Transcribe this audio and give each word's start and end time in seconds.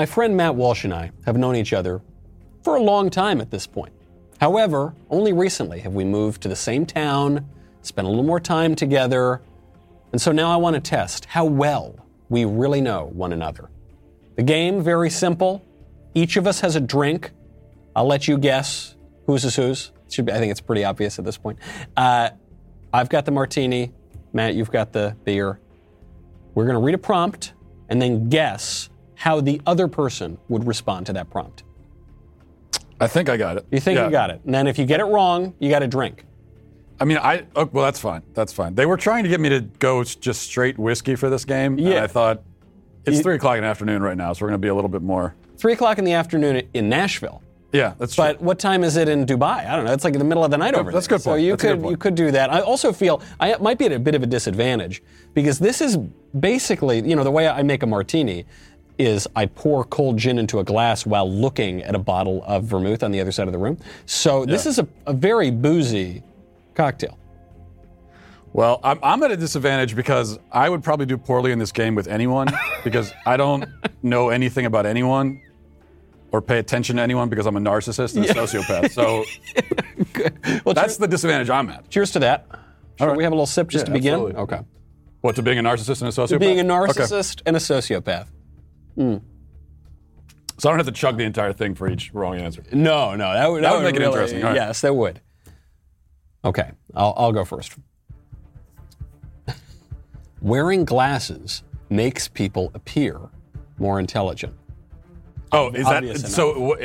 My 0.00 0.06
friend 0.06 0.34
Matt 0.34 0.54
Walsh 0.54 0.84
and 0.84 0.94
I 0.94 1.10
have 1.26 1.36
known 1.36 1.54
each 1.56 1.74
other 1.74 2.00
for 2.62 2.76
a 2.76 2.82
long 2.82 3.10
time 3.10 3.38
at 3.38 3.50
this 3.50 3.66
point. 3.66 3.92
However, 4.40 4.94
only 5.10 5.34
recently 5.34 5.80
have 5.80 5.92
we 5.92 6.04
moved 6.04 6.40
to 6.40 6.48
the 6.48 6.56
same 6.56 6.86
town, 6.86 7.46
spent 7.82 8.06
a 8.06 8.08
little 8.08 8.24
more 8.24 8.40
time 8.40 8.74
together, 8.74 9.42
and 10.12 10.18
so 10.18 10.32
now 10.32 10.50
I 10.50 10.56
want 10.56 10.72
to 10.72 10.80
test 10.80 11.26
how 11.26 11.44
well 11.44 11.94
we 12.30 12.46
really 12.46 12.80
know 12.80 13.10
one 13.12 13.34
another. 13.34 13.68
The 14.36 14.42
game, 14.42 14.82
very 14.82 15.10
simple. 15.10 15.62
Each 16.14 16.38
of 16.38 16.46
us 16.46 16.60
has 16.60 16.76
a 16.76 16.80
drink. 16.80 17.32
I'll 17.94 18.06
let 18.06 18.26
you 18.26 18.38
guess 18.38 18.96
whose 19.26 19.44
is 19.44 19.56
whose. 19.56 19.92
Should 20.08 20.24
be, 20.24 20.32
I 20.32 20.38
think 20.38 20.50
it's 20.50 20.62
pretty 20.62 20.82
obvious 20.82 21.18
at 21.18 21.26
this 21.26 21.36
point. 21.36 21.58
Uh, 21.94 22.30
I've 22.90 23.10
got 23.10 23.26
the 23.26 23.32
martini. 23.32 23.92
Matt, 24.32 24.54
you've 24.54 24.72
got 24.72 24.94
the 24.94 25.14
beer. 25.24 25.60
We're 26.54 26.64
going 26.64 26.76
to 26.76 26.80
read 26.80 26.94
a 26.94 26.98
prompt 26.98 27.52
and 27.90 28.00
then 28.00 28.30
guess 28.30 28.88
how 29.20 29.38
the 29.38 29.60
other 29.66 29.86
person 29.86 30.38
would 30.48 30.66
respond 30.66 31.04
to 31.04 31.12
that 31.12 31.28
prompt. 31.28 31.62
I 32.98 33.06
think 33.06 33.28
I 33.28 33.36
got 33.36 33.58
it. 33.58 33.66
You 33.70 33.78
think 33.78 33.98
Yeah. 33.98 34.06
you 34.06 34.10
got 34.10 34.30
it. 34.30 34.40
And 34.46 34.54
then 34.54 34.66
if 34.66 34.78
you 34.78 34.86
get 34.86 34.98
it 34.98 35.04
wrong, 35.04 35.52
you 35.58 35.68
got 35.68 35.82
a 35.82 35.86
drink. 35.86 36.24
I 36.98 37.04
mean, 37.04 37.18
I 37.18 37.44
oh, 37.54 37.68
well, 37.70 37.84
that's 37.84 38.00
fine. 38.00 38.22
That's 38.32 38.50
fine. 38.54 38.74
They 38.74 38.86
were 38.86 38.96
trying 38.96 39.24
to 39.24 39.28
get 39.28 39.38
me 39.38 39.50
to 39.50 39.60
go 39.78 40.02
just 40.04 40.40
straight 40.40 40.78
whiskey 40.78 41.16
for 41.16 41.28
this 41.28 41.44
game. 41.44 41.72
and 41.78 41.80
Yeah. 41.80 42.02
I 42.02 42.06
thought 42.06 42.42
it's 43.04 43.18
You- 43.18 43.22
three 43.22 43.34
o'clock 43.34 43.56
in 43.56 43.62
the 43.62 43.68
afternoon 43.68 44.02
right 44.02 44.16
now, 44.16 44.32
so 44.32 44.42
we're 44.42 44.48
going 44.48 44.60
to 44.60 44.64
be 44.64 44.68
a 44.68 44.74
little 44.74 44.88
bit 44.90 45.02
more. 45.02 45.34
Three 45.58 45.74
o'clock 45.74 45.98
in 45.98 46.04
the 46.04 46.14
afternoon 46.14 46.62
in 46.72 46.88
Nashville. 46.88 47.42
Yeah, 47.72 47.92
that's 47.98 48.14
true. 48.16 48.24
But 48.24 48.40
what 48.42 48.58
time 48.58 48.82
is 48.82 48.96
it 48.96 49.08
in 49.08 49.24
Dubai? 49.26 49.64
I 49.70 49.76
don't 49.76 49.84
know. 49.84 49.92
It's 49.92 50.02
like 50.02 50.14
in 50.14 50.18
the 50.18 50.24
middle 50.24 50.42
of 50.44 50.50
the 50.50 50.58
night 50.58 50.74
over 50.74 50.90
that's 50.90 51.06
there. 51.06 51.18
good 51.18 51.22
So 51.22 51.34
you 51.34 51.52
That's 51.52 51.62
could 51.62 51.90
you 51.90 51.96
could 51.96 52.14
do 52.16 52.30
that. 52.32 52.52
I 52.52 52.60
also 52.60 52.92
feel 52.92 53.22
I 53.38 53.54
might 53.60 53.78
be 53.78 53.84
at 53.84 53.92
a 53.92 53.98
bit 54.00 54.16
of 54.16 54.24
a 54.24 54.26
disadvantage 54.26 55.02
because 55.34 55.60
this 55.60 55.80
is 55.80 55.96
basically 56.38 57.00
you 57.08 57.14
know 57.14 57.22
the 57.22 57.30
way 57.30 57.46
I 57.48 57.62
make 57.62 57.82
a 57.84 57.86
martini 57.86 58.44
is 59.00 59.26
I 59.34 59.46
pour 59.46 59.84
cold 59.84 60.18
gin 60.18 60.38
into 60.38 60.58
a 60.58 60.64
glass 60.64 61.06
while 61.06 61.30
looking 61.30 61.82
at 61.82 61.94
a 61.94 61.98
bottle 61.98 62.42
of 62.46 62.64
vermouth 62.64 63.02
on 63.02 63.10
the 63.10 63.20
other 63.20 63.32
side 63.32 63.46
of 63.48 63.52
the 63.52 63.58
room. 63.58 63.78
So 64.06 64.44
this 64.44 64.66
is 64.66 64.78
a, 64.78 64.86
a 65.06 65.12
very 65.12 65.50
boozy 65.50 66.22
cocktail. 66.74 67.18
Well, 68.52 68.80
I'm, 68.82 68.98
I'm 69.02 69.22
at 69.22 69.30
a 69.30 69.36
disadvantage 69.36 69.94
because 69.94 70.38
I 70.52 70.68
would 70.68 70.82
probably 70.82 71.06
do 71.06 71.16
poorly 71.16 71.52
in 71.52 71.58
this 71.58 71.72
game 71.72 71.94
with 71.94 72.08
anyone 72.08 72.48
because 72.84 73.12
I 73.24 73.36
don't 73.36 73.64
know 74.02 74.28
anything 74.30 74.66
about 74.66 74.86
anyone 74.86 75.40
or 76.32 76.42
pay 76.42 76.58
attention 76.58 76.96
to 76.96 77.02
anyone 77.02 77.28
because 77.28 77.46
I'm 77.46 77.56
a 77.56 77.60
narcissist 77.60 78.16
and 78.16 78.24
a 78.24 78.34
sociopath. 78.34 78.90
So 78.90 79.24
Well, 80.64 80.74
that's 80.74 80.96
the 80.96 81.08
disadvantage 81.08 81.48
I'm 81.50 81.70
at. 81.70 81.88
cheers 81.90 82.10
to 82.12 82.18
that. 82.20 82.46
Should 82.98 83.06
right. 83.06 83.16
we 83.16 83.22
have 83.24 83.32
a 83.32 83.36
little 83.36 83.46
sip 83.46 83.68
just 83.68 83.84
Yeah, 83.86 83.86
to 83.86 83.92
begin? 83.92 84.14
absolutely. 84.14 84.40
Okay. 84.42 84.60
What, 85.22 85.36
to 85.36 85.42
being 85.42 85.58
a 85.58 85.62
narcissist 85.62 86.02
and 86.02 86.08
a 86.08 86.12
sociopath? 86.12 86.40
Being 86.40 86.58
a 86.60 86.62
Okay. 86.82 86.92
narcissist 86.92 87.42
and 87.46 87.56
a 87.56 87.60
sociopath. 87.60 88.26
So 90.58 90.68
I 90.68 90.72
don't 90.72 90.78
have 90.78 90.86
to 90.86 90.92
chug 90.92 91.16
the 91.16 91.24
entire 91.24 91.54
thing 91.54 91.74
for 91.74 91.88
each 91.88 92.12
wrong 92.12 92.36
answer. 92.36 92.62
No, 92.70 93.14
no, 93.16 93.32
that 93.32 93.50
would, 93.50 93.64
That 93.64 93.72
would 93.74 93.82
make 93.82 93.96
it 93.96 94.02
interesting. 94.02 94.42
Right. 94.42 94.54
Yes, 94.56 94.82
that 94.82 94.94
would. 94.94 95.20
Okay, 96.44 96.70
I'll, 96.94 97.14
I'll 97.16 97.32
go 97.32 97.44
first. 97.44 97.76
Wearing 100.42 100.84
glasses 100.84 101.62
makes 101.90 102.28
people 102.28 102.70
appear 102.74 103.18
more 103.78 103.98
intelligent. 104.00 104.54
Oh, 105.52 105.70
is 105.70 105.86
Obvious 105.86 106.22
that 106.22 106.28
so? 106.30 106.76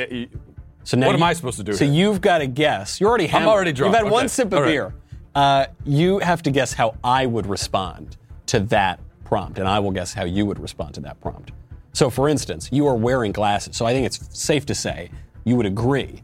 So 0.84 0.96
now 0.96 1.06
What 1.06 1.14
am 1.14 1.20
you- 1.20 1.26
I 1.26 1.32
supposed 1.32 1.58
to 1.58 1.64
do 1.64 1.72
So 1.72 1.84
here? 1.84 1.92
you've 1.94 2.20
got 2.20 2.38
to 2.38 2.46
guess. 2.46 3.00
You're 3.00 3.08
already. 3.08 3.26
hammered. 3.26 3.48
already 3.48 3.72
drunk. 3.72 3.94
You've 3.94 4.04
had 4.04 4.10
one 4.12 4.28
sip 4.28 4.52
of 4.52 4.60
right. 4.60 4.66
beer. 4.66 4.94
Uh, 5.34 5.66
you 5.84 6.18
have 6.20 6.42
to 6.44 6.50
guess 6.50 6.72
how 6.72 6.94
I 7.04 7.26
would 7.26 7.46
respond 7.46 8.16
to 8.46 8.60
that 8.60 9.00
prompt, 9.24 9.58
and 9.58 9.68
I 9.68 9.80
will 9.80 9.90
guess 9.90 10.14
how 10.14 10.24
you 10.24 10.46
would 10.46 10.58
respond 10.58 10.94
to 10.94 11.00
that 11.02 11.20
prompt. 11.20 11.52
So, 11.96 12.10
for 12.10 12.28
instance, 12.28 12.68
you 12.70 12.86
are 12.88 12.94
wearing 12.94 13.32
glasses. 13.32 13.74
So 13.74 13.86
I 13.86 13.94
think 13.94 14.04
it's 14.04 14.38
safe 14.38 14.66
to 14.66 14.74
say 14.74 15.10
you 15.46 15.56
would 15.56 15.64
agree 15.64 16.22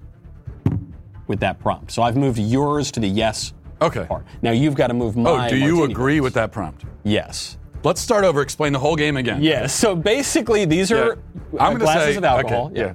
with 1.29 1.41
that 1.41 1.61
prompt. 1.61 1.93
So 1.93 2.03
I've 2.03 2.15
moved 2.15 2.39
yours 2.39 2.91
to 2.91 3.01
the 3.01 3.09
yes 3.09 3.55
Okay. 3.81 4.05
part. 4.05 4.27
Now 4.43 4.51
you've 4.51 4.75
got 4.75 4.89
to 4.89 4.95
move 4.95 5.17
Oh, 5.17 5.49
do 5.49 5.57
you 5.57 5.85
agree 5.85 6.21
with 6.21 6.35
that 6.35 6.53
prompt? 6.53 6.85
Yes. 7.05 7.57
Let's 7.85 8.03
start 8.03 8.23
over. 8.23 8.43
Explain 8.43 8.75
the 8.75 8.79
whole 8.79 8.97
game 8.97 9.17
again. 9.17 9.43
Yes. 9.43 9.73
So 9.73 9.97
basically, 9.97 10.67
these 10.67 10.91
Yeah. 10.91 10.99
are 10.99 11.13
uh, 11.13 11.17
I'm 11.59 11.79
glasses 11.79 12.17
say 12.17 12.17
of 12.19 12.25
alcohol. 12.25 12.67
Okay, 12.67 12.81
yeah. 12.81 12.93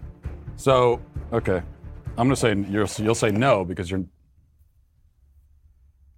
So 0.56 1.02
okay, 1.34 1.64
I'm 2.16 2.28
gonna 2.28 2.36
say 2.36 2.54
you'll, 2.54 2.88
you'll 3.00 3.16
say 3.16 3.32
no 3.32 3.66
because 3.66 3.90
you're 3.90 4.06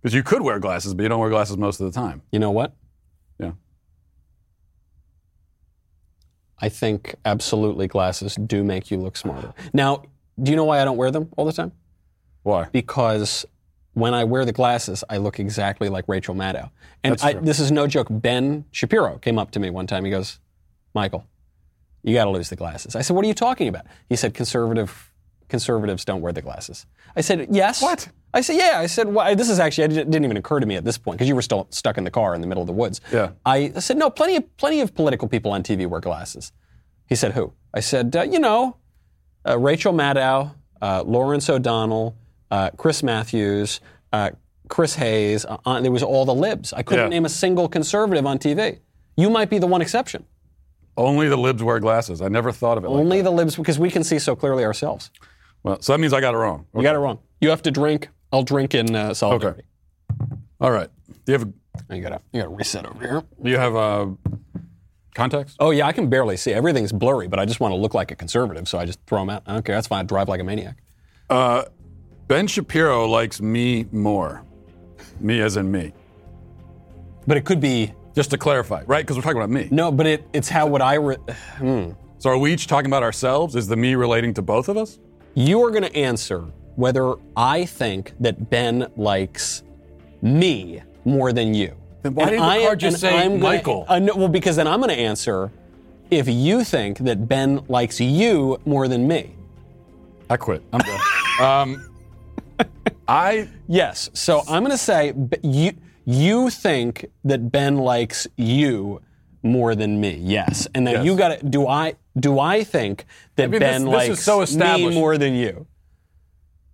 because 0.01 0.13
you 0.13 0.23
could 0.23 0.41
wear 0.41 0.59
glasses, 0.59 0.93
but 0.93 1.03
you 1.03 1.09
don't 1.09 1.21
wear 1.21 1.29
glasses 1.29 1.55
most 1.55 1.79
of 1.79 1.85
the 1.91 1.97
time. 1.97 2.21
You 2.33 2.39
know 2.39 2.51
what? 2.51 2.75
Yeah. 3.39 3.51
I 6.61 6.69
think 6.69 7.15
absolutely 7.25 7.87
glasses 7.87 8.35
do 8.35 8.63
make 8.63 8.91
you 8.91 8.97
look 8.97 9.17
smarter. 9.17 9.53
Now, 9.73 10.03
do 10.41 10.51
you 10.51 10.57
know 10.57 10.65
why 10.65 10.81
I 10.81 10.85
don't 10.85 10.97
wear 10.97 11.11
them 11.11 11.29
all 11.37 11.45
the 11.45 11.53
time? 11.53 11.71
Why? 12.43 12.67
Because 12.71 13.45
when 13.93 14.13
I 14.13 14.23
wear 14.23 14.45
the 14.45 14.51
glasses, 14.51 15.03
I 15.09 15.17
look 15.17 15.39
exactly 15.39 15.89
like 15.89 16.05
Rachel 16.07 16.35
Maddow. 16.35 16.69
And 17.03 17.19
I, 17.21 17.33
this 17.33 17.59
is 17.59 17.71
no 17.71 17.87
joke. 17.87 18.07
Ben 18.09 18.65
Shapiro 18.71 19.17
came 19.17 19.37
up 19.39 19.51
to 19.51 19.59
me 19.59 19.69
one 19.69 19.87
time. 19.87 20.05
He 20.05 20.11
goes, 20.11 20.39
Michael, 20.93 21.25
you 22.03 22.13
got 22.13 22.25
to 22.25 22.31
lose 22.31 22.49
the 22.49 22.55
glasses. 22.55 22.95
I 22.95 23.01
said, 23.01 23.15
What 23.15 23.25
are 23.25 23.27
you 23.27 23.33
talking 23.33 23.67
about? 23.67 23.85
He 24.07 24.15
said, 24.15 24.33
Conservative 24.33 25.08
conservatives 25.49 26.05
don't 26.05 26.21
wear 26.21 26.31
the 26.31 26.41
glasses. 26.41 26.85
I 27.15 27.21
said, 27.21 27.47
Yes. 27.51 27.81
What? 27.81 28.07
I 28.33 28.41
said, 28.41 28.55
Yeah. 28.57 28.79
I 28.79 28.85
said, 28.85 29.07
well, 29.13 29.35
This 29.35 29.49
is 29.49 29.59
actually, 29.59 29.85
it 29.85 30.09
didn't 30.09 30.23
even 30.23 30.37
occur 30.37 30.59
to 30.59 30.65
me 30.65 30.75
at 30.75 30.85
this 30.85 30.97
point 30.97 31.17
because 31.17 31.27
you 31.27 31.35
were 31.35 31.41
still 31.41 31.67
stuck 31.71 31.97
in 31.97 32.03
the 32.03 32.11
car 32.11 32.33
in 32.35 32.41
the 32.41 32.47
middle 32.47 32.61
of 32.61 32.67
the 32.67 32.73
woods. 32.73 33.01
Yeah. 33.11 33.31
I 33.45 33.71
said, 33.79 33.97
No, 33.97 34.09
plenty 34.09 34.37
of, 34.37 34.57
plenty 34.57 34.79
of 34.81 34.95
political 34.95 35.27
people 35.27 35.51
on 35.51 35.63
TV 35.63 35.85
wear 35.87 35.99
glasses. 35.99 36.51
He 37.07 37.15
said, 37.15 37.33
Who? 37.33 37.53
I 37.73 37.81
said, 37.81 38.15
uh, 38.15 38.21
You 38.23 38.39
know, 38.39 38.77
uh, 39.47 39.57
Rachel 39.59 39.93
Maddow, 39.93 40.53
uh, 40.81 41.03
Lawrence 41.05 41.49
O'Donnell, 41.49 42.15
uh, 42.51 42.69
Chris 42.77 43.03
Matthews, 43.03 43.81
uh, 44.13 44.31
Chris 44.69 44.95
Hayes. 44.95 45.45
Uh, 45.45 45.57
uh, 45.65 45.81
there 45.81 45.91
was 45.91 46.03
all 46.03 46.25
the 46.25 46.33
libs. 46.35 46.73
I 46.73 46.83
couldn't 46.83 47.05
Yeah. 47.05 47.09
name 47.09 47.25
a 47.25 47.29
single 47.29 47.67
conservative 47.67 48.25
on 48.25 48.37
TV. 48.37 48.79
You 49.17 49.29
might 49.29 49.49
be 49.49 49.57
the 49.57 49.67
one 49.67 49.81
exception. 49.81 50.25
Only 50.97 51.29
the 51.29 51.37
libs 51.37 51.63
wear 51.63 51.79
glasses. 51.79 52.21
I 52.21 52.27
never 52.27 52.51
thought 52.51 52.77
of 52.77 52.83
it. 52.83 52.89
like 52.89 52.99
Only 52.99 53.17
that. 53.17 53.23
the 53.23 53.31
libs 53.31 53.55
because 53.55 53.79
we 53.79 53.89
can 53.89 54.03
see 54.03 54.19
so 54.19 54.35
clearly 54.35 54.65
ourselves. 54.65 55.11
Well, 55.63 55.81
so 55.81 55.93
that 55.93 55.99
means 55.99 56.13
I 56.13 56.21
got 56.21 56.33
it 56.33 56.37
wrong. 56.37 56.65
You 56.75 56.81
got 56.83 56.95
it 56.95 56.99
wrong. 56.99 57.19
You 57.41 57.49
have 57.49 57.61
to 57.63 57.71
drink. 57.71 58.09
I'll 58.31 58.43
drink 58.43 58.73
in 58.75 58.95
uh, 58.95 59.13
solidarity. 59.13 59.63
All 60.61 60.71
right. 60.71 60.89
Do 61.25 61.31
you 61.31 61.37
have 61.39 61.47
A, 61.89 61.95
You 61.95 62.01
gotta, 62.01 62.21
you 62.31 62.41
gotta 62.41 62.53
reset 62.53 62.85
over 62.85 62.99
here. 63.05 63.23
do 63.41 63.49
you 63.49 63.57
have 63.57 63.75
uh, 63.75 64.07
context? 65.15 65.55
Oh 65.59 65.71
yeah, 65.71 65.85
I 65.87 65.91
can 65.91 66.09
barely 66.09 66.37
see. 66.37 66.53
Everything's 66.53 66.91
blurry, 66.91 67.27
but 67.27 67.39
I 67.39 67.45
just 67.45 67.59
want 67.59 67.71
to 67.73 67.75
look 67.77 67.93
like 67.93 68.11
a 68.11 68.15
conservative, 68.15 68.67
so 68.67 68.77
I 68.77 68.85
just 68.85 68.99
throw 69.07 69.19
them 69.19 69.29
out. 69.29 69.43
I 69.45 69.53
don't 69.53 69.65
care. 69.65 69.75
That's 69.75 69.87
fine. 69.87 70.01
I 70.01 70.03
drive 70.03 70.29
like 70.29 70.39
a 70.41 70.43
maniac. 70.43 70.77
Uh, 71.29 71.63
ben 72.27 72.47
Shapiro 72.47 73.07
likes 73.07 73.41
me 73.41 73.85
more. 73.91 74.43
Me 75.19 75.41
as 75.41 75.57
in 75.57 75.71
me. 75.71 75.93
But 77.27 77.37
it 77.37 77.45
could 77.45 77.59
be 77.59 77.93
Just 78.15 78.31
to 78.31 78.37
clarify, 78.37 78.83
right? 78.87 79.03
Because 79.05 79.15
we're 79.17 79.23
talking 79.23 79.37
about 79.37 79.49
me. 79.49 79.67
no. 79.71 79.91
But 79.91 80.07
it, 80.07 80.27
it's 80.33 80.49
how 80.49 80.67
would 80.67 80.81
I? 80.81 80.95
Re- 80.95 81.17
So 82.21 82.29
are 82.29 82.37
we 82.37 82.51
each 82.51 82.67
talking 82.67 82.87
about 82.87 83.01
ourselves? 83.01 83.55
Is 83.55 83.67
the 83.69 83.77
me 83.77 83.95
relating 83.95 84.33
to 84.33 84.41
both 84.41 84.67
of 84.67 84.75
us? 84.75 84.99
You 85.35 85.63
are 85.63 85.69
going 85.71 85.83
to 85.83 85.95
answer 85.95 86.45
whether 86.75 87.15
I 87.35 87.65
think 87.65 88.13
that 88.19 88.49
Ben 88.49 88.87
likes 88.97 89.63
me 90.21 90.81
more 91.05 91.31
than 91.33 91.53
you. 91.53 91.75
Then 92.03 92.15
why 92.15 92.23
And 92.23 92.31
didn't 92.31 92.45
the 92.45 92.51
I- 92.51 92.63
card 92.65 92.79
just 92.79 92.99
say 92.99 93.17
I'm 93.17 93.31
gonna- 93.39 93.43
Michael? 93.43 93.85
uh, 93.87 93.99
no, 93.99 94.15
well, 94.15 94.27
because 94.29 94.55
then 94.55 94.67
I'm 94.67 94.79
going 94.79 94.89
to 94.89 94.95
answer 95.01 95.51
if 96.09 96.27
you 96.27 96.63
think 96.63 96.99
that 96.99 97.27
Ben 97.27 97.61
likes 97.67 97.99
you 97.99 98.59
more 98.65 98.87
than 98.87 99.07
me. 99.07 99.31
I 100.29 100.37
quit. 100.37 100.61
I'm 100.73 100.79
done. 100.79 100.99
um, 101.41 101.85
I 103.07 103.47
Yes. 103.67 104.09
So 104.13 104.41
I'm 104.47 104.63
going 104.63 104.71
to 104.71 104.77
say 104.77 105.13
you 105.43 105.71
you 106.05 106.49
think 106.49 107.05
that 107.23 107.51
Ben 107.51 107.77
likes 107.77 108.27
you 108.35 109.01
more 109.43 109.75
than 109.75 109.99
me. 110.01 110.17
Yes. 110.21 110.67
And 110.73 110.85
then 110.87 110.95
Yes. 110.95 111.05
you 111.05 111.15
got 111.15 111.39
to 111.39 111.45
do 111.45 111.67
I 111.67 111.93
do 112.19 112.39
I 112.39 112.63
think 112.63 113.05
that 113.35 113.49
mean, 113.49 113.59
this- 113.59 113.59
Ben 113.59 113.85
this 113.85 114.09
is 114.19 114.27
likes 114.27 114.51
so 114.51 114.65
me 114.75 114.93
more 114.93 115.17
than 115.17 115.35
you? 115.35 115.67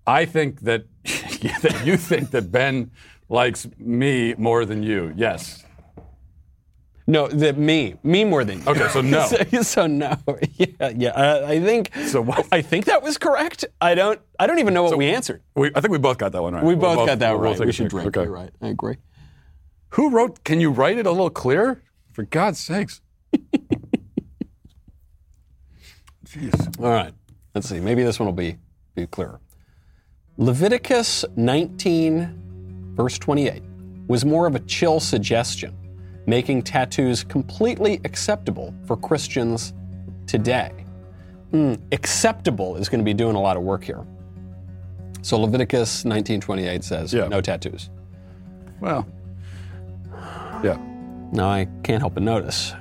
I 0.07 0.25
think 0.25 0.61
that 0.61 0.85
that 1.03 1.83
you 1.85 1.97
think 1.97 2.31
that 2.31 2.51
Ben 2.51 2.91
likes 3.29 3.67
me 3.77 4.35
more 4.37 4.65
than 4.65 4.83
you. 4.83 5.13
Yes. 5.15 5.63
No, 7.07 7.27
that 7.27 7.55
me, 7.55 7.95
me 8.01 8.23
more 8.23 8.43
than 8.43 8.61
you. 8.63 8.67
Okay, 8.67 8.87
so 8.89 9.01
no. 9.01 9.27
so, 9.51 9.61
so 9.61 9.85
no, 9.87 10.17
yeah, 10.57 10.89
yeah. 10.95 11.09
Uh, 11.09 11.45
I 11.47 11.59
think. 11.59 11.91
So 12.07 12.21
what- 12.21 12.47
I 12.51 12.61
think 12.63 12.85
that 12.85 13.03
was 13.03 13.17
correct. 13.19 13.65
I 13.79 13.93
don't. 13.93 14.19
I 14.39 14.47
don't 14.47 14.57
even 14.59 14.73
know 14.73 14.83
what 14.83 14.97
we 14.97 15.07
answered. 15.09 15.43
We, 15.55 15.71
I 15.75 15.81
think 15.81 15.91
we 15.91 15.99
both 15.99 16.17
got 16.17 16.31
that 16.31 16.41
one 16.41 16.53
right. 16.55 16.63
We 16.63 16.73
We'll 16.73 16.95
both 16.95 17.07
got 17.07 17.19
that 17.19 17.31
we'll 17.33 17.41
right. 17.51 17.59
We 17.59 17.71
should 17.71 17.89
drink. 17.89 18.07
Okay. 18.07 18.23
You're 18.23 18.31
right. 18.33 18.49
I 18.61 18.69
agree. 18.69 18.97
Who 19.89 20.09
wrote? 20.09 20.43
Can 20.43 20.59
you 20.59 20.71
write 20.71 20.97
it 20.97 21.05
a 21.05 21.11
little 21.11 21.29
clearer? 21.29 21.81
For 22.11 22.23
God's 22.23 22.59
sakes. 22.59 23.01
Jeez. 26.35 26.79
All 26.83 26.91
right. 26.91 27.13
Let's 27.53 27.69
see. 27.69 27.79
Maybe 27.79 28.03
this 28.03 28.19
one 28.19 28.25
will 28.25 28.33
be 28.33 28.57
be 28.93 29.07
clearer. 29.07 29.39
Leviticus 30.37 31.23
19, 31.37 32.93
verse 32.95 33.17
28, 33.17 33.63
was 34.07 34.25
more 34.25 34.47
of 34.47 34.55
a 34.55 34.59
chill 34.59 34.99
suggestion, 34.99 35.73
making 36.25 36.61
tattoos 36.63 37.23
completely 37.23 38.01
acceptable 38.03 38.73
for 38.85 38.97
Christians 38.97 39.73
today. 40.27 40.71
Hmm, 41.51 41.75
acceptable 41.93 42.75
is 42.75 42.89
going 42.89 42.99
to 42.99 43.05
be 43.05 43.13
doing 43.13 43.35
a 43.35 43.41
lot 43.41 43.55
of 43.55 43.63
work 43.63 43.83
here. 43.83 44.05
So 45.21 45.39
Leviticus 45.39 46.03
19:28 46.03 46.83
says 46.83 47.13
Yeah. 47.13 47.27
no 47.27 47.39
tattoos. 47.39 47.89
Well, 48.81 49.07
yeah. 50.63 50.77
Now 51.31 51.49
I 51.49 51.67
can't 51.83 52.01
help 52.01 52.13
but 52.15 52.23
notice. 52.23 52.73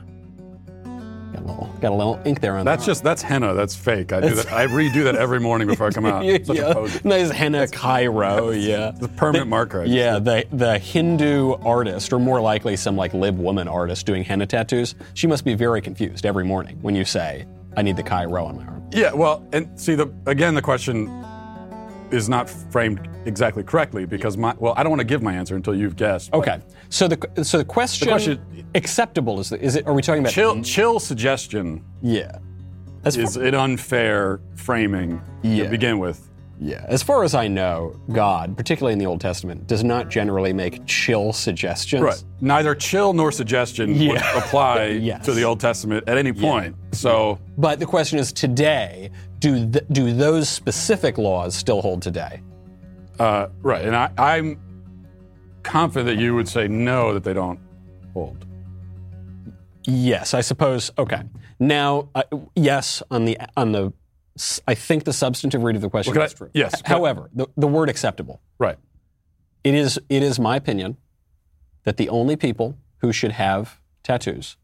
Got 1.35 1.43
a 1.43 1.47
little, 1.47 1.75
got 1.81 1.93
a 1.93 1.95
little 1.97 2.21
ink 2.25 2.41
there 2.41 2.57
on 2.57 2.65
That's 2.65 2.87
just 2.87 3.03
that's 3.03 3.21
henna. 3.23 3.55
That's 3.55 3.75
fake. 3.75 4.13
I 4.13 4.21
do 4.21 4.35
that. 4.35 4.53
I 4.53 4.67
redo 4.69 5.03
that 5.05 5.17
every 5.17 5.41
morning 5.41 5.67
before 5.67 5.89
I 5.89 5.91
come 5.91 6.07
out. 6.07 6.25
Such 6.47 6.59
a 6.59 6.73
poser. 6.75 7.01
nice 7.05 7.31
henna 7.31 7.67
Chi 7.67 8.07
Rho, 8.07 8.51
yeah. 8.51 8.93
The 8.93 9.09
permanent 9.09 9.49
marker. 9.49 9.81
I 9.83 9.85
just 9.87 9.97
Yeah, 9.97 10.21
did. 10.21 10.51
the 10.51 10.57
the 10.57 10.79
Hindu 10.79 11.55
artist, 11.65 12.13
or 12.13 12.19
more 12.21 12.41
likely 12.41 12.77
some 12.77 12.97
like 12.97 13.13
lib 13.15 13.37
woman 13.39 13.67
artist 13.69 14.07
doing 14.07 14.23
henna 14.23 14.47
tattoos, 14.47 14.95
she 15.15 15.27
must 15.27 15.45
be 15.45 15.55
very 15.55 15.81
confused 15.81 16.25
every 16.25 16.45
morning 16.45 16.79
when 16.83 16.95
you 16.95 17.05
say, 17.05 17.47
"I 17.77 17.83
need 17.83 17.97
the 17.97 18.03
Chi 18.05 18.25
Rho 18.27 18.45
on 18.45 18.57
my 18.57 18.65
arm." 18.65 18.89
Yeah. 18.93 19.13
Well, 19.13 19.45
and 19.53 19.69
see 19.81 19.97
the 19.97 20.13
again 20.27 20.55
the 20.55 20.63
question 20.63 21.09
is 22.11 22.29
not 22.29 22.49
framed 22.51 23.09
exactly 23.25 23.62
correctly 23.62 24.05
because 24.06 24.37
my 24.37 24.55
well 24.59 24.75
I 24.77 24.83
don't 24.83 24.91
want 24.91 25.01
to 25.01 25.06
give 25.06 25.23
my 25.23 25.33
answer 25.35 25.56
until 25.56 25.75
you've 25.75 25.97
guessed. 25.97 26.33
Okay, 26.33 26.61
so 26.91 27.09
the 27.09 27.45
so 27.45 27.59
the 27.59 27.65
question, 27.65 28.06
The 28.06 28.12
question- 28.12 28.67
acceptable 28.75 29.41
is 29.41 29.49
the, 29.51 29.61
is 29.61 29.77
it? 29.77 29.87
Are 29.87 29.95
we 29.95 30.03
talking 30.03 30.21
about 30.23 30.33
Chill, 30.33 30.62
chill 30.62 31.01
suggestion 31.01 31.83
Yeah, 32.03 32.39
as 33.05 33.17
is 33.17 33.37
an 33.37 33.55
unfair 33.55 34.41
framing 34.56 35.21
Yeah. 35.43 35.65
to 35.65 35.71
begin 35.71 35.99
with. 35.99 36.31
Yeah. 36.61 36.85
As 36.89 37.03
far 37.03 37.25
as 37.25 37.35
I 37.35 37.49
know, 37.49 37.99
God, 38.12 38.56
particularly 38.56 38.93
in 38.93 38.99
the 38.99 39.06
Old 39.06 39.21
Testament, 39.21 39.67
does 39.67 39.83
not 39.85 40.09
generally 40.09 40.53
make 40.53 40.85
chill 40.87 41.33
suggestions. 41.33 42.03
Right. 42.03 42.25
Neither 42.41 42.75
chill 42.75 43.12
nor 43.12 43.33
suggestion 43.33 43.99
would 44.09 44.17
apply 44.37 44.87
Yes. 44.87 45.25
to 45.27 45.33
the 45.35 45.43
Old 45.45 45.61
Testament 45.61 46.05
at 46.09 46.17
any 46.17 46.33
point. 46.33 46.77
So 46.93 47.39
But 47.59 47.79
the 47.81 47.87
question 47.87 48.19
is, 48.19 48.33
today, 48.33 49.11
do 49.41 49.71
th- 49.71 49.85
do 49.93 50.12
those 50.12 50.49
specific 50.49 51.19
laws 51.19 51.55
still 51.55 51.83
hold 51.83 52.03
today? 52.03 52.41
uh, 53.19 53.47
right, 53.62 53.85
and 53.85 53.95
I, 53.95 54.11
I'm 54.19 54.59
confident 55.62 56.06
that 56.06 56.23
you 56.23 56.35
would 56.35 56.49
say 56.49 56.67
no 56.69 57.15
that 57.15 57.23
they 57.25 57.33
don't 57.35 57.61
hold. 58.12 58.45
Yes, 59.87 60.35
I 60.35 60.41
suppose. 60.41 60.91
Okay. 60.99 61.23
Now, 61.61 62.09
uh, 62.15 62.23
yes, 62.56 63.03
on 63.11 63.25
the 63.27 63.39
on 63.56 63.73
the, 63.73 63.93
I 64.67 64.75
think 64.75 65.05
the 65.05 65.13
substantive 65.13 65.63
read 65.63 65.77
of 65.77 65.83
the 65.83 65.89
question 65.91 66.15
Well, 66.15 66.25
is 66.25 66.33
I- 66.35 66.37
true. 66.37 66.51
yes, 66.55 66.75
H- 66.75 66.83
can 66.85 66.93
I- 66.95 66.99
However, 66.99 67.31
the, 67.33 67.47
the 67.57 67.67
word 67.69 67.89
acceptable. 67.89 68.41
Right. 68.59 68.79
It 69.63 69.75
is 69.75 69.99
it 70.09 70.23
is 70.23 70.39
my 70.39 70.57
opinion 70.57 70.97
that 71.85 71.97
the 71.97 72.09
only 72.09 72.37
people 72.37 72.77
who 72.99 73.13
should 73.13 73.33
have 73.33 73.81
tattoos 74.03 74.57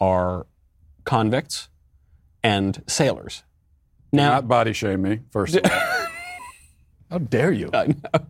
are 0.00 0.46
convicts 1.04 1.68
and 2.42 2.82
sailors. 2.86 3.42
Now, 4.12 4.34
Not 4.34 4.48
body 4.48 4.72
shame 4.72 5.02
me 5.02 5.20
first. 5.30 5.56
of 5.56 5.64
all. 5.64 5.70
How 7.10 7.18
dare 7.18 7.52
you? 7.52 7.70
I 7.72 7.86
know. 7.88 8.26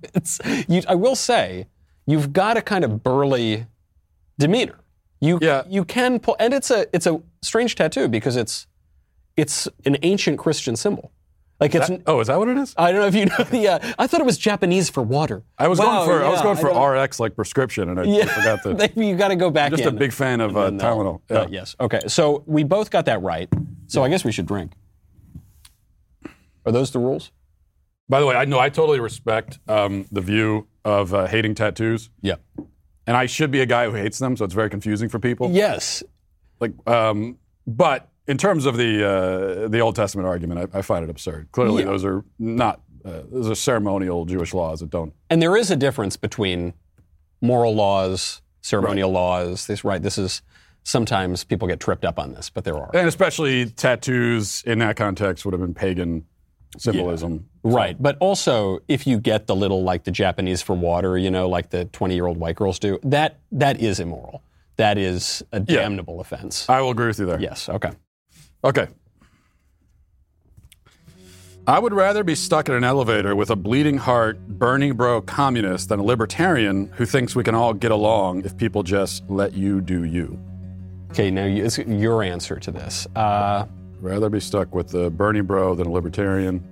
You, 0.68 0.82
I 0.88 0.94
will 0.94 1.16
say, 1.16 1.66
you've 2.06 2.32
got 2.32 2.56
a 2.56 2.62
kind 2.62 2.84
of 2.84 3.02
burly 3.02 3.66
demeanor. 4.38 4.78
You 5.20 5.38
Yeah. 5.42 5.62
you 5.68 5.84
can 5.84 6.20
pull, 6.20 6.36
and 6.38 6.54
it's 6.54 6.70
a 6.70 6.86
it's 6.94 7.06
a 7.06 7.20
strange 7.42 7.74
tattoo 7.74 8.06
because 8.08 8.36
it's 8.36 8.66
it's 9.38 9.68
an 9.86 9.96
ancient 10.02 10.38
Christian 10.38 10.76
symbol. 10.76 11.12
Like 11.60 11.74
it's. 11.74 11.88
That- 11.88 12.02
oh, 12.06 12.20
is 12.20 12.26
that 12.28 12.38
what 12.38 12.48
it 12.48 12.56
is? 12.58 12.74
I 12.76 12.92
don't 12.92 13.00
know 13.00 13.06
if 13.06 13.14
you 13.14 13.26
know 13.26 13.44
the. 13.50 13.68
Uh, 13.68 13.94
I 13.98 14.06
thought 14.06 14.20
it 14.20 14.26
was 14.26 14.38
Japanese 14.38 14.90
for 14.90 15.02
water. 15.02 15.42
I 15.58 15.66
was 15.68 15.78
Wow, 15.78 16.04
going 16.06 16.08
for 16.20 16.24
I 16.24 16.28
was 16.30 16.42
going 16.42 16.56
for 16.56 16.68
RX 17.02 17.18
like 17.20 17.34
prescription, 17.34 17.88
and 17.88 17.98
I 18.00 18.04
Yeah, 18.04 18.26
forgot 18.26 18.62
the. 18.62 18.74
Maybe 18.96 19.06
you 19.06 19.16
got 19.16 19.28
to 19.28 19.36
go 19.36 19.50
back. 19.50 19.72
I'm 19.72 19.78
Just 19.78 19.88
a 19.88 19.92
big 19.92 20.12
fan 20.12 20.40
of 20.40 20.56
uh, 20.56 20.60
uh, 20.60 20.70
Tylenol. 20.72 21.20
uh, 21.30 21.46
yes. 21.50 21.74
Okay. 21.80 22.00
So 22.06 22.42
we 22.46 22.62
both 22.64 22.90
got 22.90 23.06
that 23.06 23.22
right. 23.22 23.48
So 23.88 24.04
I 24.04 24.08
guess 24.08 24.24
we 24.24 24.30
should 24.32 24.46
drink. 24.46 24.72
Are 26.66 26.72
those 26.72 26.90
the 26.90 26.98
rules? 26.98 27.30
By 28.08 28.20
the 28.20 28.26
way, 28.26 28.34
I 28.36 28.44
know 28.44 28.58
I 28.58 28.68
totally 28.68 29.00
respect 29.00 29.58
um, 29.68 30.06
the 30.12 30.20
view 30.20 30.66
of 30.84 31.12
uh, 31.12 31.26
hating 31.26 31.54
tattoos, 31.54 32.08
Yeah. 32.22 32.36
and 33.06 33.16
I 33.16 33.26
should 33.26 33.50
be 33.50 33.60
a 33.60 33.66
guy 33.66 33.84
who 33.86 33.94
hates 33.94 34.18
them, 34.18 34.36
so 34.36 34.44
it's 34.44 34.54
very 34.54 34.70
confusing 34.70 35.08
for 35.08 35.18
people. 35.18 35.50
Yes. 35.50 36.02
Like, 36.60 36.72
um, 36.88 37.38
but 37.66 38.08
in 38.28 38.38
terms 38.38 38.66
of 38.66 38.76
the 38.76 39.04
uh, 39.04 39.68
the 39.68 39.80
Old 39.80 39.96
Testament 39.96 40.28
argument, 40.28 40.70
I, 40.74 40.78
I 40.78 40.82
find 40.82 41.02
it 41.02 41.10
absurd. 41.10 41.48
Clearly, 41.52 41.82
Yeah. 41.82 41.90
those 41.90 42.04
are 42.04 42.24
not 42.38 42.80
uh, 43.04 43.22
those 43.32 43.48
are 43.50 43.54
ceremonial 43.54 44.24
Jewish 44.26 44.52
laws 44.54 44.80
that 44.80 44.90
don't. 44.90 45.12
And 45.30 45.40
there 45.42 45.56
is 45.56 45.70
a 45.70 45.76
difference 45.76 46.16
between 46.16 46.74
moral 47.40 47.74
laws, 47.74 48.42
ceremonial 48.62 49.10
laws. 49.10 49.66
This 49.66 49.82
right. 49.84 50.02
This 50.02 50.18
is 50.18 50.42
sometimes 50.84 51.44
people 51.44 51.66
get 51.68 51.80
tripped 51.80 52.04
up 52.04 52.18
on 52.18 52.32
this, 52.32 52.50
but 52.50 52.64
there 52.64 52.76
are. 52.76 52.90
And 52.94 53.08
especially 53.08 53.66
tattoos 53.66 54.62
in 54.66 54.78
that 54.80 54.96
context 54.96 55.44
would 55.44 55.52
have 55.52 55.60
been 55.60 55.74
pagan 55.74 56.24
symbolism. 56.76 57.48
Right. 57.62 58.00
But 58.00 58.16
also 58.20 58.80
if 58.88 59.06
you 59.06 59.18
get 59.18 59.46
the 59.46 59.56
little 59.56 59.82
like 59.82 60.04
the 60.04 60.10
Japanese 60.10 60.62
for 60.62 60.74
water, 60.76 61.16
you 61.18 61.30
know, 61.30 61.48
like 61.48 61.70
the 61.70 61.86
20-year-old 61.86 62.36
white 62.38 62.56
girls 62.56 62.78
do, 62.78 62.98
that 63.04 63.38
that 63.52 63.80
is 63.80 64.00
immoral. 64.00 64.42
That 64.76 64.96
is 64.98 65.42
a 65.52 65.58
Yeah. 65.60 65.80
damnable 65.80 66.20
offense. 66.20 66.68
I 66.68 66.80
will 66.80 66.90
agree 66.90 67.06
with 67.08 67.18
you 67.18 67.26
there. 67.26 67.40
yes. 67.40 67.68
Okay. 67.68 67.90
Okay. 68.64 68.88
I 71.66 71.78
would 71.78 71.92
rather 71.92 72.24
be 72.24 72.34
stuck 72.34 72.68
in 72.68 72.74
an 72.74 72.82
elevator 72.82 73.36
with 73.36 73.50
a 73.50 73.56
bleeding 73.56 73.98
heart, 73.98 74.38
Bernie 74.48 74.90
bro 74.90 75.20
communist 75.20 75.90
than 75.90 76.00
a 76.00 76.02
libertarian 76.02 76.86
who 76.94 77.04
thinks 77.04 77.36
we 77.36 77.44
can 77.44 77.54
all 77.54 77.74
get 77.74 77.90
along 77.90 78.44
if 78.46 78.56
people 78.56 78.82
just 78.82 79.28
let 79.28 79.52
you 79.52 79.82
do 79.82 80.04
you. 80.04 80.38
Okay, 81.10 81.30
now 81.30 81.44
you, 81.44 81.64
it's 81.64 81.76
your 81.76 82.22
answer 82.22 82.58
to 82.58 82.70
this. 82.70 83.06
Uh, 83.14 83.66
Rather 84.00 84.30
be 84.30 84.40
stuck 84.40 84.74
with 84.74 84.88
the 84.88 85.10
Bernie 85.10 85.40
bro 85.40 85.74
than 85.74 85.86
a 85.86 85.90
libertarian. 85.90 86.64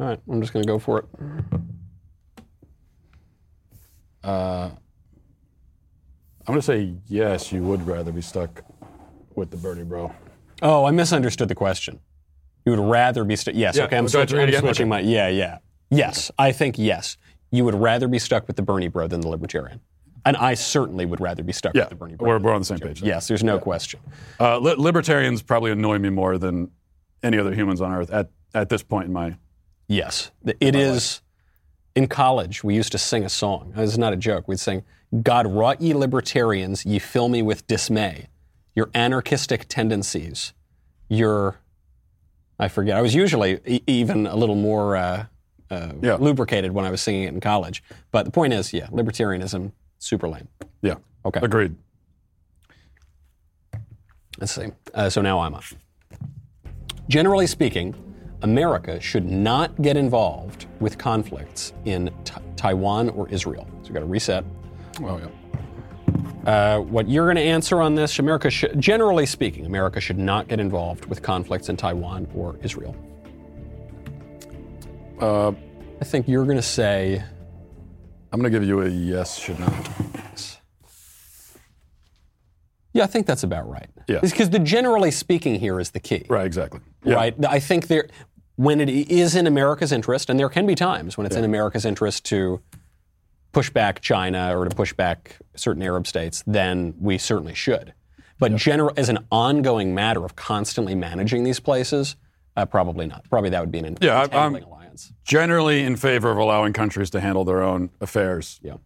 all 0.00 0.06
right, 0.06 0.20
I'm 0.26 0.40
just 0.40 0.52
going 0.52 0.62
to 0.62 0.66
go 0.66 0.78
for 0.78 1.00
it. 1.00 1.04
Uh, 4.24 4.70
I'm 6.46 6.54
going 6.54 6.60
to 6.60 6.62
say 6.62 6.94
yes, 7.08 7.52
you 7.52 7.62
would 7.62 7.86
rather 7.86 8.12
be 8.12 8.22
stuck 8.22 8.62
with 9.34 9.50
the 9.50 9.56
Bernie 9.56 9.84
bro. 9.84 10.14
Oh, 10.62 10.84
I 10.84 10.90
misunderstood 10.90 11.48
the 11.48 11.54
question. 11.54 12.00
You 12.64 12.72
would 12.72 12.80
rather 12.90 13.24
be 13.24 13.36
stuck. 13.36 13.54
Yes. 13.54 13.76
Yeah, 13.76 13.84
okay, 13.84 13.96
I'm, 13.98 14.08
switching, 14.08 14.38
I'm 14.40 14.52
switching 14.60 14.88
my. 14.88 15.00
Yeah, 15.00 15.28
yeah. 15.28 15.58
Yes, 15.90 16.30
I 16.38 16.52
think 16.52 16.78
yes. 16.78 17.16
You 17.52 17.64
would 17.64 17.74
rather 17.76 18.08
be 18.08 18.18
stuck 18.18 18.46
with 18.48 18.56
the 18.56 18.62
Bernie 18.62 18.88
bro 18.88 19.06
than 19.06 19.20
the 19.20 19.28
libertarian, 19.28 19.80
and 20.24 20.36
I 20.36 20.54
certainly 20.54 21.06
would 21.06 21.20
rather 21.20 21.44
be 21.44 21.52
stuck 21.52 21.74
Yeah, 21.76 21.82
with 21.82 21.90
the 21.90 21.94
Bernie 21.94 22.16
bro. 22.16 22.28
we're, 22.28 22.38
we're 22.40 22.52
on 22.52 22.60
the 22.60 22.64
same 22.64 22.80
page. 22.80 23.00
Yes, 23.02 23.28
there's 23.28 23.44
no 23.44 23.58
question. 23.60 24.00
Uh, 24.40 24.58
li- 24.58 24.74
libertarians 24.76 25.42
probably 25.42 25.70
annoy 25.70 25.98
me 25.98 26.10
more 26.10 26.38
than 26.38 26.70
any 27.22 27.38
other 27.38 27.54
humans 27.54 27.80
on 27.80 27.92
earth 27.92 28.10
at, 28.10 28.30
at 28.52 28.68
this 28.68 28.82
point 28.82 29.06
in 29.06 29.12
my. 29.12 29.36
Yes, 29.86 30.32
it 30.60 30.74
is. 30.74 31.22
In 31.94 32.08
college, 32.08 32.64
we 32.64 32.74
used 32.74 32.92
to 32.92 32.98
sing 32.98 33.24
a 33.24 33.28
song. 33.28 33.72
This 33.76 33.90
is 33.92 33.96
not 33.98 34.12
a 34.12 34.16
joke. 34.16 34.48
We'd 34.48 34.58
sing, 34.60 34.82
"God 35.22 35.46
wrought 35.46 35.80
ye 35.80 35.94
libertarians, 35.94 36.84
ye 36.84 36.98
fill 36.98 37.28
me 37.28 37.40
with 37.42 37.66
dismay. 37.68 38.26
Your 38.76 38.90
anarchistic 38.94 39.66
tendencies, 39.68 40.52
your 41.08 41.56
I 42.58 42.68
forget. 42.68 42.96
I 42.96 43.02
was 43.02 43.14
usually 43.14 43.58
e- 43.66 43.82
even 43.86 44.26
a 44.26 44.36
little 44.36 44.54
more 44.54 44.96
uh, 44.96 45.26
uh, 45.70 45.92
Yeah. 46.02 46.16
lubricated 46.16 46.72
when 46.72 46.84
I 46.84 46.90
was 46.90 47.00
singing 47.00 47.24
it 47.24 47.34
in 47.34 47.40
college. 47.40 47.82
But 48.12 48.24
the 48.26 48.30
point 48.30 48.52
is, 48.52 48.72
yeah, 48.72 48.86
libertarianism 48.88 49.72
super 49.98 50.28
lame. 50.28 50.48
Yeah. 50.82 50.96
Okay. 51.24 51.40
Agreed. 51.42 51.74
Let's 54.38 54.52
see. 54.54 54.66
Uh, 54.94 55.08
so 55.10 55.22
now 55.22 55.40
I'm 55.40 55.54
up. 55.54 55.64
Generally 57.08 57.46
speaking, 57.46 57.94
America 58.42 59.00
should 59.00 59.24
not 59.30 59.80
get 59.80 59.96
involved 59.96 60.66
with 60.80 60.98
conflicts 60.98 61.72
in 61.86 62.10
T- 62.24 62.34
Taiwan 62.56 63.08
or 63.10 63.28
Israel. 63.30 63.66
So 63.82 63.84
we've 63.84 63.94
got 63.94 64.00
to 64.00 64.06
reset. 64.06 64.44
Oh, 65.02 65.18
yeah. 65.18 65.26
Uh, 66.46 66.78
what 66.80 67.08
you're 67.08 67.26
going 67.26 67.36
to 67.36 67.42
answer 67.42 67.80
on 67.80 67.94
this, 67.94 68.18
America 68.18 68.50
should, 68.50 68.80
generally 68.80 69.26
speaking, 69.26 69.66
America 69.66 70.00
should 70.00 70.18
not 70.18 70.46
get 70.48 70.60
involved 70.60 71.06
with 71.06 71.22
conflicts 71.22 71.68
in 71.68 71.76
Taiwan 71.76 72.28
or 72.34 72.56
Israel. 72.62 72.94
Uh, 75.20 75.52
I 76.00 76.04
think 76.04 76.28
you're 76.28 76.44
going 76.44 76.56
to 76.56 76.62
say, 76.62 77.22
I'm 78.32 78.40
going 78.40 78.52
to 78.52 78.58
give 78.58 78.66
you 78.68 78.82
a 78.82 78.88
yes, 78.88 79.38
should 79.38 79.58
not. 79.58 80.58
yeah, 82.92 83.04
I 83.04 83.06
think 83.06 83.26
that's 83.26 83.42
about 83.42 83.68
right. 83.68 83.88
Yeah. 84.06 84.20
Because 84.20 84.50
the 84.50 84.58
generally 84.58 85.10
speaking 85.10 85.58
here 85.58 85.80
is 85.80 85.90
the 85.90 86.00
key. 86.00 86.26
Right, 86.28 86.46
exactly. 86.46 86.80
Yeah. 87.02 87.14
right? 87.14 87.34
I 87.46 87.58
think 87.58 87.88
there, 87.88 88.08
when 88.56 88.80
it 88.80 88.88
is 88.88 89.34
in 89.34 89.46
America's 89.46 89.90
interest, 89.90 90.30
and 90.30 90.38
there 90.38 90.48
can 90.48 90.66
be 90.66 90.74
times 90.74 91.16
when 91.16 91.26
it's 91.26 91.36
in 91.36 91.44
America's 91.44 91.84
interest 91.84 92.24
to 92.26 92.60
push 93.56 93.70
back 93.70 94.02
China 94.02 94.54
or 94.54 94.66
to 94.68 94.76
push 94.76 94.92
back 94.92 95.38
certain 95.54 95.82
Arab 95.82 96.06
states, 96.06 96.44
then 96.46 96.92
we 97.00 97.16
certainly 97.16 97.54
should. 97.54 97.94
But 98.38 98.54
general, 98.54 98.92
as 98.98 99.08
an 99.08 99.20
ongoing 99.32 99.94
matter 99.94 100.26
of 100.26 100.36
constantly 100.36 100.94
managing 100.94 101.42
these 101.42 101.58
places, 101.58 102.16
uh, 102.54 102.66
probably 102.66 103.06
not. 103.06 103.24
Probably 103.30 103.48
that 103.48 103.60
would 103.60 103.72
be 103.72 103.78
an 103.78 103.96
Yeah, 104.02 104.26
I- 104.30 104.36
I'm- 104.36 104.54
alliance. 104.56 105.10
Generally 105.24 105.84
in 105.84 105.96
favor 105.96 106.30
of 106.30 106.36
allowing 106.36 106.74
countries 106.74 107.08
to 107.10 107.20
handle 107.20 107.44
their 107.46 107.62
own 107.62 107.88
affairs. 108.02 108.60
Yeah, 108.62 108.76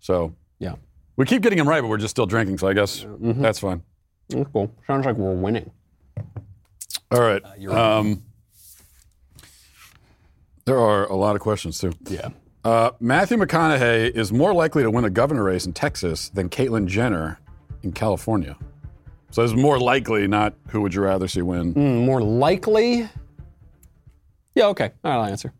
So 0.00 0.34
yeah. 0.58 0.74
we 1.16 1.24
keep 1.24 1.42
getting 1.42 1.58
them 1.58 1.68
right, 1.68 1.80
but 1.80 1.86
we're 1.86 1.96
just 1.98 2.10
still 2.10 2.26
drinking, 2.26 2.58
so 2.58 2.66
I 2.66 2.72
guess 2.72 3.04
Mm-hmm. 3.04 3.40
that's 3.40 3.60
fine. 3.60 3.82
Mm, 4.30 4.46
Cool. 4.52 4.68
Sounds 4.88 5.06
like 5.06 5.16
we're 5.16 5.32
winning. 5.32 5.70
All 7.12 7.20
right. 7.20 7.40
right. 7.44 7.68
Um, 7.68 8.24
there 10.64 10.78
are 10.80 11.04
a 11.06 11.14
lot 11.14 11.36
of 11.36 11.40
questions 11.40 11.78
too. 11.78 11.92
Yeah. 12.08 12.30
Uh, 12.64 12.90
Matthew 13.00 13.36
McConaughey 13.38 14.10
is 14.10 14.32
more 14.32 14.54
likely 14.54 14.82
to 14.84 14.90
win 14.90 15.04
a 15.04 15.10
governor 15.10 15.42
race 15.44 15.66
in 15.66 15.72
Texas 15.72 16.28
than 16.28 16.48
Caitlyn 16.48 16.86
Jenner 16.86 17.40
in 17.82 17.92
California. 17.92 18.56
So 19.30 19.42
it's 19.42 19.54
more 19.54 19.80
likely, 19.80 20.28
not 20.28 20.54
who 20.68 20.80
would 20.82 20.94
you 20.94 21.02
rather 21.02 21.26
see 21.26 21.42
win. 21.42 21.72
More 22.06 22.20
likely. 22.20 23.08
Yeah, 24.54 24.66
okay. 24.66 24.92
All 25.02 25.10
right, 25.10 25.16
I'll 25.16 25.24
answer. 25.24 25.52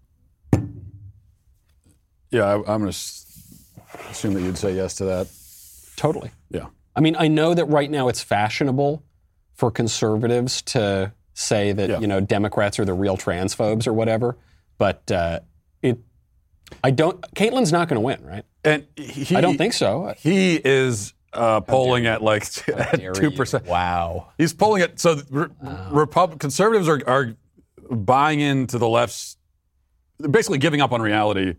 Yeah, 2.31 2.45
I, 2.45 2.55
I'm 2.57 2.81
going 2.83 2.93
to 2.93 2.99
assume 4.11 4.35
that 4.35 4.43
you'd 4.43 4.59
say 4.59 4.75
yes 4.75 4.95
to 4.97 5.05
that. 5.07 5.29
Totally. 5.97 6.31
Yeah. 6.51 6.67
I 6.95 7.01
mean, 7.01 7.17
I 7.19 7.29
know 7.29 7.55
that 7.55 7.65
right 7.67 7.91
now 7.91 8.09
it's 8.09 8.23
fashionable 8.23 9.03
for 9.55 9.71
conservatives 9.71 10.63
to 10.63 11.13
say 11.35 11.73
that 11.73 11.89
Yeah. 11.89 11.99
you 11.99 12.07
know 12.07 12.21
Democrats 12.21 12.79
are 12.79 12.85
the 12.85 12.93
real 12.95 13.17
transphobes 13.17 13.87
or 13.87 13.93
whatever, 13.93 14.37
but 14.79 15.11
uh. 15.11 15.41
I 16.85 16.91
don't. 16.91 17.21
Caitlyn's 17.35 17.73
not 17.73 17.89
going 17.89 17.97
to 17.97 18.01
win, 18.01 18.25
right? 18.25 18.45
And 18.65 18.87
he, 18.97 19.35
I 19.37 19.41
don't 19.41 19.59
think 19.59 19.73
so. 19.73 20.15
he 20.19 20.57
is 20.57 21.15
uh, 21.33 21.61
polling 21.63 22.07
at 22.07 22.23
like 22.23 22.49
two 23.15 23.31
percent. 23.31 23.67
Wow. 23.67 24.29
He's 24.39 24.53
polling 24.53 24.83
at 24.83 25.01
so 25.01 25.21
re- 25.31 25.49
Repub- 25.91 26.39
conservatives 26.39 26.89
are, 26.89 27.01
are 27.07 27.35
buying 27.91 28.41
into 28.41 28.79
the 28.79 28.89
left's 28.89 29.37
they're 30.19 30.29
basically 30.31 30.59
giving 30.59 30.81
up 30.81 30.93
on 30.93 31.03
reality 31.03 31.55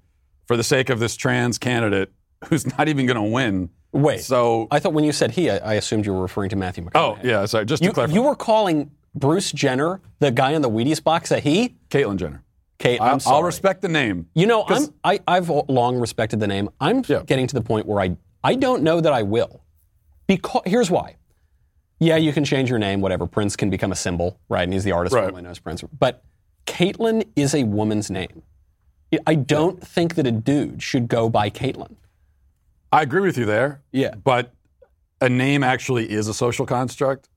for 0.47 0.55
the 0.55 0.63
sake 0.63 0.89
of 0.89 0.99
this 0.99 1.15
trans 1.15 1.57
candidate 1.57 2.11
who's 2.47 2.65
not 2.77 2.87
even 2.87 3.05
going 3.05 3.15
to 3.17 3.23
win. 3.23 3.69
Wait. 3.91 4.21
So 4.21 4.67
I 4.71 4.79
thought 4.79 4.93
when 4.93 5.03
you 5.03 5.11
said 5.11 5.31
he, 5.31 5.49
I, 5.49 5.57
I 5.57 5.73
assumed 5.75 6.05
you 6.05 6.13
were 6.13 6.21
referring 6.21 6.49
to 6.51 6.55
Matthew 6.55 6.83
McConaughey. 6.85 7.19
oh 7.19 7.19
yeah, 7.23 7.45
sorry. 7.45 7.65
Just 7.65 7.81
to 7.83 7.87
You, 7.87 7.93
clarify, 7.93 8.13
you 8.13 8.21
were 8.23 8.35
calling 8.35 8.91
Bruce 9.15 9.51
Jenner, 9.51 10.01
the 10.19 10.31
guy 10.31 10.51
in 10.51 10.61
the 10.61 10.69
Wheaties 10.69 11.03
box, 11.03 11.31
a 11.31 11.39
he? 11.39 11.75
Caitlyn 11.89 12.17
Jenner. 12.17 12.42
Kate, 12.79 12.99
I, 12.99 13.11
I'm 13.11 13.19
sorry. 13.19 13.37
I'll 13.37 13.43
respect 13.43 13.81
the 13.81 13.89
name. 13.89 14.27
You 14.33 14.45
know, 14.47 14.63
I'm, 14.63 14.67
'Cause- 14.67 14.91
I, 15.03 15.19
I've 15.27 15.49
long 15.49 15.97
respected 15.97 16.39
the 16.39 16.47
name. 16.47 16.69
I'm 16.81 17.03
Yeah. 17.07 17.23
getting 17.25 17.47
to 17.47 17.53
the 17.55 17.61
point 17.61 17.85
where 17.85 18.01
I, 18.01 18.17
I 18.43 18.55
don't 18.55 18.83
know 18.83 18.99
that 18.99 19.13
I 19.13 19.23
will. 19.23 19.61
Because 20.27 20.61
here's 20.65 20.89
why. 20.91 21.15
Yeah, 21.99 22.17
you 22.17 22.33
can 22.33 22.43
change 22.43 22.69
your 22.69 22.79
name, 22.79 22.99
whatever. 23.01 23.27
Prince 23.27 23.55
can 23.55 23.69
become 23.69 23.91
a 23.91 23.95
symbol, 23.95 24.39
right? 24.49 24.63
And 24.63 24.73
he's 24.73 24.83
the 24.83 24.91
artist 24.91 25.15
Right. 25.15 25.23
formerly 25.23 25.43
known 25.43 25.51
as 25.51 25.59
Prince. 25.59 25.83
But 25.97 26.23
Caitlyn 26.65 27.25
is 27.35 27.53
a 27.55 27.63
woman's 27.63 28.09
name. 28.09 28.41
I 29.27 29.35
don't 29.35 29.85
think 29.85 30.15
that 30.15 30.25
a 30.25 30.31
dude 30.31 30.81
should 30.81 31.07
go 31.07 31.29
by 31.29 31.49
Caitlyn. 31.49 31.95
I 32.91 33.03
agree 33.03 33.21
with 33.21 33.37
you 33.37 33.45
there. 33.45 33.81
Yeah. 33.91 34.15
but 34.15 34.53
a 35.21 35.29
name 35.29 35.63
actually 35.63 36.11
is 36.11 36.27
a 36.27 36.33
social 36.33 36.65
construct. 36.65 37.29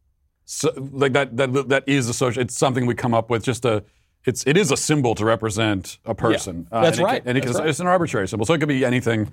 So, 0.45 0.71
like 0.77 1.13
that, 1.13 1.37
that, 1.37 1.69
that 1.69 1.85
is 1.87 2.09
a 2.09 2.15
social. 2.15 2.41
It's 2.43 2.57
something 2.57 2.87
we 2.87 2.95
come 2.95 3.15
up 3.15 3.31
with. 3.31 3.45
Just 3.45 3.65
a, 3.65 3.85
it's, 4.27 4.47
it 4.47 4.57
is 4.57 4.71
a 4.73 4.77
symbol 4.77 5.15
to 5.15 5.25
represent 5.25 5.99
a 6.05 6.15
person. 6.15 6.67
Uh, 6.71 6.83
That's 6.83 6.99
and 6.99 7.05
right. 7.07 7.23
can- 7.23 7.29
and 7.31 7.39
it 7.39 7.45
That's 7.45 7.59
right. 7.59 7.69
it's 7.69 7.81
an 7.81 7.87
arbitrary 7.87 8.29
symbol, 8.29 8.45
so 8.47 8.55
it 8.55 8.59
could 8.59 8.69
be 8.69 8.85
anything. 8.85 9.31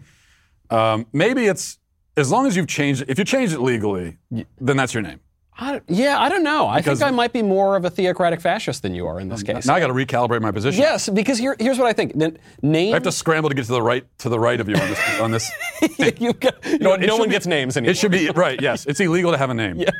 Um, 0.70 1.06
maybe 1.14 1.46
it's 1.48 1.80
as 2.16 2.32
long 2.32 2.48
as 2.48 2.56
you've 2.56 2.68
changed. 2.68 3.02
it. 3.02 3.10
If 3.10 3.18
you 3.20 3.26
change 3.26 3.52
it 3.54 3.60
legally, 3.60 4.18
then 4.32 4.78
that's 4.78 4.94
your 4.94 5.04
name. 5.04 5.20
I 5.56 5.82
yeah, 5.88 6.20
I 6.20 6.30
don't 6.30 6.42
know. 6.44 6.68
I 6.68 6.82
think 6.82 7.04
I 7.04 7.12
might 7.12 7.32
be 7.32 7.44
more 7.44 7.76
of 7.76 7.86
a 7.86 7.90
theocratic 7.92 8.42
fascist 8.42 8.82
than 8.82 8.96
you 8.96 9.06
are 9.06 9.20
in 9.20 9.30
this 9.30 9.44
case. 9.44 9.68
Now 9.68 9.76
I 9.76 9.80
got 9.80 9.86
to 9.88 9.94
recalibrate 9.94 10.42
my 10.42 10.50
position. 10.50 10.82
yes, 10.82 11.08
because 11.10 11.38
here, 11.38 11.56
here's 11.60 11.78
what 11.78 11.86
I 11.86 11.94
think. 11.94 12.18
The 12.18 12.36
name. 12.64 12.92
I 12.92 12.96
have 12.96 13.04
to 13.04 13.12
scramble 13.12 13.50
to 13.50 13.56
get 13.56 13.66
to 13.66 13.72
the 13.72 13.82
right 13.82 14.04
to 14.20 14.30
the 14.30 14.40
right 14.40 14.60
of 14.60 14.68
you 14.68 14.76
on 14.76 14.90
this. 14.90 15.20
On 15.20 15.32
this. 15.32 15.52
you 16.20 16.34
got, 16.34 16.56
You 16.66 16.80
know 16.80 16.96
no 16.96 17.18
one 17.18 17.28
be- 17.30 17.34
gets 17.34 17.46
names 17.46 17.78
anymore. 17.78 17.92
It 17.92 17.98
should 17.98 18.12
be 18.12 18.32
right. 18.32 18.60
Yes, 18.60 18.88
it's 18.88 19.00
illegal 19.00 19.32
to 19.32 19.38
have 19.38 19.50
a 19.52 19.54
name. 19.54 19.84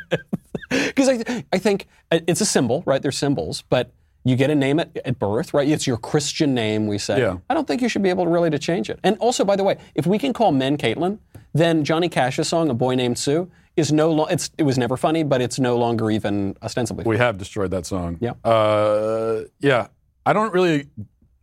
Because 0.70 1.08
I, 1.08 1.44
I 1.52 1.58
think 1.58 1.86
uh, 2.10 2.18
it's 2.26 2.40
a 2.40 2.46
symbol, 2.46 2.82
right? 2.86 3.00
They're 3.00 3.12
symbols, 3.12 3.62
but 3.68 3.92
you 4.24 4.36
get 4.36 4.50
a 4.50 4.54
name 4.54 4.80
at, 4.80 4.96
at 5.04 5.18
birth, 5.18 5.52
right? 5.52 5.68
It's 5.68 5.86
your 5.86 5.98
Christian 5.98 6.54
name, 6.54 6.86
we 6.86 6.98
say. 6.98 7.18
Yeah. 7.20 7.38
I 7.50 7.54
don't 7.54 7.68
think 7.68 7.82
you 7.82 7.88
should 7.88 8.02
be 8.02 8.08
able 8.08 8.24
to 8.24 8.30
really 8.30 8.50
to 8.50 8.58
change 8.58 8.88
it. 8.88 8.98
And 9.04 9.18
also, 9.18 9.44
by 9.44 9.56
the 9.56 9.64
way, 9.64 9.76
if 9.94 10.06
we 10.06 10.18
can 10.18 10.32
call 10.32 10.50
men 10.50 10.76
Caitlyn, 10.78 11.18
then 11.52 11.84
Johnny 11.84 12.08
Cash's 12.08 12.48
song 12.48 12.70
"A 12.70 12.74
Boy 12.74 12.94
Named 12.94 13.18
Sue" 13.18 13.50
is 13.76 13.92
no 13.92 14.10
longer. 14.10 14.32
It's 14.32 14.50
it 14.58 14.62
was 14.62 14.78
never 14.78 14.96
funny, 14.96 15.22
but 15.22 15.40
it's 15.40 15.58
no 15.58 15.76
longer 15.76 16.10
even 16.10 16.56
ostensibly. 16.62 17.04
We 17.04 17.18
have 17.18 17.38
destroyed 17.38 17.70
that 17.72 17.86
song. 17.86 18.18
Yeah. 18.20 18.32
Uh, 18.42 19.42
yeah. 19.60 19.88
I 20.26 20.32
don't 20.32 20.52
really. 20.52 20.88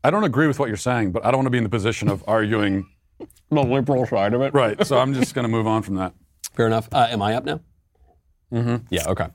I 0.03 0.09
don't 0.09 0.23
agree 0.23 0.47
with 0.47 0.57
what 0.57 0.67
you're 0.67 0.77
saying, 0.77 1.11
but 1.11 1.23
I 1.23 1.29
don't 1.29 1.37
want 1.37 1.45
to 1.45 1.51
be 1.51 1.59
in 1.59 1.63
the 1.63 1.69
position 1.69 2.09
of 2.09 2.23
arguing. 2.27 2.87
the 3.51 3.61
liberal 3.61 4.07
side 4.07 4.33
of 4.33 4.41
it. 4.41 4.53
Right. 4.53 4.85
So 4.87 4.97
I'm 4.97 5.13
just 5.13 5.35
going 5.35 5.43
to 5.43 5.49
move 5.49 5.67
on 5.67 5.83
from 5.83 5.95
that. 5.95 6.13
Fair 6.55 6.65
enough. 6.65 6.89
Uh, 6.91 7.07
am 7.11 7.21
I 7.21 7.35
up 7.35 7.45
now? 7.45 7.59
Mm-hmm. 8.51 8.87
Yeah, 8.89 9.07
okay. 9.07 9.27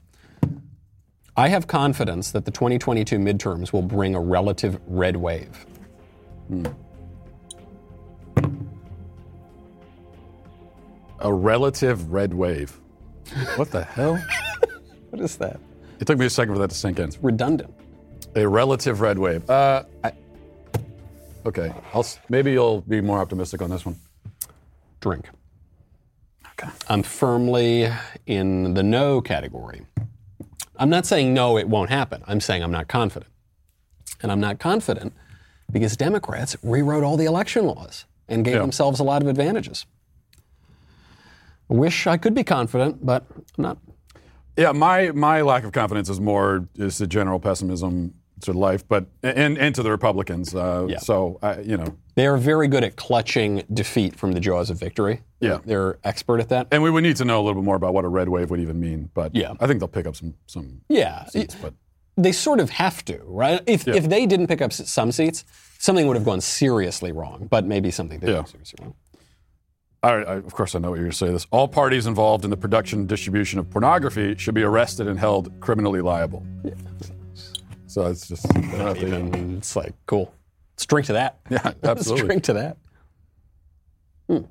I 1.38 1.48
have 1.48 1.66
confidence 1.66 2.30
that 2.30 2.46
the 2.46 2.50
2022 2.50 3.18
midterms 3.18 3.70
will 3.70 3.82
bring 3.82 4.14
a 4.14 4.20
relative 4.20 4.80
red 4.86 5.16
wave. 5.16 5.66
A 11.20 11.32
relative 11.32 12.10
red 12.10 12.32
wave. 12.32 12.80
What 13.56 13.70
the 13.70 13.84
hell? 13.84 14.22
What 15.10 15.22
is 15.22 15.36
that? 15.36 15.60
It 16.00 16.06
took 16.06 16.18
me 16.18 16.26
a 16.26 16.30
second 16.30 16.54
for 16.54 16.58
that 16.58 16.68
to 16.68 16.76
sink 16.76 16.98
in. 16.98 17.10
Redundant. 17.22 17.72
A 18.34 18.46
relative 18.46 19.00
red 19.00 19.18
wave. 19.18 19.48
Uh, 19.48 19.84
I, 20.04 20.12
okay. 21.46 21.72
I'll, 21.94 22.04
maybe 22.28 22.52
you'll 22.52 22.82
be 22.82 23.00
more 23.00 23.18
optimistic 23.18 23.62
on 23.62 23.70
this 23.70 23.86
one. 23.86 23.96
Drink. 25.00 25.30
Okay. 26.52 26.68
I'm 26.88 27.02
firmly 27.02 27.88
in 28.26 28.74
the 28.74 28.82
no 28.82 29.22
category. 29.22 29.86
I'm 30.78 30.90
not 30.90 31.06
saying 31.06 31.32
no, 31.34 31.56
it 31.58 31.68
won't 31.68 31.90
happen. 31.90 32.22
I'm 32.26 32.40
saying 32.40 32.62
I'm 32.62 32.70
not 32.72 32.88
confident. 32.88 33.30
And 34.22 34.32
I'm 34.32 34.40
not 34.40 34.58
confident 34.58 35.12
because 35.70 35.96
Democrats 35.96 36.56
rewrote 36.62 37.04
all 37.04 37.16
the 37.16 37.24
election 37.26 37.66
laws 37.66 38.04
and 38.28 38.44
gave 38.44 38.54
Yeah. 38.54 38.60
themselves 38.60 39.00
a 39.00 39.04
lot 39.04 39.22
of 39.22 39.28
advantages. 39.28 39.86
Wish 41.68 42.06
I 42.06 42.16
could 42.16 42.34
be 42.34 42.44
confident, 42.44 43.04
but 43.04 43.24
I'm 43.58 43.62
not. 43.62 43.78
Yeah, 44.56 44.72
my 44.72 45.10
my 45.10 45.42
lack 45.42 45.64
of 45.64 45.72
confidence 45.72 46.08
is 46.08 46.20
more 46.20 46.68
is 46.76 46.98
the 46.98 47.06
general 47.06 47.40
pessimism 47.40 48.14
to 48.42 48.52
life, 48.52 48.86
but 48.88 49.06
and 49.22 49.58
and 49.58 49.74
to 49.74 49.82
the 49.82 49.90
Republicans. 49.90 50.54
Uh, 50.54 50.86
Yeah. 50.88 50.98
So 50.98 51.38
I, 51.42 51.60
you 51.60 51.76
know, 51.76 51.96
They 52.14 52.26
are 52.26 52.36
very 52.38 52.68
good 52.68 52.84
at 52.84 52.96
clutching 52.96 53.64
defeat 53.72 54.14
from 54.16 54.32
the 54.32 54.40
jaws 54.40 54.70
of 54.70 54.78
victory. 54.78 55.22
Yeah. 55.40 55.58
They're 55.64 55.98
expert 56.04 56.40
at 56.40 56.48
that. 56.48 56.68
and 56.72 56.82
we 56.82 56.90
would 56.90 57.02
need 57.02 57.16
to 57.16 57.24
know 57.24 57.38
a 57.40 57.42
little 57.42 57.60
bit 57.60 57.64
more 57.64 57.76
about 57.76 57.92
what 57.94 58.04
a 58.04 58.08
red 58.08 58.28
wave 58.28 58.50
would 58.50 58.60
even 58.60 58.80
mean. 58.80 59.10
But 59.12 59.34
Yeah. 59.34 59.52
I 59.60 59.66
think 59.66 59.80
they'll 59.80 59.88
pick 59.88 60.06
up 60.06 60.16
some 60.16 60.34
some 60.46 60.80
Yeah. 60.88 61.26
seats. 61.26 61.54
But 61.60 61.74
They 62.16 62.32
sort 62.32 62.60
of 62.60 62.70
have 62.70 63.04
to, 63.06 63.20
right? 63.24 63.62
If, 63.66 63.86
if 63.86 64.08
they 64.08 64.24
didn't 64.24 64.46
pick 64.46 64.62
up 64.62 64.72
some 64.72 65.12
seats, 65.12 65.44
something 65.78 66.06
would 66.06 66.16
have 66.16 66.24
gone 66.24 66.40
seriously 66.40 67.12
wrong, 67.12 67.46
but 67.50 67.66
maybe 67.66 67.90
something 67.90 68.18
did 68.20 68.30
Yeah. 68.30 68.36
go 68.36 68.44
seriously 68.44 68.78
wrong. 68.82 68.94
I, 70.02 70.08
I, 70.12 70.34
of 70.36 70.54
course, 70.54 70.74
I 70.74 70.78
know 70.78 70.90
what 70.90 70.96
you're 70.96 71.04
going 71.04 71.10
to 71.12 71.16
say. 71.16 71.30
This: 71.30 71.46
all 71.50 71.68
parties 71.68 72.06
involved 72.06 72.44
in 72.44 72.50
the 72.50 72.56
production 72.56 73.00
and 73.00 73.08
distribution 73.08 73.58
of 73.58 73.68
pornography 73.68 74.36
should 74.36 74.54
be 74.54 74.62
arrested 74.62 75.08
and 75.08 75.18
held 75.18 75.52
criminally 75.60 76.00
liable. 76.00 76.46
Yeah. 76.64 76.74
So 77.86 78.06
it's 78.06 78.28
just 78.28 78.46
I 78.56 78.60
don't 78.60 78.70
have 78.72 78.98
to- 78.98 79.06
Even 79.06 79.56
it's 79.58 79.74
like, 79.76 79.94
cool. 80.06 80.32
Let's 80.74 80.86
drink 80.86 81.06
to 81.08 81.14
that. 81.14 81.38
yeah, 81.50 81.72
absolutely. 81.82 82.12
Let's 82.12 82.22
drink 82.26 82.42
to 82.44 82.52
that. 82.54 82.76
Hmm. 84.28 84.44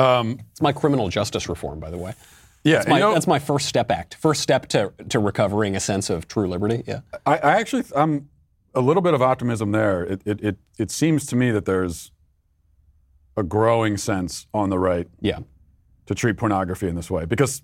Um, 0.00 0.38
It's 0.50 0.60
my 0.62 0.72
criminal 0.72 1.08
justice 1.08 1.48
reform, 1.48 1.80
by 1.80 1.90
the 1.90 1.98
way. 1.98 2.14
yeah, 2.64 2.76
That's 2.76 2.88
my, 2.88 2.96
you 2.98 3.00
know, 3.04 3.12
that's 3.12 3.26
my 3.26 3.38
first 3.38 3.66
step 3.66 3.90
act. 3.90 4.14
First 4.14 4.40
step 4.42 4.66
to, 4.68 4.92
to 5.08 5.18
recovering 5.18 5.76
a 5.76 5.80
sense 5.80 6.10
of 6.10 6.26
true 6.28 6.48
liberty. 6.48 6.82
Yeah. 6.86 7.00
I, 7.26 7.36
I 7.38 7.50
actually, 7.60 7.84
I'm 7.94 8.28
a 8.74 8.80
little 8.80 9.02
bit 9.02 9.14
of 9.14 9.22
optimism 9.22 9.72
there. 9.72 10.04
It, 10.04 10.22
it, 10.24 10.40
it, 10.44 10.56
it 10.78 10.90
seems 10.90 11.26
to 11.26 11.36
me 11.36 11.50
that 11.50 11.64
there's 11.64 12.12
a 13.36 13.42
growing 13.42 13.96
sense 13.96 14.46
on 14.52 14.70
the 14.70 14.78
right 14.78 15.08
Yeah. 15.20 15.40
to 16.06 16.14
treat 16.14 16.36
pornography 16.36 16.88
in 16.88 16.94
this 16.94 17.10
way. 17.10 17.24
Because 17.24 17.62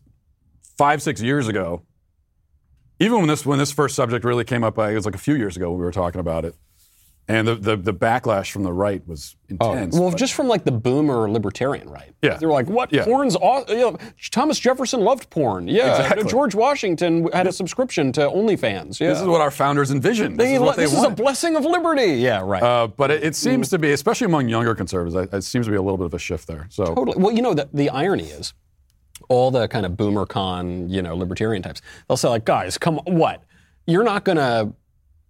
five, 0.79 1.03
six 1.03 1.21
years 1.23 1.49
ago, 1.49 1.83
even 2.99 3.19
when 3.19 3.27
this 3.29 3.45
when 3.45 3.59
this 3.59 3.73
first 3.73 3.95
subject 3.95 4.25
really 4.25 4.45
came 4.45 4.65
up, 4.65 4.79
it 4.79 4.95
was 4.95 5.05
like 5.05 5.15
a 5.15 5.19
few 5.19 5.35
years 5.35 5.57
ago 5.57 5.71
when 5.71 5.79
we 5.79 5.85
were 5.85 5.93
talking 5.93 6.19
about 6.21 6.45
it, 6.47 6.55
and 7.29 7.47
the 7.49 7.55
the, 7.57 7.77
the 7.77 7.93
backlash 7.95 8.51
from 8.53 8.63
the 8.63 8.73
right 8.73 9.07
was 9.07 9.37
intense. 9.49 9.97
Oh, 9.97 10.01
Well, 10.03 10.11
but- 10.11 10.19
just 10.19 10.35
from 10.35 10.47
like 10.49 10.65
the 10.65 10.73
boomer 10.73 11.31
libertarian 11.31 11.89
right. 11.89 12.13
Yeah. 12.23 12.37
They 12.37 12.47
were 12.47 12.53
like, 12.53 12.67
what? 12.69 12.93
Yeah. 12.93 13.05
Porn's 13.05 13.37
aw- 13.37 13.65
you 13.69 13.77
know, 13.77 13.99
Thomas 14.31 14.59
Jefferson 14.59 15.01
loved 15.01 15.29
porn. 15.31 15.69
Yeah. 15.69 15.91
Exactly. 16.01 16.25
George 16.31 16.55
Washington 16.55 17.29
had 17.33 17.47
a 17.47 17.53
subscription 17.53 18.13
to 18.13 18.21
OnlyFans. 18.23 18.99
Yeah. 19.01 19.09
this 19.11 19.21
is 19.21 19.27
what 19.27 19.41
our 19.41 19.51
founders 19.51 19.91
envisioned. 19.91 20.39
This 20.39 20.47
They- 20.47 20.55
is 20.55 20.61
what 20.61 20.77
they 20.77 20.85
this 20.85 20.93
is 20.93 21.03
a 21.03 21.11
blessing 21.11 21.57
of 21.57 21.65
liberty. 21.65 22.15
Yeah, 22.15 22.43
right. 22.45 22.63
uh, 22.63 22.87
but 22.89 23.11
it, 23.11 23.25
it 23.25 23.35
seems 23.37 23.69
to 23.71 23.79
be, 23.79 23.93
especially 23.93 24.27
among 24.27 24.49
younger 24.49 24.75
conservatives, 24.75 25.33
it 25.33 25.43
seems 25.43 25.67
to 25.67 25.71
be 25.71 25.77
a 25.77 25.83
little 25.83 25.99
bit 25.99 26.07
of 26.07 26.15
a 26.15 26.19
shift 26.19 26.47
there. 26.47 26.67
So 26.71 26.87
Totally. 26.95 27.19
Well, 27.19 27.33
you 27.33 27.43
know, 27.43 27.55
the, 27.55 27.69
the 27.73 27.91
irony 27.91 28.25
is, 28.25 28.55
all 29.29 29.51
the 29.51 29.67
kind 29.67 29.85
of 29.87 29.97
boomer 29.97 30.27
con, 30.27 30.89
you 30.89 31.03
know, 31.03 31.17
libertarian 31.17 31.63
types, 31.63 31.81
they'll 32.09 32.17
say, 32.17 32.29
like, 32.29 32.45
guys, 32.45 32.79
come 32.79 32.99
on, 33.01 33.17
what? 33.17 33.43
You're 33.87 34.05
not 34.05 34.25
going 34.25 34.37
to 34.39 34.73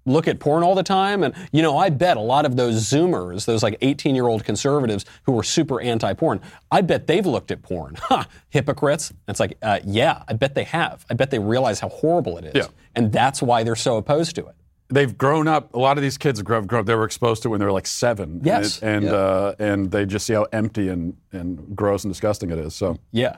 look 0.07 0.27
at 0.29 0.41
porn 0.41 0.63
all 0.63 0.75
the 0.75 0.83
time? 0.83 1.23
And, 1.23 1.35
you 1.53 1.61
know, 1.63 1.77
I 1.77 1.91
bet 1.91 2.17
a 2.17 2.21
lot 2.21 2.47
of 2.47 2.57
those 2.57 2.77
Zoomers, 2.83 3.45
those 3.45 3.63
like 3.63 3.77
18 3.83 4.15
year 4.15 4.27
old 4.29 4.45
conservatives 4.45 5.05
who 5.25 5.33
were 5.33 5.43
super 5.43 5.81
anti 5.81 6.13
porn, 6.15 6.41
I 6.71 6.81
bet 6.81 7.07
they've 7.07 7.27
looked 7.27 7.51
at 7.51 7.63
porn. 7.63 7.97
Ha! 8.07 8.27
Hypocrites. 8.51 9.11
And 9.11 9.19
it's 9.29 9.41
like, 9.41 9.59
uh, 9.63 9.81
yeah, 9.85 10.23
I 10.29 10.33
bet 10.33 10.55
they 10.55 10.65
have. 10.65 11.05
I 11.11 11.15
bet 11.15 11.31
they 11.31 11.39
realize 11.39 11.81
how 11.81 11.89
horrible 11.91 12.39
it 12.39 12.45
is. 12.47 12.53
Yeah. 12.55 12.67
And 12.95 13.13
that's 13.13 13.43
why 13.43 13.63
they're 13.65 13.77
so 13.77 13.97
opposed 13.99 14.35
to 14.37 14.47
it. 14.47 14.55
they've 14.89 15.19
grown 15.19 15.49
up. 15.49 15.75
A 15.75 15.79
lot 15.79 15.99
of 15.99 16.03
these 16.03 16.17
kids 16.17 16.39
have 16.39 16.47
grown, 16.47 16.67
grown 16.67 16.81
up. 16.81 16.87
They 16.87 16.95
were 16.95 17.05
exposed 17.05 17.43
to 17.43 17.49
it 17.49 17.51
when 17.51 17.59
they 17.61 17.67
were 17.67 17.73
like 17.73 17.87
seven. 17.89 18.41
Yes. 18.45 18.79
and 18.81 18.91
and, 18.97 19.05
Yeah. 19.07 19.11
uh, 19.13 19.55
and 19.59 19.91
they 19.91 20.07
just 20.07 20.25
see 20.27 20.33
how 20.35 20.47
empty 20.53 20.89
and, 20.89 21.17
and 21.33 21.75
gross 21.77 22.05
and 22.05 22.13
disgusting 22.13 22.51
it 22.51 22.59
is. 22.59 22.75
So 22.75 22.97
Yeah. 23.11 23.37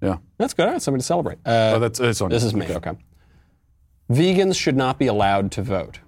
yeah, 0.00 0.18
That's 0.38 0.54
good. 0.54 0.66
Right, 0.66 0.80
something 0.80 1.00
to 1.00 1.04
celebrate. 1.06 1.38
Uh, 1.44 1.72
oh, 1.74 1.78
that's 1.80 1.98
it's 1.98 2.20
on. 2.20 2.30
this 2.30 2.44
is 2.44 2.54
me. 2.54 2.66
Okay. 2.68 2.92
Vegans 4.10 4.56
should 4.58 4.76
not 4.76 4.98
be 4.98 5.06
allowed 5.06 5.50
to 5.52 5.62
vote. 5.62 6.00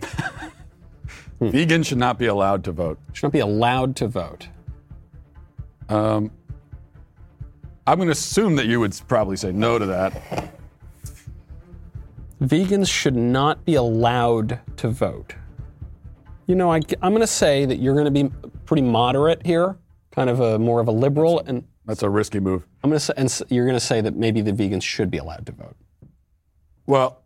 Vegans 1.40 1.86
should 1.86 1.98
not 1.98 2.18
be 2.18 2.26
allowed 2.26 2.64
to 2.64 2.72
vote. 2.72 2.98
Should 3.12 3.24
not 3.24 3.32
be 3.32 3.40
allowed 3.40 3.96
to 3.96 4.08
vote. 4.08 4.48
Um, 5.88 6.30
I'm 7.86 7.98
going 7.98 8.08
to 8.08 8.12
assume 8.12 8.56
that 8.56 8.66
you 8.66 8.80
would 8.80 8.98
probably 9.06 9.36
say 9.36 9.52
no 9.52 9.78
to 9.78 9.86
that. 9.86 10.52
Vegans 12.42 12.90
should 12.90 13.16
not 13.16 13.64
be 13.64 13.76
allowed 13.76 14.60
to 14.76 14.88
vote. 14.88 15.34
You 16.46 16.54
know, 16.54 16.70
I, 16.70 16.76
am 17.02 17.10
going 17.12 17.20
to 17.20 17.26
say 17.26 17.64
that 17.64 17.76
you're 17.76 17.94
going 17.94 18.04
to 18.04 18.10
be 18.10 18.30
pretty 18.66 18.82
moderate 18.82 19.44
here, 19.44 19.76
kind 20.10 20.28
of 20.28 20.40
a 20.40 20.58
more 20.58 20.80
of 20.80 20.88
a 20.88 20.92
liberal, 20.92 21.40
and 21.46 21.64
That's 21.86 22.02
a 22.02 22.10
risky 22.10 22.40
move. 22.40 22.66
I'm 22.84 22.90
going 22.90 22.98
to 22.98 23.04
say, 23.04 23.14
and 23.16 23.26
s- 23.26 23.42
you're 23.48 23.64
going 23.64 23.76
to 23.78 23.84
say 23.84 24.00
that 24.00 24.16
maybe 24.16 24.42
the 24.42 24.52
vegans 24.52 24.82
should 24.82 25.10
be 25.10 25.18
allowed 25.18 25.46
to 25.46 25.52
vote. 25.52 25.76
Well, 26.86 27.22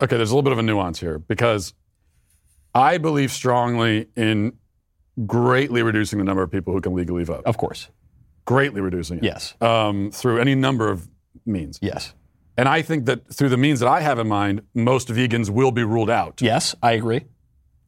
okay, 0.00 0.16
there's 0.16 0.30
a 0.30 0.34
little 0.34 0.42
bit 0.42 0.52
of 0.52 0.58
a 0.58 0.62
nuance 0.62 1.00
here 1.00 1.18
because 1.18 1.74
I 2.74 2.98
believe 2.98 3.32
strongly 3.32 4.08
in 4.16 4.54
greatly 5.26 5.82
reducing 5.82 6.18
the 6.18 6.24
number 6.24 6.42
of 6.42 6.50
people 6.50 6.72
who 6.72 6.80
can 6.80 6.94
legally 6.94 7.24
vote. 7.24 7.42
Of 7.46 7.56
course. 7.56 7.88
Greatly 8.44 8.80
reducing 8.80 9.18
it. 9.18 9.24
Yes. 9.24 9.54
Um, 9.60 10.10
through 10.10 10.38
any 10.40 10.54
number 10.54 10.90
of 10.90 11.08
means. 11.46 11.78
Yes. 11.80 12.14
And 12.56 12.68
I 12.68 12.82
think 12.82 13.06
that 13.06 13.32
through 13.32 13.48
the 13.48 13.56
means 13.56 13.80
that 13.80 13.88
I 13.88 14.00
have 14.00 14.18
in 14.18 14.28
mind, 14.28 14.62
most 14.74 15.08
vegans 15.08 15.50
will 15.50 15.72
be 15.72 15.82
ruled 15.82 16.10
out. 16.10 16.40
Yes, 16.40 16.74
I 16.82 16.92
agree. 16.92 17.24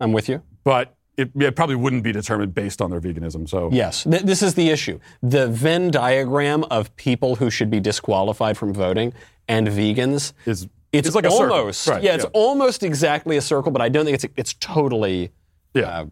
I'm 0.01 0.13
with 0.13 0.29
you. 0.29 0.43
But 0.65 0.97
it, 1.17 1.31
it 1.37 1.57
probably 1.57 1.77
wouldn't 1.77 2.03
be 2.03 2.13
determined 2.13 2.55
based 2.55 2.83
on 2.83 2.91
their 2.91 3.01
veganism. 3.01 3.49
So 3.49 3.71
Yes, 3.73 4.05
Th- 4.05 4.23
this 4.23 4.43
is 4.43 4.55
the 4.55 4.71
issue. 4.71 4.99
The 5.23 5.49
Venn 5.49 5.91
diagram 5.91 6.65
of 6.65 6.95
people 6.97 7.37
who 7.37 7.49
should 7.51 7.71
be 7.71 7.81
disqualified 7.81 8.59
from 8.59 8.75
voting 8.75 9.15
and 9.49 9.69
vegans. 9.69 10.33
is 10.47 10.67
It's, 10.93 11.15
like 11.15 11.27
almost 11.27 11.87
Right, 11.87 12.03
yeah, 12.03 12.15
it's 12.15 12.25
yeah. 12.25 12.31
almost 12.33 12.83
exactly 12.83 13.37
a 13.37 13.41
circle, 13.43 13.71
but 13.73 13.83
I 13.83 13.89
don't 13.89 14.05
think 14.05 14.15
it's 14.15 14.27
it's 14.37 14.55
totally 14.55 15.31
yeah. 15.75 15.83
uh, 16.01 16.07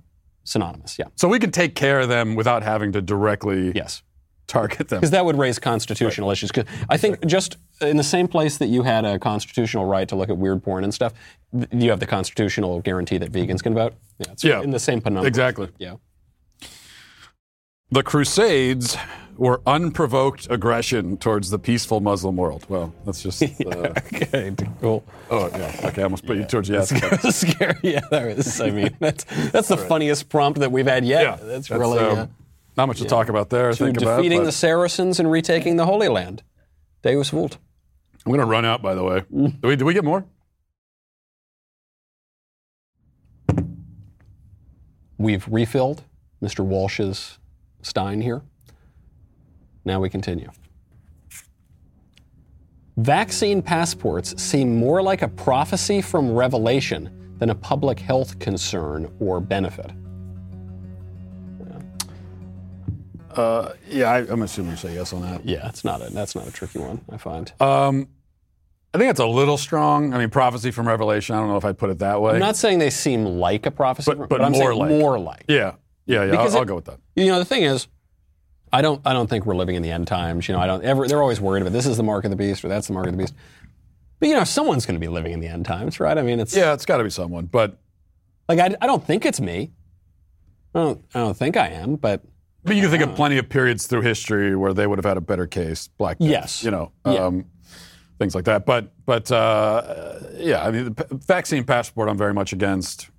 synonymous. 0.45 0.99
Yeah. 0.99 1.07
so 1.17 1.29
we 1.29 1.39
can 1.39 1.51
take 1.51 1.75
care 1.75 2.01
of 2.01 2.09
them 2.09 2.35
without 2.35 2.63
having 2.63 2.93
to 2.93 3.01
directly 3.01 3.73
Yes. 3.75 4.03
target 4.47 4.89
them. 4.89 5.01
Because 5.01 5.11
that 5.13 5.25
would 5.25 5.39
raise 5.39 5.59
constitutional 5.59 6.31
issues. 6.31 6.53
'Cause 6.53 6.65
I 6.91 6.97
think 6.99 7.25
just 7.27 7.57
in 7.81 7.97
the 7.97 8.03
same 8.05 8.29
place 8.29 8.59
that 8.59 8.67
you 8.69 8.83
had 8.83 9.05
a 9.07 9.19
constitutional 9.19 9.87
right 9.87 10.07
to 10.09 10.17
look 10.17 10.29
at 10.29 10.37
weird 10.37 10.63
porn 10.63 10.85
and 10.85 10.93
stuff, 10.93 11.15
you 11.73 11.89
have 11.91 12.01
the 12.01 12.07
constitutional 12.07 12.81
guarantee 12.83 13.17
that 13.19 13.33
vegans 13.33 13.63
can 13.63 13.73
vote. 13.75 13.95
Yeah, 14.19 14.33
it's 14.33 14.45
Yeah. 14.45 14.61
in 14.63 14.71
the 14.71 14.79
same 14.79 15.01
penumbra. 15.01 15.27
Exactly. 15.29 15.69
Yeah. 15.79 15.95
The 17.91 18.03
Crusades 18.03 18.97
were 19.37 19.61
unprovoked 19.67 20.47
aggression 20.51 21.17
towards 21.17 21.51
the 21.51 21.59
peaceful 21.59 22.01
Muslim 22.01 22.37
world. 22.37 22.67
Well, 22.69 22.95
that's 23.05 23.23
just. 23.23 23.43
Uh, 23.67 23.93
Okay. 24.15 24.55
Cool. 24.81 25.05
oh, 25.31 25.49
yeah. 25.49 25.81
Okay, 25.85 26.03
I 26.03 26.05
almost 26.05 26.27
put 26.27 26.37
you 26.37 26.45
towards 26.45 26.69
yes. 26.69 26.91
That's 26.91 27.37
scary. 27.49 27.75
Yeah, 27.83 28.01
there 28.11 28.29
is. 28.29 28.61
I 28.61 28.71
mean, 28.71 28.97
that's 29.01 29.25
that's 29.51 29.69
the 29.69 29.77
funniest 29.77 30.29
prompt 30.29 30.61
that 30.61 30.71
we've 30.73 30.87
had 30.87 31.05
yet. 31.05 31.23
Yeah, 31.23 31.37
that's, 31.47 31.71
really 31.71 31.99
um, 31.99 32.19
uh, 32.19 32.27
not 32.77 32.87
much 32.89 32.99
to 32.99 33.05
talk 33.05 33.29
about 33.29 33.51
there. 33.51 33.71
to 33.71 33.77
think 33.77 33.97
about, 34.01 34.17
defeating 34.17 34.41
but 34.41 34.45
the 34.47 34.53
Saracens 34.53 35.19
and 35.21 35.31
retaking 35.31 35.77
the 35.77 35.87
Holy 35.87 36.09
Land. 36.09 36.43
Deus 37.03 37.31
Vult. 37.31 37.59
I'm 38.25 38.31
going 38.33 38.41
to 38.41 38.47
run 38.47 38.65
out. 38.65 38.83
By 38.83 38.95
the 38.95 39.05
way, 39.05 39.21
Mm. 39.33 39.61
do 39.61 39.69
we? 39.69 39.77
Do 39.77 39.85
we 39.85 39.95
get 39.95 40.05
more? 40.05 40.25
We've 45.19 45.47
refilled 45.49 46.03
Mr. 46.43 46.65
Walsh's 46.65 47.39
stein 47.83 48.21
here. 48.21 48.43
Now 49.85 50.01
we 50.01 50.09
continue. 50.11 50.51
Vaccine 52.97 53.61
passports 53.61 54.41
seem 54.41 54.77
more 54.77 55.03
like 55.03 55.23
a 55.23 55.29
prophecy 55.29 56.01
from 56.01 56.33
Revelation 56.33 57.35
than 57.39 57.51
a 57.51 57.55
public 57.55 57.99
health 57.99 58.39
concern 58.39 59.13
or 59.19 59.41
benefit. 59.41 59.91
Uh, 63.33 63.73
yeah, 63.89 64.11
I, 64.13 64.19
I'm 64.29 64.43
assuming 64.43 64.73
you 64.73 64.77
say 64.77 64.95
yes 64.95 65.13
on 65.13 65.23
that. 65.23 65.45
Yeah, 65.45 65.69
it's 65.69 65.85
not 65.85 66.01
a, 66.01 66.11
that's 66.11 66.37
not 66.37 66.47
a 66.47 66.53
tricky 66.53 66.79
one, 66.79 67.01
I 67.11 67.17
find. 67.17 67.53
Um, 67.61 68.09
I 68.95 68.99
think 68.99 69.11
it's 69.11 69.19
a 69.19 69.27
little 69.27 69.59
strong. 69.59 70.15
I 70.15 70.19
mean, 70.19 70.31
prophecy 70.31 70.71
from 70.71 70.87
Revelation. 70.87 71.35
I 71.35 71.41
don't 71.41 71.49
know 71.49 71.57
if 71.57 71.65
I'd 71.65 71.77
put 71.77 71.91
it 71.91 71.99
that 71.99 72.23
way. 72.23 72.35
I'm 72.35 72.39
not 72.39 72.55
saying 72.55 72.79
they 72.79 72.91
seem 72.91 73.25
like 73.25 73.67
a 73.67 73.73
prophecy, 73.73 74.13
But- 74.13 74.19
but, 74.19 74.29
but 74.29 74.41
I'm 74.41 74.53
more 74.53 74.63
saying 74.71 74.79
like. 74.79 74.91
more 74.91 75.19
like. 75.19 75.45
yeah, 75.49 75.73
yeah, 76.07 76.23
yeah. 76.23 76.31
Because 76.31 76.55
I'll, 76.55 76.61
I'll 76.61 76.65
go 76.67 76.77
with 76.77 76.85
that. 76.85 77.01
You 77.17 77.27
know, 77.27 77.41
the 77.41 77.45
thing 77.45 77.65
is, 77.65 77.89
I 78.75 78.83
don't, 78.83 79.01
I 79.07 79.13
don't 79.13 79.29
think 79.31 79.47
we're 79.47 79.55
living 79.57 79.77
in 79.77 79.83
the 79.83 79.91
end 79.91 80.07
times. 80.07 80.49
You 80.49 80.55
know, 80.55 80.61
I 80.61 80.67
don't 80.67 80.85
ever. 80.85 81.07
They're 81.07 81.23
always 81.23 81.41
worried 81.41 81.63
about 81.63 81.73
this 81.73 81.87
is 81.87 81.97
the 81.97 82.03
mark 82.03 82.25
of 82.25 82.31
the 82.31 82.37
beast 82.37 82.65
or 82.65 82.69
that's 82.69 82.89
the 82.89 82.93
mark 82.93 83.07
of 83.07 83.13
the 83.13 83.19
beast. 83.19 83.35
But 84.21 84.29
you 84.29 84.35
know, 84.35 84.45
someone's 84.45 84.85
going 84.87 84.95
to 84.97 85.01
be 85.01 85.09
living 85.09 85.33
in 85.33 85.41
the 85.41 85.47
end 85.49 85.65
times, 85.65 86.01
right? 86.01 86.17
I 86.17 86.23
mean, 86.23 86.41
it's 86.41 86.55
Yeah, 86.57 86.73
it's 86.73 86.85
got 86.87 86.97
to 86.99 87.05
be 87.05 87.11
someone. 87.11 87.47
But 87.47 87.79
like 88.49 88.59
I, 88.59 88.75
I 88.81 88.87
don't 88.87 89.05
think 89.05 89.25
it's 89.25 89.41
me. 89.41 89.71
I 90.75 90.81
don't, 90.81 91.05
I 91.15 91.19
don't 91.21 91.37
think 91.37 91.57
I 91.57 91.69
am, 91.69 91.97
but 91.97 92.23
but 92.65 92.75
you 92.77 92.83
can 92.83 92.91
think 92.91 93.03
of 93.03 93.15
plenty 93.15 93.39
of 93.39 93.49
periods 93.49 93.87
through 93.87 94.01
history 94.03 94.57
where 94.57 94.73
they 94.75 94.87
would 94.87 94.99
have 94.99 95.05
had 95.05 95.17
a 95.19 95.21
better 95.21 95.47
case. 95.47 95.89
Black 95.89 96.19
Death, 96.19 96.29
Yes. 96.29 96.65
you 96.65 96.71
know, 96.71 96.91
Yeah. 97.07 97.27
um, 97.27 97.45
things 98.19 98.35
like 98.35 98.45
that. 98.47 98.65
But 98.67 98.93
but 99.07 99.31
uh, 99.31 100.15
yeah, 100.37 100.65
I 100.65 100.71
mean, 100.71 100.85
the 100.87 101.05
p- 101.05 101.17
vaccine 101.27 101.63
passport, 101.65 102.09
I'm 102.09 102.19
very 102.19 102.35
much 102.35 102.53
against. 102.53 103.11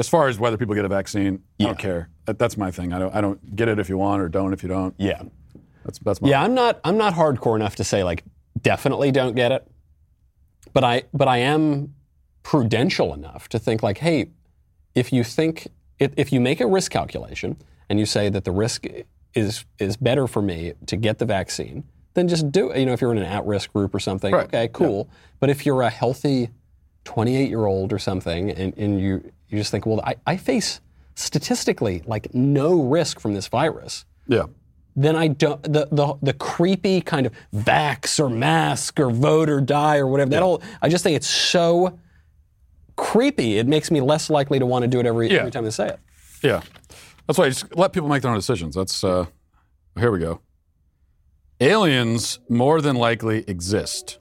As 0.00 0.08
far 0.08 0.26
as 0.28 0.38
whether 0.38 0.56
people 0.56 0.74
get 0.74 0.84
a 0.84 0.88
vaccine, 0.88 1.42
I 1.60 1.64
don't 1.64 1.78
care. 1.78 2.08
That, 2.24 2.38
that's 2.38 2.56
my 2.56 2.70
thing. 2.72 2.92
I 2.92 2.98
don't 2.98 3.14
I 3.14 3.20
don't 3.20 3.54
get 3.54 3.68
it 3.68 3.78
if 3.78 3.88
you 3.88 3.98
want 3.98 4.20
or 4.22 4.28
don't 4.28 4.52
if 4.52 4.62
you 4.62 4.68
don't. 4.68 4.94
yeah, 4.98 5.22
That's 5.84 5.98
that's 6.00 6.20
my 6.22 6.30
yeah. 6.30 6.42
I'm 6.42 6.54
not, 6.54 6.80
I'm 6.84 6.96
not 6.96 7.14
hardcore 7.14 7.54
enough 7.54 7.76
to 7.76 7.84
say 7.84 8.02
like 8.02 8.24
definitely 8.60 9.12
don't 9.12 9.36
get 9.36 9.52
it, 9.52 9.66
but 10.72 10.82
I, 10.84 11.02
but 11.12 11.28
I 11.28 11.36
am 11.38 11.94
prudential 12.42 13.12
enough 13.14 13.48
to 13.50 13.58
think 13.58 13.82
like, 13.82 13.98
hey, 13.98 14.30
if 14.94 15.12
you 15.12 15.22
think 15.22 15.68
if, 15.98 16.12
if 16.16 16.32
you 16.32 16.40
make 16.40 16.60
a 16.60 16.66
risk 16.66 16.90
calculation 16.90 17.56
and 17.90 18.00
you 18.00 18.06
say 18.06 18.28
that 18.30 18.44
the 18.44 18.52
risk 18.52 18.86
is 19.34 19.64
is 19.78 19.96
better 19.98 20.26
for 20.26 20.40
me 20.42 20.72
to 20.86 20.96
get 20.96 21.18
the 21.18 21.26
vaccine, 21.26 21.84
then 22.14 22.26
just 22.26 22.50
do 22.50 22.70
it. 22.70 22.80
You 22.80 22.86
know, 22.86 22.92
if 22.94 23.00
you're 23.02 23.12
in 23.12 23.18
an 23.18 23.24
at-risk 23.24 23.72
group 23.74 23.94
or 23.94 24.00
something, 24.00 24.32
Right. 24.32 24.46
okay, 24.46 24.68
cool. 24.72 25.10
But 25.40 25.50
if 25.50 25.66
you're 25.66 25.82
a 25.82 25.90
healthy 25.90 26.48
28-year-old 27.04 27.92
or 27.92 27.98
something, 27.98 28.50
and, 28.50 28.76
and 28.76 29.00
you 29.00 29.30
you 29.52 29.58
just 29.58 29.70
think, 29.70 29.86
well, 29.86 30.00
I, 30.04 30.16
I 30.26 30.36
face 30.36 30.80
statistically 31.14 32.02
like 32.06 32.34
no 32.34 32.82
risk 32.82 33.20
from 33.20 33.34
this 33.34 33.46
virus, 33.48 34.04
yeah. 34.26 34.44
then 34.96 35.16
I 35.16 35.28
don't 35.28 35.62
the 35.62 35.88
the, 35.90 36.14
the 36.22 36.32
creepy 36.32 37.00
kind 37.00 37.26
of 37.26 37.32
vax 37.54 38.18
or 38.18 38.30
mask 38.30 38.98
or 39.00 39.10
vote 39.10 39.48
or 39.50 39.60
die 39.60 39.98
or 39.98 40.06
whatever. 40.06 40.30
That 40.30 40.42
all 40.42 40.62
I 40.80 40.88
just 40.88 41.04
think 41.04 41.16
it's 41.16 41.26
so 41.28 41.98
creepy. 42.96 43.58
It 43.58 43.66
makes 43.66 43.90
me 43.90 44.00
less 44.00 44.30
likely 44.30 44.58
to 44.58 44.66
want 44.66 44.82
to 44.82 44.88
do 44.88 45.00
it 45.00 45.06
every 45.06 45.30
Yeah. 45.30 45.38
every 45.40 45.50
time 45.50 45.64
they 45.64 45.70
say 45.70 45.88
it. 45.88 45.98
Yeah. 46.42 46.62
That's 47.26 47.38
why 47.38 47.46
you 47.46 47.50
just 47.52 47.76
let 47.76 47.92
people 47.92 48.08
make 48.08 48.22
their 48.22 48.30
own 48.30 48.36
decisions. 48.36 48.74
That's 48.74 49.02
uh 49.04 49.26
here 49.98 50.10
we 50.12 50.18
go. 50.20 50.40
Aliens 51.60 52.38
more 52.48 52.80
than 52.80 52.96
likely 52.96 53.44
exist. 53.46 54.18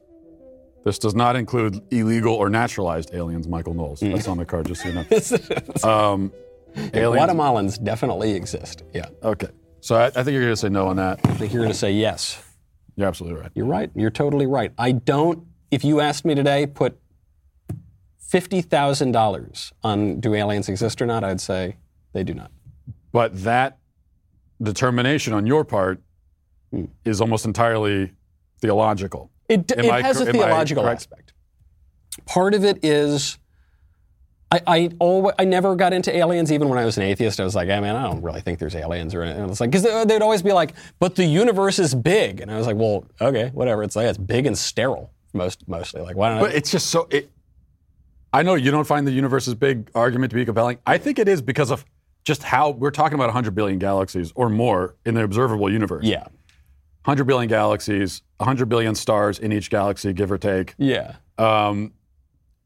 This 0.86 0.98
does 1.00 1.14
not 1.16 1.36
include 1.36 1.82
illegal 1.92 2.34
or 2.34 2.50
naturalized 2.50 3.14
aliens, 3.14 3.48
Michael 3.48 3.74
Knowles. 3.74 4.00
That's 4.00 4.28
on 4.28 4.38
the 4.38 4.46
card, 4.46 4.68
just 4.68 4.82
so 4.82 4.88
you 4.90 4.96
know. 4.96 5.06
Um, 5.90 6.32
aliens. 6.94 7.30
Guatemalans 7.32 7.84
definitely 7.84 8.34
exist. 8.34 8.84
Yeah, 8.94 9.10
Okay. 9.24 9.50
So 9.82 9.96
I, 9.96 10.06
I 10.08 10.10
think 10.10 10.30
you're 10.30 10.42
going 10.42 10.52
to 10.52 10.58
say 10.58 10.70
no 10.70 10.88
on 10.88 10.98
that. 10.98 11.20
I 11.24 11.34
think 11.36 11.54
you're 11.54 11.62
going 11.62 11.72
to 11.72 11.78
say 11.78 11.92
yes. 11.92 12.44
You're 12.96 13.08
absolutely 13.08 13.40
right. 13.42 13.52
You're 13.56 13.66
right. 13.66 13.90
You're 13.96 14.10
totally 14.10 14.46
right. 14.46 14.72
I 14.78 14.92
don't. 14.92 15.46
If 15.72 15.84
you 15.86 16.02
asked 16.02 16.26
me 16.26 16.36
today, 16.36 16.66
put 16.68 17.00
fifty 18.20 18.62
thousand 18.62 19.12
dollars 19.14 19.72
on 19.84 20.20
do 20.20 20.34
aliens 20.34 20.68
exist 20.70 21.02
or 21.02 21.06
not, 21.06 21.24
I'd 21.24 21.40
say 21.42 21.78
they 22.14 22.24
do 22.24 22.34
not. 22.34 22.52
But 23.12 23.44
that 23.44 23.78
determination 24.62 25.34
on 25.34 25.46
your 25.46 25.64
part 25.64 26.02
Hmm. 26.72 26.86
is 27.04 27.20
almost 27.22 27.46
entirely 27.46 28.12
theological. 28.62 29.32
It, 29.50 29.72
it 29.72 29.86
I 29.86 30.02
has 30.02 30.22
a 30.22 30.32
theological 30.32 30.88
aspect. 30.88 31.34
Part 32.26 32.54
of 32.54 32.64
it 32.64 32.84
is, 32.84 33.38
I 34.52 34.62
I, 34.66 34.90
always, 35.00 35.36
I 35.40 35.46
never 35.46 35.76
got 35.76 35.94
into 35.94 36.16
aliens 36.16 36.52
even 36.52 36.70
when 36.70 36.78
I 36.78 36.86
was 36.86 36.98
an 36.98 37.04
atheist. 37.04 37.40
I 37.40 37.44
was 37.44 37.56
like, 37.56 37.68
hey 37.68 37.80
man, 37.80 37.96
I 37.96 38.04
don't 38.04 38.22
really 38.22 38.42
think 38.42 38.60
there's 38.60 38.76
aliens 38.76 39.14
or 39.16 39.24
anything. 39.24 39.42
And 39.42 39.52
it's 39.52 39.60
like 39.60 39.72
because 39.72 39.84
they'd 40.08 40.22
always 40.22 40.42
be 40.42 40.54
like, 40.54 40.76
but 41.00 41.16
the 41.16 41.26
universe 41.26 41.80
is 41.80 41.94
big, 41.96 42.42
and 42.42 42.52
I 42.52 42.58
was 42.58 42.68
like, 42.68 42.78
well, 42.78 43.06
okay, 43.20 43.50
whatever. 43.54 43.84
It's 43.84 43.96
like 43.96 44.08
it's 44.08 44.18
big 44.18 44.46
and 44.46 44.58
sterile 44.58 45.12
most 45.34 45.68
mostly. 45.68 46.02
Like 46.02 46.16
why 46.16 46.30
don't 46.30 46.38
I? 46.38 46.42
But 46.42 46.56
it's 46.56 46.72
just 46.72 46.88
so 46.88 47.08
it 47.10 47.32
I 48.32 48.44
know 48.44 48.56
you 48.56 48.72
don't 48.72 48.86
find 48.86 49.08
the 49.08 49.12
universe's 49.12 49.56
big 49.56 49.90
argument 49.96 50.30
to 50.32 50.36
be 50.36 50.46
compelling. 50.46 50.78
I 50.86 50.98
think 50.98 51.18
it 51.20 51.28
is 51.28 51.42
because 51.42 51.72
of 51.72 51.84
just 52.24 52.44
how 52.44 52.72
we're 52.72 52.92
talking 52.92 53.16
about 53.16 53.28
100 53.28 53.56
billion 53.56 53.80
galaxies 53.80 54.32
or 54.36 54.50
more 54.50 54.96
in 55.06 55.16
the 55.16 55.24
observable 55.24 55.72
universe. 55.72 56.06
Yeah. 56.06 56.28
100 57.06 57.26
billion 57.26 57.48
galaxies, 57.48 58.22
100 58.38 58.68
billion 58.68 58.96
stars 58.96 59.40
in 59.40 59.52
each 59.52 59.70
galaxy, 59.70 60.14
give 60.14 60.32
or 60.32 60.38
take. 60.38 60.76
Yeah. 60.78 61.16
Um, 61.38 61.94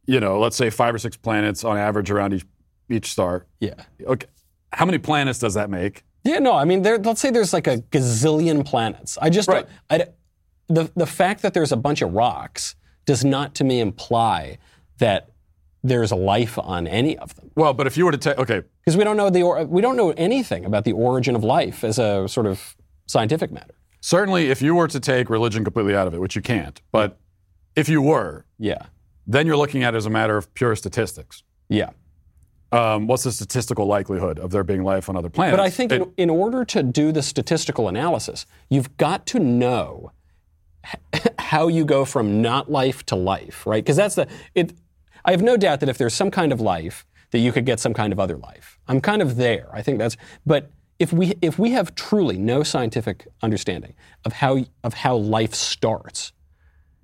you 0.06 0.20
know, 0.20 0.40
let's 0.40 0.56
say 0.56 0.70
five 0.70 0.94
or 0.94 0.98
six 0.98 1.16
planets 1.16 1.64
on 1.64 1.78
average 1.78 2.12
around 2.12 2.34
each 2.34 2.46
each 2.90 3.12
star. 3.12 3.46
Yeah. 3.60 3.76
Okay, 4.06 4.28
how 4.74 4.86
many 4.86 4.98
planets 4.98 5.40
does 5.40 5.54
that 5.54 5.70
make? 5.70 6.04
Yeah, 6.24 6.40
no, 6.40 6.54
I 6.54 6.66
mean, 6.66 6.82
there, 6.82 6.98
let's 6.98 7.22
say 7.22 7.32
there's 7.32 7.54
like 7.54 7.68
a 7.68 7.78
gazillion 7.78 8.66
planets. 8.66 9.18
I 9.22 9.30
just, 9.30 9.48
Right. 9.50 9.66
I, 9.90 10.08
the, 10.68 10.92
the 10.96 11.06
fact 11.06 11.42
that 11.42 11.54
there's 11.54 11.72
a 11.72 11.78
bunch 11.78 12.02
of 12.02 12.14
rocks 12.14 12.76
does 13.06 13.26
not 13.26 13.56
to 13.56 13.64
me 13.64 13.80
imply 13.82 14.58
that 15.00 15.30
there's 15.84 16.12
a 16.12 16.16
life 16.16 16.58
on 16.58 16.88
any 16.88 17.18
of 17.18 17.36
them. 17.36 17.52
Well, 17.56 17.74
but 17.74 17.88
if 17.88 17.98
you 17.98 18.06
were 18.06 18.12
to 18.14 18.18
take, 18.18 18.38
okay, 18.38 18.64
Because 18.84 18.96
we 18.96 19.04
don't 19.04 19.18
know 19.18 19.30
the, 19.30 19.44
or, 19.44 19.66
we 19.66 19.82
don't 19.82 19.98
know 19.98 20.12
anything 20.12 20.64
about 20.64 20.86
the 20.86 20.94
origin 20.94 21.36
of 21.36 21.44
life 21.44 21.84
as 21.84 22.00
a 22.00 22.28
sort 22.30 22.46
of 22.46 22.76
scientific 23.06 23.52
matter. 23.52 23.76
Certainly 24.08 24.50
if 24.50 24.62
you 24.62 24.76
were 24.76 24.88
to 24.90 25.00
take 25.00 25.30
religion 25.30 25.64
completely 25.64 25.96
out 25.96 26.08
of 26.08 26.14
it, 26.14 26.20
which 26.20 26.36
you 26.36 26.42
can't, 26.42 26.82
but 26.92 27.18
if 27.74 27.88
you 27.88 28.02
were, 28.02 28.46
Yeah. 28.60 28.84
then 29.26 29.48
you're 29.48 29.56
looking 29.58 29.82
at 29.82 29.94
it 29.94 29.98
as 29.98 30.06
a 30.06 30.10
matter 30.10 30.36
of 30.36 30.54
pure 30.54 30.76
statistics. 30.76 31.42
Yeah. 31.70 31.92
Um, 32.74 33.08
what's 33.08 33.24
the 33.24 33.32
statistical 33.32 33.86
likelihood 33.86 34.40
of 34.40 34.52
there 34.52 34.64
being 34.66 34.84
life 34.84 35.08
on 35.08 35.16
other 35.16 35.30
planets? 35.30 35.56
But 35.58 35.64
I 35.64 35.70
think 35.70 35.92
It- 35.94 36.02
in, 36.02 36.12
in 36.18 36.30
order 36.30 36.66
to 36.66 36.84
do 36.84 37.14
the 37.14 37.22
statistical 37.24 37.88
analysis, 37.88 38.46
you've 38.70 38.98
got 38.98 39.26
to 39.28 39.40
know 39.40 40.12
how 41.40 41.70
you 41.70 41.86
go 41.86 42.04
from 42.04 42.42
not 42.42 42.70
life 42.70 43.06
to 43.06 43.16
life, 43.16 43.66
right? 43.66 43.84
Because 43.84 43.96
that's 43.96 44.16
the 44.16 44.28
it. 44.54 44.74
I 45.24 45.32
have 45.32 45.42
no 45.42 45.56
doubt 45.56 45.80
that 45.80 45.88
if 45.88 45.98
there's 45.98 46.14
some 46.14 46.30
kind 46.30 46.52
of 46.52 46.60
life, 46.60 47.06
that 47.32 47.40
you 47.40 47.54
could 47.54 47.66
get 47.66 47.80
some 47.80 47.94
kind 47.94 48.12
of 48.12 48.20
other 48.20 48.36
life. 48.38 48.78
I'm 48.90 49.00
kind 49.00 49.22
of 49.22 49.38
there. 49.38 49.70
I 49.72 49.82
think 49.82 49.98
that's. 49.98 50.18
But 50.46 50.70
if 51.00 51.12
we 51.12 51.34
if 51.42 51.60
we 51.60 51.72
have 51.72 51.96
truly 51.96 52.38
no 52.38 52.64
scientific 52.64 53.28
understanding 53.42 53.94
of 54.26 54.34
how 54.34 54.66
of 54.84 54.94
how 54.94 55.16
life 55.16 55.54
starts, 55.54 56.32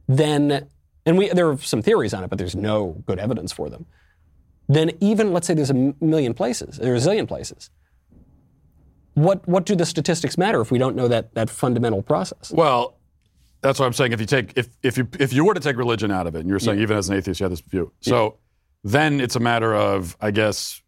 then 0.07 0.69
and 1.05 1.17
we 1.17 1.29
there 1.29 1.49
are 1.49 1.57
some 1.57 1.81
theories 1.81 2.13
on 2.13 2.23
it, 2.23 2.29
but 2.29 2.37
there's 2.37 2.55
no 2.55 3.01
good 3.05 3.19
evidence 3.19 3.51
for 3.51 3.69
them. 3.69 3.85
Then 4.67 4.91
even 4.99 5.33
let's 5.33 5.47
say 5.47 5.53
there's 5.53 5.71
a 5.71 5.93
million 5.99 6.33
places, 6.33 6.79
a 6.79 6.83
zillion 6.83 7.27
places 7.27 7.69
what 9.19 9.47
what 9.47 9.65
do 9.65 9.75
the 9.75 9.85
statistics 9.85 10.37
matter 10.37 10.61
if 10.61 10.71
we 10.71 10.77
don't 10.77 10.95
know 10.95 11.07
that 11.07 11.33
that 11.35 11.49
fundamental 11.49 12.01
process? 12.01 12.51
Well, 12.51 12.97
that's 13.61 13.79
what 13.79 13.85
I'm 13.85 13.93
saying. 13.93 14.13
If 14.13 14.19
you 14.19 14.25
take 14.25 14.53
if 14.55 14.69
if 14.81 14.97
you 14.97 15.07
if 15.19 15.33
you 15.33 15.45
were 15.45 15.53
to 15.53 15.59
take 15.59 15.77
religion 15.77 16.11
out 16.11 16.27
of 16.27 16.35
it, 16.35 16.39
and 16.39 16.49
you're 16.49 16.59
saying 16.59 16.79
even 16.79 16.97
as 16.97 17.09
an 17.09 17.15
atheist 17.15 17.39
you 17.39 17.43
have 17.43 17.51
this 17.51 17.61
view, 17.61 17.91
so 18.01 18.37
then 18.83 19.19
it's 19.19 19.35
a 19.35 19.39
matter 19.39 19.73
of 19.73 20.15
I 20.21 20.31
guess 20.31 20.81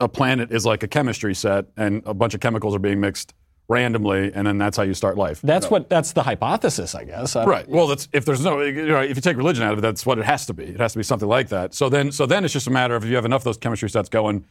a 0.00 0.08
planet 0.08 0.52
is 0.52 0.64
like 0.64 0.82
a 0.82 0.88
chemistry 0.88 1.34
set, 1.34 1.66
and 1.76 2.02
a 2.06 2.14
bunch 2.14 2.34
of 2.34 2.40
chemicals 2.40 2.74
are 2.74 2.78
being 2.78 3.00
mixed 3.00 3.34
randomly, 3.70 4.32
and 4.34 4.46
then 4.46 4.56
that's 4.56 4.76
how 4.78 4.82
you 4.82 4.94
start 4.94 5.18
life. 5.18 5.40
That's 5.42 5.70
what 5.70 5.90
that's 5.90 6.12
the 6.12 6.22
hypothesis, 6.22 6.94
I 6.94 7.04
guess. 7.04 7.36
I- 7.36 7.44
Right. 7.44 7.68
Well, 7.68 7.86
that's 7.88 8.08
if 8.12 8.24
there's 8.24 8.42
no, 8.42 8.60
you 8.62 8.86
know, 8.86 9.00
if 9.02 9.16
you 9.16 9.20
take 9.22 9.36
religion 9.36 9.62
out 9.64 9.72
of 9.72 9.78
it, 9.78 9.82
that's 9.82 10.06
what 10.06 10.18
it 10.18 10.24
has 10.24 10.46
to 10.46 10.54
be. 10.54 10.64
It 10.64 10.80
has 10.80 10.92
to 10.92 10.98
be 10.98 11.02
something 11.02 11.28
like 11.28 11.48
that. 11.50 11.74
So 11.74 11.88
then, 11.90 12.10
so 12.12 12.24
then 12.26 12.44
it's 12.44 12.54
just 12.54 12.66
a 12.66 12.70
matter 12.70 12.94
of 12.96 13.04
if 13.04 13.10
you 13.10 13.16
have 13.16 13.26
enough 13.26 13.40
of 13.40 13.44
those 13.44 13.58
chemistry 13.58 13.90
sets 13.90 14.08
going 14.08 14.44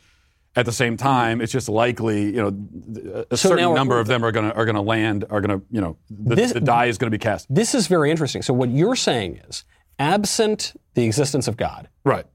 at 0.56 0.66
the 0.66 0.72
same 0.72 0.98
time, 0.98 1.40
it's 1.42 1.52
just 1.52 1.68
likely, 1.70 2.26
you 2.26 2.34
know, 2.42 3.26
a 3.32 3.38
So 3.38 3.50
certain 3.50 3.74
number 3.74 4.00
of 4.00 4.08
them 4.08 4.24
are 4.24 4.32
going 4.32 4.50
to 4.52 4.56
are 4.56 4.66
going 4.66 4.76
to 4.76 4.82
land, 4.82 5.26
are 5.30 5.42
going 5.42 5.60
to, 5.60 5.66
you 5.72 5.82
know, 5.82 5.98
the, 6.10 6.36
This- 6.36 6.54
the 6.54 6.60
die 6.62 6.86
is 6.86 6.98
going 7.00 7.12
to 7.12 7.16
be 7.18 7.22
cast. 7.22 7.48
This 7.54 7.74
is 7.74 7.88
very 7.88 8.12
interesting. 8.12 8.42
So 8.44 8.54
what 8.54 8.70
you're 8.70 8.96
saying 8.96 9.38
is, 9.50 9.64
absent 10.00 10.74
the 10.94 11.06
existence 11.06 11.48
of 11.48 11.58
God, 11.58 11.90
Right. 12.04 12.26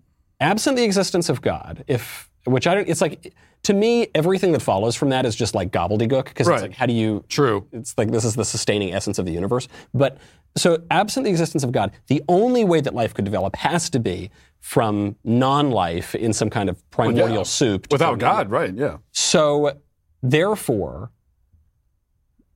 absent 0.40 0.76
the 0.76 0.84
existence 0.84 1.28
of 1.28 1.40
God, 1.42 1.84
if 1.86 2.28
which 2.44 2.66
I 2.66 2.74
don't, 2.74 2.88
it's 2.88 3.00
like 3.00 3.34
to 3.64 3.72
me 3.74 4.08
everything 4.14 4.52
that 4.52 4.60
follows 4.62 4.96
from 4.96 5.10
that 5.10 5.24
is 5.24 5.36
just 5.36 5.54
like 5.54 5.70
gobbledygook 5.70 6.24
because 6.24 6.48
Right. 6.48 6.54
it's 6.56 6.62
like 6.62 6.72
how 6.74 6.86
do 6.86 6.92
you 6.92 7.24
True. 7.28 7.66
it's 7.72 7.96
like 7.96 8.10
this 8.10 8.24
is 8.24 8.34
the 8.34 8.44
sustaining 8.44 8.92
essence 8.92 9.18
of 9.18 9.26
the 9.26 9.32
universe. 9.32 9.68
But 9.94 10.18
so, 10.54 10.82
absent 10.90 11.24
the 11.24 11.30
existence 11.30 11.64
of 11.64 11.72
God, 11.72 11.92
the 12.08 12.22
only 12.28 12.62
way 12.64 12.82
that 12.82 12.94
life 12.94 13.14
could 13.14 13.24
develop 13.24 13.56
has 13.56 13.88
to 13.88 13.98
be 13.98 14.30
from 14.60 15.16
non-life 15.24 16.14
in 16.14 16.34
some 16.34 16.50
kind 16.50 16.68
of 16.68 16.90
primordial 16.90 17.46
soup. 17.46 17.86
to 17.88 17.94
Without 17.94 18.18
God, 18.18 18.50
right? 18.50 18.74
Yeah. 18.74 18.98
So, 19.12 19.80
therefore, 20.22 21.10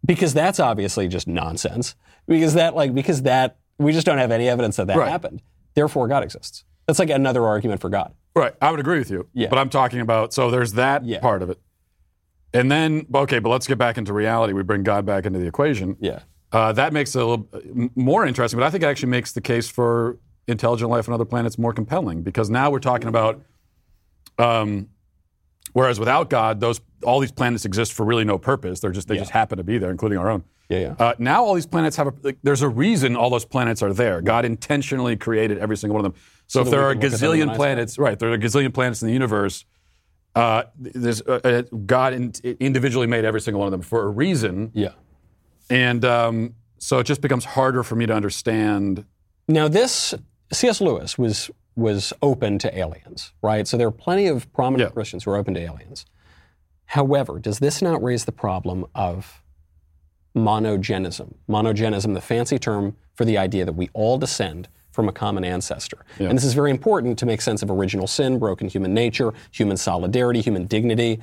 because 0.04 0.34
that's 0.34 0.60
obviously 0.60 1.08
just 1.08 1.26
nonsense. 1.26 1.94
Because 2.26 2.54
that, 2.54 2.74
like, 2.76 2.92
because 2.94 3.22
that 3.22 3.56
we 3.78 3.92
just 3.92 4.04
don't 4.06 4.18
have 4.18 4.30
any 4.30 4.48
evidence 4.48 4.76
that 4.76 4.88
that 4.88 4.96
Right. 4.98 5.08
happened. 5.08 5.40
Therefore, 5.74 6.06
God 6.08 6.22
exists. 6.22 6.64
That's 6.86 6.98
like 6.98 7.10
another 7.10 7.44
argument 7.46 7.80
for 7.80 7.88
God. 7.88 8.12
Right. 8.36 8.54
I 8.60 8.70
would 8.70 8.80
agree 8.80 8.98
with 8.98 9.10
you. 9.10 9.28
Yeah. 9.32 9.48
But 9.48 9.58
I'm 9.58 9.70
talking 9.70 10.00
about 10.00 10.32
so 10.34 10.50
there's 10.50 10.74
that 10.74 11.04
Yeah. 11.04 11.20
part 11.20 11.42
of 11.42 11.48
it, 11.50 11.58
and 12.52 12.70
then 12.70 13.06
okay, 13.14 13.38
but 13.38 13.48
let's 13.48 13.66
get 13.66 13.78
back 13.78 13.96
into 13.98 14.12
reality. 14.12 14.52
We 14.52 14.62
bring 14.62 14.82
God 14.82 15.06
back 15.06 15.24
into 15.24 15.38
the 15.38 15.46
equation. 15.46 15.96
Yeah. 16.00 16.20
Uh, 16.52 16.72
that 16.72 16.92
makes 16.92 17.14
it 17.16 17.22
a 17.22 17.24
little 17.26 17.48
more 17.96 18.24
interesting, 18.26 18.58
but 18.60 18.66
I 18.66 18.70
think 18.70 18.84
it 18.84 18.86
actually 18.86 19.08
makes 19.08 19.32
the 19.32 19.40
case 19.40 19.68
for 19.68 20.18
intelligent 20.46 20.90
life 20.90 21.08
on 21.08 21.14
other 21.14 21.24
planets 21.24 21.58
more 21.58 21.72
compelling 21.72 22.22
because 22.22 22.48
now 22.50 22.70
we're 22.70 22.78
talking 22.78 23.08
about, 23.08 23.42
um, 24.38 24.88
whereas 25.72 25.98
without 25.98 26.30
God, 26.30 26.60
those 26.60 26.80
all 27.04 27.20
these 27.20 27.32
planets 27.32 27.64
exist 27.64 27.92
for 27.92 28.04
really 28.04 28.24
no 28.24 28.38
purpose. 28.38 28.80
They're 28.80 28.90
just 28.92 29.08
they 29.08 29.16
just 29.16 29.30
happen 29.30 29.58
to 29.58 29.64
be 29.64 29.78
there, 29.78 29.90
including 29.90 30.18
our 30.18 30.30
own. 30.30 30.44
Yeah, 30.68 30.78
yeah. 30.78 30.94
Uh, 30.98 31.14
now 31.18 31.44
all 31.44 31.54
these 31.54 31.66
planets 31.66 31.96
have 31.96 32.08
a. 32.08 32.12
Like, 32.22 32.38
there's 32.42 32.62
a 32.62 32.68
reason 32.68 33.16
all 33.16 33.30
those 33.30 33.44
planets 33.44 33.82
are 33.82 33.92
there. 33.92 34.20
God 34.20 34.44
intentionally 34.44 35.16
created 35.16 35.58
every 35.58 35.76
single 35.76 35.94
one 35.96 36.04
of 36.04 36.12
them. 36.12 36.20
So, 36.48 36.60
if 36.62 36.70
there 36.70 36.82
are 36.82 36.90
a 36.90 36.94
can 36.94 37.02
look 37.02 37.12
at 37.14 37.20
them 37.20 37.32
in 37.32 37.40
a 37.40 37.44
gazillion 37.46 37.56
planets, 37.56 37.98
right? 37.98 38.18
There 38.18 38.30
are 38.30 38.34
a 38.34 38.38
gazillion 38.38 38.72
planets 38.72 39.02
in 39.02 39.08
the 39.08 39.14
universe. 39.14 39.64
Uh, 40.34 40.64
there's 40.78 41.22
uh, 41.22 41.40
uh, 41.44 41.62
God 41.86 42.12
in, 42.12 42.32
individually 42.60 43.06
made 43.06 43.24
every 43.24 43.40
single 43.40 43.60
one 43.60 43.66
of 43.68 43.72
them 43.72 43.82
for 43.82 44.02
a 44.04 44.08
reason. 44.08 44.70
Yeah. 44.74 44.90
And 45.70 46.04
um, 46.04 46.54
so 46.78 46.98
it 46.98 47.04
just 47.04 47.20
becomes 47.22 47.44
harder 47.44 47.82
for 47.82 47.96
me 47.96 48.06
to 48.06 48.12
understand. 48.12 49.04
Now, 49.48 49.66
this 49.66 50.14
C.S. 50.52 50.80
Lewis 50.80 51.18
was 51.18 51.50
was 51.74 52.12
open 52.22 52.58
to 52.58 52.78
aliens, 52.78 53.32
right? 53.42 53.66
So 53.66 53.76
there 53.76 53.86
are 53.86 53.92
plenty 53.92 54.26
of 54.28 54.50
prominent 54.52 54.90
Yeah. 54.90 54.92
Christians 54.94 55.24
who 55.24 55.30
are 55.32 55.36
open 55.36 55.54
to 55.54 55.60
aliens. 55.60 56.06
However, 56.86 57.38
does 57.38 57.58
this 57.58 57.82
not 57.82 58.02
raise 58.02 58.24
the 58.24 58.32
problem 58.32 58.86
of 58.94 59.42
monogenism? 60.34 61.34
Monogenism, 61.48 62.14
the 62.14 62.20
fancy 62.20 62.58
term 62.58 62.96
for 63.14 63.24
the 63.24 63.36
idea 63.36 63.64
that 63.64 63.74
we 63.74 63.90
all 63.92 64.18
descend 64.18 64.68
from 64.96 65.08
a 65.10 65.12
common 65.12 65.44
ancestor. 65.44 65.98
And 66.18 66.36
this 66.36 66.42
is 66.44 66.54
very 66.54 66.70
important 66.70 67.18
to 67.20 67.26
make 67.26 67.42
sense 67.42 67.62
of 67.62 67.70
original 67.70 68.06
sin, 68.06 68.38
broken 68.38 68.66
human 68.66 68.94
nature, 68.94 69.32
human 69.52 69.76
solidarity, 69.76 70.40
human 70.40 70.66
dignity, 70.66 71.20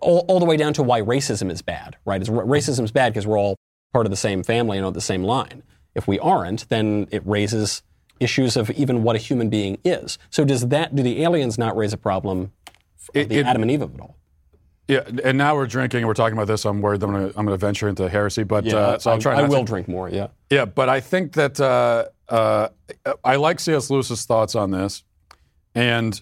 all, 0.00 0.24
all 0.28 0.38
the 0.38 0.46
way 0.46 0.56
down 0.56 0.72
to 0.74 0.82
why 0.84 1.02
racism 1.02 1.50
is 1.50 1.60
bad, 1.62 1.96
right? 2.04 2.20
It's, 2.20 2.30
racism 2.30 2.84
is 2.84 2.92
bad 2.92 3.12
because 3.12 3.26
we're 3.26 3.38
all 3.38 3.56
part 3.92 4.06
of 4.06 4.10
the 4.10 4.16
same 4.16 4.44
family 4.44 4.78
and 4.78 4.86
on 4.86 4.92
the 4.92 5.00
same 5.00 5.24
line. 5.24 5.64
If 5.96 6.06
we 6.06 6.18
aren't, 6.20 6.68
then 6.68 7.08
it 7.10 7.26
raises 7.26 7.82
issues 8.20 8.56
of 8.56 8.70
even 8.70 9.02
what 9.02 9.16
a 9.16 9.18
human 9.18 9.50
being 9.50 9.78
is. 9.84 10.16
So 10.30 10.44
does 10.44 10.68
that, 10.68 10.94
do 10.94 11.02
the 11.02 11.22
aliens 11.24 11.58
not 11.58 11.76
raise 11.76 11.92
a 11.92 11.98
problem 11.98 12.52
It- 13.12 13.28
the 13.28 13.38
it- 13.40 13.46
Adam 13.46 13.62
and 13.62 13.70
Eve 13.70 13.82
of 13.82 13.94
it 13.94 14.00
all? 14.00 14.16
Yeah, 14.88 15.00
and 15.24 15.36
now 15.36 15.56
we're 15.56 15.66
drinking 15.66 15.98
and 15.98 16.06
we're 16.06 16.14
talking 16.14 16.38
about 16.38 16.46
this. 16.46 16.64
I'm 16.64 16.80
worried 16.80 17.00
that 17.00 17.08
I'm 17.08 17.12
going 17.12 17.32
to 17.32 17.38
I'm 17.40 17.58
venture 17.58 17.88
into 17.88 18.08
heresy, 18.08 18.44
but 18.44 18.64
uh, 18.72 19.00
so 19.00 19.10
I, 19.10 19.14
I'll 19.14 19.20
try. 19.20 19.34
I 19.34 19.42
will 19.42 19.64
To. 19.64 19.64
drink 19.64 19.88
more, 19.88 20.08
yeah. 20.08 20.28
Yeah, 20.48 20.64
but 20.64 20.88
I 20.88 21.00
think 21.00 21.32
that 21.32 21.58
uh, 21.58 22.04
uh, 22.28 22.68
I 23.24 23.36
like 23.36 23.60
C.S. 23.60 23.90
Lewis's 23.90 24.24
thoughts 24.24 24.54
on 24.54 24.70
this, 24.70 25.04
and 25.74 26.20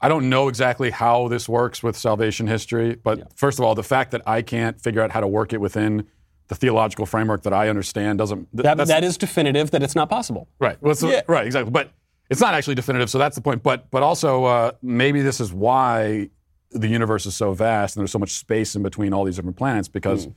I 0.00 0.08
don't 0.08 0.28
know 0.28 0.48
exactly 0.48 0.90
how 0.90 1.28
this 1.28 1.48
works 1.48 1.82
with 1.82 1.96
salvation 1.96 2.46
history. 2.46 2.94
But 2.94 3.36
first 3.36 3.58
of 3.58 3.64
all, 3.64 3.74
the 3.74 3.82
fact 3.82 4.12
that 4.12 4.22
I 4.26 4.42
can't 4.42 4.80
figure 4.80 5.00
out 5.02 5.10
how 5.10 5.20
to 5.20 5.26
work 5.26 5.52
it 5.52 5.60
within 5.60 6.06
the 6.48 6.54
theological 6.54 7.04
framework 7.04 7.42
that 7.42 7.52
I 7.52 7.68
understand 7.68 8.18
doesn't. 8.18 8.48
th- 8.54 8.62
That, 8.64 8.76
that's- 8.78 9.16
definitive 9.16 9.70
that 9.72 9.82
it's 9.82 9.94
not 9.94 10.08
possible. 10.08 10.48
Right. 10.60 10.80
Well, 10.80 10.94
Yeah. 11.02 11.22
Right. 11.26 11.46
Exactly. 11.46 11.70
But 11.70 11.90
it's 12.30 12.40
not 12.40 12.54
actually 12.54 12.74
definitive, 12.76 13.10
so 13.10 13.18
that's 13.18 13.34
the 13.36 13.42
point. 13.42 13.62
But 13.62 13.90
but 13.90 14.02
also 14.02 14.44
uh, 14.44 14.72
maybe 14.82 15.20
this 15.22 15.40
is 15.40 15.52
why 15.52 16.30
the 16.70 16.88
universe 16.88 17.24
is 17.26 17.34
so 17.34 17.52
vast 17.54 17.96
and 17.96 18.02
there's 18.02 18.10
so 18.12 18.18
much 18.18 18.32
space 18.32 18.76
in 18.76 18.82
between 18.82 19.12
all 19.14 19.24
these 19.24 19.36
different 19.36 19.56
planets 19.56 19.88
because 19.88 20.26
Hmm. 20.26 20.30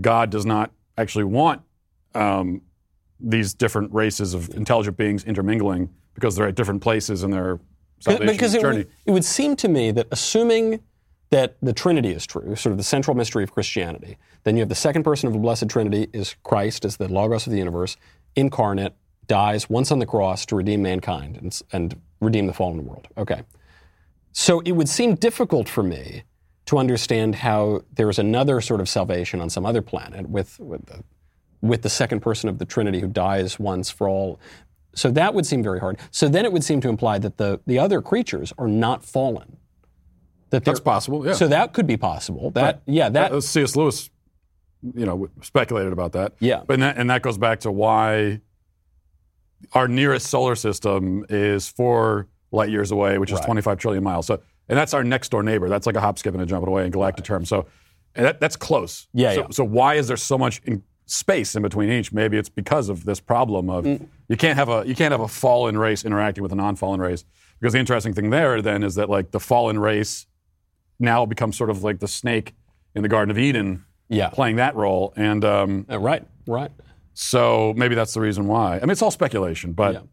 God 0.00 0.30
does 0.30 0.44
not 0.46 0.72
actually 0.98 1.24
want 1.24 1.62
um, 2.14 2.62
these 3.18 3.54
different 3.54 3.92
races 3.92 4.34
of 4.34 4.48
intelligent 4.50 4.96
beings 4.96 5.24
intermingling 5.24 5.88
because 6.14 6.36
they're 6.36 6.48
at 6.48 6.54
different 6.54 6.82
places 6.82 7.22
in 7.22 7.30
their 7.30 7.60
salvation 8.00 8.26
because 8.26 8.54
it 8.54 8.60
journey. 8.60 8.78
would, 8.78 8.88
it 9.06 9.10
would 9.10 9.24
seem 9.24 9.56
to 9.56 9.68
me 9.68 9.90
that 9.90 10.06
assuming 10.10 10.80
that 11.30 11.56
the 11.60 11.72
Trinity 11.72 12.10
is 12.10 12.26
true, 12.26 12.54
sort 12.54 12.72
of 12.72 12.76
the 12.76 12.84
central 12.84 13.16
mystery 13.16 13.42
of 13.42 13.52
Christianity, 13.52 14.16
then 14.44 14.56
you 14.56 14.60
have 14.60 14.68
the 14.68 14.74
second 14.74 15.02
person 15.02 15.26
of 15.26 15.32
the 15.32 15.38
Blessed 15.38 15.68
Trinity 15.68 16.08
is 16.12 16.36
Christ, 16.44 16.84
as 16.84 16.96
the 16.96 17.08
Logos 17.08 17.46
of 17.46 17.52
the 17.52 17.58
universe, 17.58 17.96
incarnate, 18.36 18.94
dies 19.26 19.68
once 19.68 19.90
on 19.90 19.98
the 19.98 20.06
cross 20.06 20.46
to 20.46 20.56
redeem 20.56 20.82
mankind 20.82 21.36
and, 21.36 21.60
and 21.72 22.00
redeem 22.20 22.46
the 22.46 22.52
fallen 22.52 22.84
world. 22.86 23.08
Okay. 23.18 23.42
So 24.32 24.60
it 24.60 24.72
would 24.72 24.88
seem 24.88 25.14
difficult 25.16 25.68
for 25.68 25.82
me 25.82 26.22
to 26.66 26.78
understand 26.78 27.36
how 27.36 27.82
there's 27.94 28.18
another 28.18 28.60
sort 28.60 28.80
of 28.80 28.88
salvation 28.88 29.40
on 29.40 29.50
some 29.50 29.64
other 29.66 29.82
planet 29.82 30.28
with, 30.28 30.60
with, 30.60 30.84
the, 30.86 31.02
with 31.68 31.82
the 31.82 31.88
second 31.90 32.20
person 32.20 32.48
of 32.48 32.58
the 32.58 32.64
Trinity 32.64 33.00
who 33.00 33.08
dies 33.08 33.58
once 33.58 33.90
for 33.90 34.08
all. 34.08 34.38
So 34.94 35.10
that 35.10 35.34
would 35.34 35.44
seem 35.46 35.62
very 35.62 35.78
hard. 35.80 35.98
So 36.10 36.28
then 36.28 36.44
it 36.44 36.52
would 36.52 36.64
seem 36.64 36.80
to 36.82 36.88
imply 36.88 37.18
that 37.18 37.36
the, 37.36 37.60
the 37.66 37.78
other 37.78 38.00
creatures 38.00 38.52
are 38.58 38.68
not 38.68 39.04
fallen. 39.04 39.58
That 40.50 40.64
That's 40.64 40.80
possible. 40.80 41.26
Yeah. 41.26 41.32
So 41.34 41.48
that 41.48 41.72
could 41.72 41.86
be 41.86 41.96
possible. 41.96 42.50
That 42.52 42.82
yeah, 42.86 43.08
that 43.10 43.32
Uh, 43.32 43.40
C.S. 43.40 43.74
Lewis, 43.76 44.08
you 44.94 45.04
know, 45.04 45.28
speculated 45.42 45.92
about 45.92 46.12
that. 46.12 46.34
Yeah. 46.38 46.62
But 46.66 46.78
that, 46.80 46.96
and 46.96 47.10
that 47.10 47.22
goes 47.22 47.36
back 47.36 47.60
to 47.60 47.72
why 47.72 48.40
our 49.72 49.88
nearest 49.88 50.28
solar 50.28 50.54
system 50.54 51.26
is 51.28 51.68
four 51.68 52.28
light 52.52 52.70
years 52.70 52.92
away, 52.92 53.18
which 53.18 53.30
is 53.32 53.38
Right. 53.40 53.46
25 53.46 53.78
trillion 53.78 54.04
miles. 54.04 54.26
So, 54.26 54.40
and 54.68 54.78
that's 54.78 54.94
our 54.94 55.02
next 55.04 55.30
door 55.30 55.42
neighbor. 55.42 55.68
That's 55.68 55.86
like 55.86 55.96
a 55.96 56.00
hop, 56.00 56.18
skip, 56.18 56.32
and 56.34 56.42
a 56.42 56.46
jump 56.46 56.66
away 56.66 56.84
in 56.86 56.90
galactic 56.92 57.24
terms. 57.24 57.48
So, 57.48 57.66
and 58.14 58.24
that, 58.24 58.40
that's 58.40 58.56
close. 58.56 59.08
Yeah, 59.12 59.34
So, 59.34 59.40
yeah. 59.40 59.46
so 59.50 59.64
why 59.64 59.94
is 59.94 60.08
there 60.08 60.16
so 60.16 60.38
much 60.38 60.62
in 60.64 60.82
space 61.06 61.54
in 61.54 61.62
between 61.62 61.90
each? 61.90 62.12
Maybe 62.12 62.36
it's 62.36 62.48
because 62.48 62.88
of 62.88 63.04
this 63.04 63.20
problem 63.20 63.70
of 63.70 63.84
Mm. 63.84 64.06
you 64.28 64.36
can't 64.36 64.56
have 64.58 64.68
a 64.68 64.84
you 64.86 64.94
can't 64.94 65.12
have 65.12 65.20
a 65.20 65.28
fallen 65.28 65.78
race 65.78 66.04
interacting 66.04 66.42
with 66.42 66.52
a 66.52 66.56
non-fallen 66.56 67.00
race. 67.00 67.24
Because 67.60 67.72
the 67.72 67.78
interesting 67.78 68.12
thing 68.12 68.30
there 68.30 68.60
then 68.60 68.82
is 68.82 68.94
that 68.96 69.08
like 69.08 69.30
the 69.30 69.40
fallen 69.40 69.78
race 69.78 70.26
now 70.98 71.24
becomes 71.26 71.56
sort 71.56 71.70
of 71.70 71.82
like 71.82 72.00
the 72.00 72.08
snake 72.08 72.54
in 72.94 73.02
the 73.02 73.08
Garden 73.08 73.30
of 73.30 73.38
Eden 73.38 73.84
yeah. 74.08 74.28
playing 74.28 74.56
that 74.56 74.74
role. 74.76 75.12
And 75.16 75.44
um, 75.44 75.86
Uh, 75.90 75.98
right, 75.98 76.24
right. 76.46 76.70
so 77.14 77.72
maybe 77.76 77.94
that's 77.94 78.14
the 78.14 78.20
reason 78.20 78.46
why. 78.46 78.76
I 78.76 78.80
mean, 78.80 78.90
it's 78.90 79.02
all 79.02 79.10
speculation, 79.10 79.72
but 79.72 80.06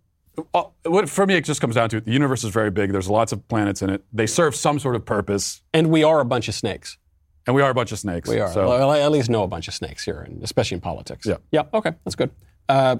uh, 0.53 0.63
what, 0.85 1.09
for 1.09 1.25
me, 1.25 1.35
it 1.35 1.45
just 1.45 1.61
comes 1.61 1.75
down 1.75 1.89
to 1.89 2.01
the 2.01 2.11
universe 2.11 2.43
is 2.43 2.49
very 2.49 2.71
big. 2.71 2.91
There's 2.91 3.09
lots 3.09 3.31
of 3.31 3.47
planets 3.47 3.81
in 3.81 3.89
it. 3.89 4.03
They 4.11 4.25
serve 4.25 4.55
some 4.55 4.79
sort 4.79 4.95
of 4.95 5.05
purpose, 5.05 5.61
And 5.73 5.89
we 5.89 6.03
are 6.03 6.19
a 6.19 6.25
bunch 6.25 6.47
of 6.47 6.55
snakes. 6.55 6.97
And 7.45 7.55
we 7.55 7.61
are 7.61 7.69
a 7.69 7.73
bunch 7.73 7.91
of 7.91 7.99
snakes. 7.99 8.29
We 8.29 8.39
are. 8.39 8.51
So, 8.51 8.67
Well, 8.69 8.89
I 8.91 8.99
at 8.99 9.11
least 9.11 9.29
know 9.29 9.43
a 9.43 9.47
bunch 9.47 9.67
of 9.67 9.73
snakes 9.73 10.03
here, 10.05 10.19
and 10.21 10.43
especially 10.43 10.75
in 10.75 10.81
politics. 10.81 11.25
Yeah. 11.25 11.37
Yeah. 11.51 11.63
Okay, 11.73 11.91
that's 12.05 12.15
good. 12.15 12.31
Uh, 12.69 12.97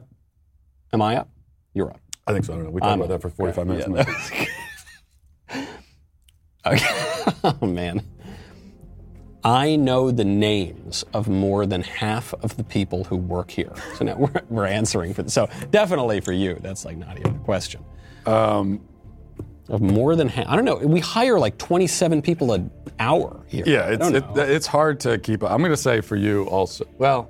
am 0.92 1.02
I 1.02 1.18
up? 1.18 1.30
You're 1.74 1.90
up. 1.92 2.00
I 2.28 2.34
think 2.34 2.46
so. 2.46 2.54
I 2.54 2.56
don't 2.58 2.66
know. 2.66 2.72
We 2.72 2.82
talked 2.82 2.90
I'm- 2.90 3.02
about 3.02 3.10
that 3.10 3.22
for 3.22 3.30
45 3.30 3.68
minutes. 3.68 4.32
Yeah. 4.32 4.46
Okay. 6.66 6.86
oh 7.44 7.66
man. 7.68 8.02
I 9.44 9.76
know 9.76 10.10
the 10.12 10.24
names 10.24 11.04
of 11.14 11.28
more 11.28 11.66
than 11.66 11.82
half 11.84 12.34
of 12.36 12.56
the 12.56 12.64
people 12.64 13.04
who 13.04 13.18
work 13.18 13.52
here. 13.52 13.74
So 13.98 14.06
now 14.06 14.16
we're, 14.16 14.42
we're 14.50 14.66
answering 14.66 15.14
for 15.14 15.24
this. 15.24 15.34
So 15.34 15.50
definitely 15.72 16.22
for 16.22 16.32
you, 16.32 16.58
that's 16.62 16.86
like 16.86 16.96
not 16.96 17.20
even 17.20 17.36
a 17.36 17.40
question. 17.40 17.84
Um, 18.26 18.80
more 19.69 20.15
than 20.15 20.28
half. 20.28 20.47
I 20.47 20.56
don't 20.56 20.65
know. 20.65 20.76
We 20.76 20.99
hire 20.99 21.39
like 21.39 21.58
27 21.58 22.21
people 22.21 22.54
an 22.54 22.69
hour 22.99 23.41
here. 23.47 23.63
yeah, 23.65 23.89
it's, 23.89 24.08
it, 24.08 24.23
it's 24.38 24.67
hard 24.67 24.99
to 25.02 25.17
keep 25.17 25.43
up. 25.43 25.52
I'm 25.52 25.60
going 25.60 25.71
to 25.71 25.78
say 25.78 26.02
for 26.02 26.15
you 26.15 26.43
also, 26.45 26.86
well, 26.97 27.30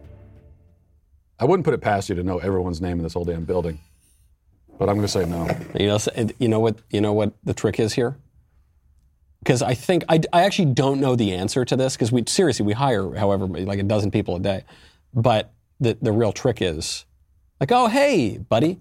I 1.40 1.46
wouldn't 1.46 1.66
put 1.66 1.74
it 1.74 1.82
past 1.82 2.10
you 2.10 2.16
to 2.16 2.24
know 2.24 2.38
everyone's 2.40 2.82
name 2.82 2.98
in 2.98 3.04
this 3.04 3.14
whole 3.14 3.26
damn 3.26 3.44
building, 3.44 3.80
but 4.78 4.90
I'm 4.90 4.96
going 4.96 5.08
to 5.08 5.12
say 5.12 5.26
no. 5.26 5.50
You 5.78 5.88
know, 5.88 6.34
you 6.40 6.48
know 6.48 6.60
what? 6.60 6.78
You 6.90 7.02
know 7.02 7.14
what 7.14 7.34
the 7.44 7.54
trick 7.54 7.80
is 7.80 7.94
here. 7.94 8.18
Because 9.40 9.62
I 9.62 9.74
think 9.74 10.06
I, 10.08 10.22
I 10.32 10.44
actually 10.44 10.74
don't 10.74 11.02
know 11.02 11.18
the 11.18 11.34
answer 11.34 11.66
to 11.66 11.76
this. 11.76 11.96
Because 11.96 12.12
we 12.12 12.24
seriously 12.28 12.66
we 12.66 12.74
hire 12.74 13.14
however 13.16 13.46
like 13.46 13.80
a 13.80 13.84
dozen 13.84 14.10
people 14.10 14.38
a 14.38 14.40
day, 14.40 14.64
but 15.14 15.52
the 15.80 15.98
the 16.02 16.12
real 16.12 16.32
trick 16.32 16.62
is 16.62 17.06
like 17.60 17.72
oh 17.72 17.88
hey 17.88 18.38
buddy, 18.38 18.80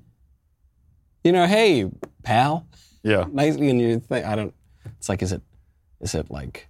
you 1.24 1.32
know 1.32 1.46
hey 1.46 1.90
pal, 2.22 2.66
Yeah. 3.02 3.26
nice 3.32 3.56
and 3.56 3.80
you 3.80 3.98
think 4.00 4.24
I 4.26 4.36
don't. 4.36 4.54
It's 4.98 5.08
like 5.08 5.22
is 5.22 5.32
it 5.32 5.42
is 6.00 6.14
it 6.14 6.30
like 6.30 6.68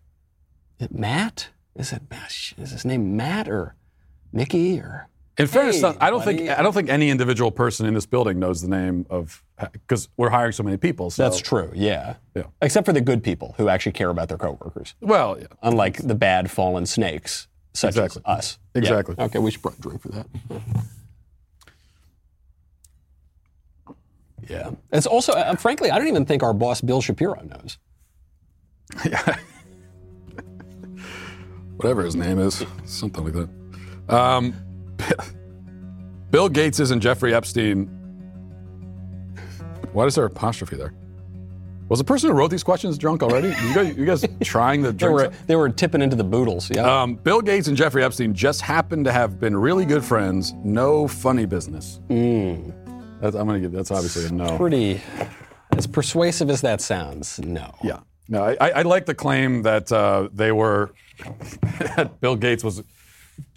it 0.78 0.92
Matt? 0.94 1.48
is 1.76 1.92
it 1.92 2.02
Matt? 2.10 2.30
Is 2.32 2.52
it 2.58 2.62
is 2.62 2.70
his 2.70 2.84
name 2.84 3.16
Matt 3.16 3.48
or 3.48 3.74
Mickey 4.32 4.78
or 4.80 5.08
In 5.38 5.46
fairness, 5.46 5.80
Hey, 5.80 5.94
I 6.00 6.10
don't 6.10 6.24
buddy. 6.24 6.38
think 6.38 6.50
I 6.58 6.62
don't 6.62 6.72
think 6.72 6.88
any 6.88 7.10
individual 7.10 7.50
person 7.50 7.86
in 7.86 7.94
this 7.94 8.06
building 8.06 8.38
knows 8.38 8.60
the 8.62 8.68
name 8.68 9.06
of 9.10 9.42
because 9.72 10.08
we're 10.16 10.30
hiring 10.30 10.52
so 10.52 10.62
many 10.62 10.76
people. 10.76 11.10
So. 11.10 11.22
that's 11.22 11.38
true 11.40 11.70
yeah 11.74 12.14
Yeah. 12.34 12.44
except 12.60 12.84
for 12.86 12.92
the 12.92 13.00
good 13.00 13.22
people 13.22 13.54
who 13.58 13.68
actually 13.68 13.92
care 13.92 14.10
about 14.10 14.28
their 14.28 14.38
coworkers. 14.38 14.94
Well, 15.00 15.38
yeah. 15.38 15.46
unlike 15.62 15.98
the 15.98 16.14
bad 16.14 16.50
fallen 16.50 16.86
snakes 16.86 17.48
such 17.74 17.90
Exactly. 17.96 18.22
as 18.26 18.38
us. 18.38 18.58
Exactly. 18.74 19.14
Yeah. 19.18 19.24
Okay, 19.24 19.38
we 19.38 19.50
should 19.50 19.62
probably 19.62 19.80
drink 19.80 20.02
for 20.02 20.08
that. 20.08 20.26
Yeah. 24.48 24.70
It's 24.92 25.06
also, 25.06 25.32
uh, 25.32 25.54
frankly, 25.56 25.90
I 25.90 25.98
don't 25.98 26.08
even 26.08 26.24
think 26.26 26.42
our 26.42 26.52
boss 26.54 26.80
Bill 26.80 27.00
Shapiro 27.00 27.40
knows. 27.42 27.78
Yeah. 29.08 29.36
Whatever 31.76 32.04
his 32.04 32.14
name 32.14 32.38
is, 32.38 32.64
something 32.84 33.24
like 33.24 33.32
that. 33.34 34.14
Um, 34.14 34.54
Bill 36.30 36.48
Gates 36.48 36.78
isn't 36.78 37.00
Jeffrey 37.00 37.34
Epstein. 37.34 37.86
Why 39.92 40.04
is 40.06 40.14
there 40.14 40.24
apostrophe 40.26 40.76
there? 40.76 40.94
Was 41.88 41.98
the 41.98 42.04
person 42.04 42.30
who 42.30 42.36
wrote 42.36 42.50
these 42.50 42.62
questions 42.62 42.96
drunk 42.96 43.22
already? 43.22 43.48
You 43.48 43.74
guys, 43.74 43.96
you 43.96 44.04
guys 44.06 44.24
trying 44.42 44.82
the 44.82 44.92
They 44.92 44.98
drink? 44.98 45.12
were 45.14 45.32
they 45.46 45.56
were 45.56 45.68
tipping 45.68 46.00
into 46.02 46.16
the 46.16 46.24
boodles. 46.24 46.70
Yeah. 46.70 47.02
Um, 47.02 47.16
Bill 47.16 47.40
Gates 47.42 47.68
and 47.68 47.76
Jeffrey 47.76 48.04
Epstein 48.04 48.32
just 48.32 48.60
happened 48.60 49.04
to 49.06 49.12
have 49.12 49.40
been 49.40 49.56
really 49.56 49.84
good 49.84 50.04
friends. 50.04 50.52
No 50.64 51.08
funny 51.08 51.44
business. 51.46 52.00
That's, 53.22 53.36
I'm 53.36 53.46
gonna 53.46 53.60
give. 53.60 53.72
That's 53.72 53.90
obviously 53.90 54.26
a 54.26 54.30
no. 54.30 54.58
Pretty 54.58 55.00
as 55.76 55.86
persuasive 55.86 56.50
as 56.50 56.60
that 56.60 56.80
sounds. 56.82 57.38
No. 57.38 57.72
Yeah. 57.82 58.00
No, 58.28 58.44
I, 58.44 58.56
I 58.60 58.70
I 58.70 58.82
like 58.82 59.06
the 59.06 59.14
claim 59.14 59.62
that 59.62 59.90
uh, 59.92 60.28
they 60.32 60.52
were 60.52 60.90
that 61.96 62.20
Bill 62.20 62.36
Gates 62.36 62.62
was 62.64 62.82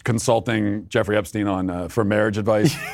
consulting 0.04 0.88
Jeffrey 0.88 1.16
Epstein 1.16 1.46
on 1.48 1.68
uh, 1.68 1.88
for 1.88 2.04
marriage 2.04 2.38
advice. 2.38 2.74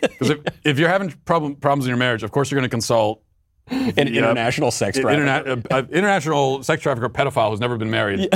Because 0.00 0.30
if, 0.30 0.38
if 0.64 0.78
you're 0.80 0.88
having 0.88 1.10
problem, 1.24 1.54
problems 1.54 1.84
in 1.86 1.90
your 1.90 1.96
marriage, 1.96 2.24
of 2.24 2.32
course 2.32 2.50
you're 2.50 2.58
going 2.58 2.68
to 2.68 2.72
consult 2.72 3.22
An 3.68 3.96
international 4.08 4.72
sex 4.72 4.98
trafficker. 4.98 5.24
interna- 5.24 5.66
uh, 5.70 5.76
uh, 5.76 5.82
international 5.90 6.62
sex 6.64 6.82
trafficker 6.82 7.08
pedophile 7.08 7.50
who's 7.50 7.60
never 7.60 7.76
been 7.76 7.90
married. 7.90 8.28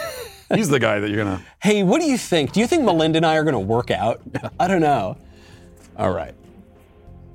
He's 0.54 0.68
the 0.68 0.78
guy 0.78 1.00
that 1.00 1.08
you're 1.10 1.24
going 1.24 1.38
to. 1.38 1.44
Hey, 1.62 1.82
what 1.82 2.00
do 2.02 2.06
you 2.06 2.18
think? 2.18 2.52
Do 2.52 2.60
you 2.60 2.66
think 2.66 2.84
Melinda 2.84 3.16
and 3.18 3.24
I 3.26 3.36
are 3.36 3.44
going 3.44 3.54
to 3.54 3.58
work 3.60 3.90
out? 3.90 4.20
I 4.60 4.66
don't 4.66 4.82
know. 4.82 5.16
All 5.96 6.10
right. 6.10 6.34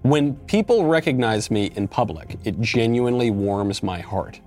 When 0.01 0.35
people 0.35 0.85
recognize 0.85 1.51
me 1.51 1.71
in 1.75 1.88
public, 1.88 2.38
it 2.45 2.59
genuinely 2.62 3.31
warms 3.31 3.83
my 3.83 3.99
heart. 3.99 4.39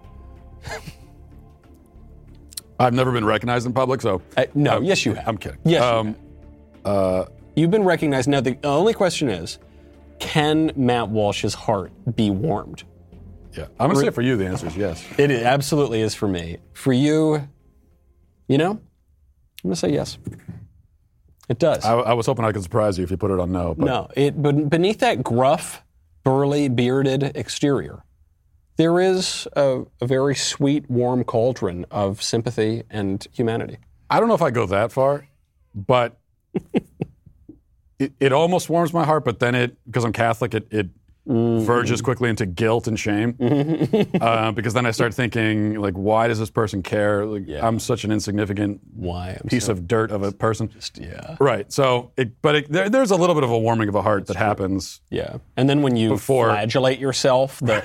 I've 2.78 2.94
never 2.94 3.12
been 3.12 3.24
recognized 3.24 3.66
in 3.66 3.72
public, 3.72 4.00
so 4.00 4.22
Uh, 4.36 4.46
no, 4.54 4.80
yes, 4.80 5.04
you 5.04 5.14
have. 5.14 5.28
I'm 5.28 5.38
kidding. 5.38 5.58
Yes, 5.64 5.82
you 5.82 5.86
Um, 5.86 6.16
uh, 6.84 7.24
You've 7.54 7.70
been 7.70 7.84
recognized. 7.84 8.28
Now, 8.28 8.40
the 8.40 8.56
only 8.64 8.94
question 8.94 9.28
is 9.28 9.58
can 10.18 10.72
Matt 10.76 11.08
Walsh's 11.10 11.54
heart 11.54 11.92
be 12.16 12.30
warmed? 12.30 12.84
yeah. 13.52 13.66
I'm 13.78 13.88
going 13.90 13.96
to 14.00 14.10
say 14.10 14.14
for 14.14 14.22
you, 14.22 14.36
the 14.36 14.46
answer 14.46 14.66
is 14.68 14.76
yes. 14.76 15.04
It 15.18 15.30
absolutely 15.30 16.00
is 16.00 16.14
for 16.14 16.26
me. 16.28 16.56
For 16.72 16.92
you, 16.92 17.46
you 18.48 18.56
know, 18.56 18.70
I'm 18.70 18.78
going 19.64 19.74
to 19.74 19.76
say 19.76 19.92
yes. 19.92 20.16
It 21.48 21.58
does. 21.58 21.84
I, 21.84 21.94
I 21.94 22.12
was 22.14 22.26
hoping 22.26 22.44
I 22.44 22.52
could 22.52 22.62
surprise 22.62 22.98
you 22.98 23.04
if 23.04 23.10
you 23.10 23.16
put 23.16 23.30
it 23.30 23.40
on 23.40 23.52
no. 23.52 23.74
But 23.74 23.84
No, 23.84 24.08
it 24.16 24.40
but 24.40 24.70
beneath 24.70 25.00
that 25.00 25.22
gruff, 25.22 25.82
burly, 26.24 26.68
bearded 26.68 27.32
exterior, 27.34 28.04
there 28.76 29.00
is 29.00 29.46
a, 29.54 29.82
a 30.00 30.06
very 30.06 30.34
sweet, 30.34 30.88
warm 30.88 31.24
cauldron 31.24 31.84
of 31.90 32.22
sympathy 32.22 32.84
and 32.90 33.26
humanity. 33.32 33.78
I 34.08 34.20
don't 34.20 34.28
know 34.28 34.34
if 34.34 34.42
I 34.42 34.50
go 34.50 34.66
that 34.66 34.92
far, 34.92 35.26
but 35.74 36.18
it, 37.98 38.12
it 38.20 38.32
almost 38.32 38.68
warms 38.70 38.92
my 38.92 39.04
heart. 39.04 39.24
But 39.24 39.40
then 39.40 39.54
it, 39.54 39.76
because 39.86 40.04
I'm 40.04 40.12
Catholic, 40.12 40.54
it, 40.54 40.68
it 40.70 40.88
Mm-hmm. 41.28 41.64
verges 41.64 42.02
quickly 42.02 42.28
into 42.30 42.46
guilt 42.46 42.88
and 42.88 42.98
shame. 42.98 43.36
uh, 44.20 44.50
because 44.50 44.74
then 44.74 44.86
I 44.86 44.90
start 44.90 45.14
thinking, 45.14 45.74
like, 45.80 45.94
why 45.94 46.26
does 46.26 46.40
this 46.40 46.50
person 46.50 46.82
care? 46.82 47.24
Like, 47.24 47.62
I'm 47.62 47.78
such 47.78 48.02
an 48.02 48.10
insignificant 48.10 48.80
Why? 48.92 49.38
I'm 49.40 49.48
piece 49.48 49.66
so, 49.66 49.72
of 49.72 49.86
dirt 49.86 50.10
of 50.10 50.24
a 50.24 50.32
person. 50.32 50.68
yeah, 51.00 51.36
Right. 51.38 51.72
So, 51.72 52.10
it, 52.16 52.42
but 52.42 52.56
it, 52.56 52.72
there, 52.72 52.90
there's 52.90 53.12
a 53.12 53.16
little 53.16 53.36
bit 53.36 53.44
of 53.44 53.50
a 53.52 53.58
warming 53.58 53.88
of 53.88 53.94
a 53.94 54.02
heart 54.02 54.26
that 54.26 54.36
happens. 54.36 55.00
yeah. 55.10 55.36
And 55.56 55.70
then 55.70 55.80
when 55.82 55.94
you 55.94 56.08
Before- 56.08 56.48
flagellate 56.48 56.98
yourself, 56.98 57.60
the, 57.60 57.82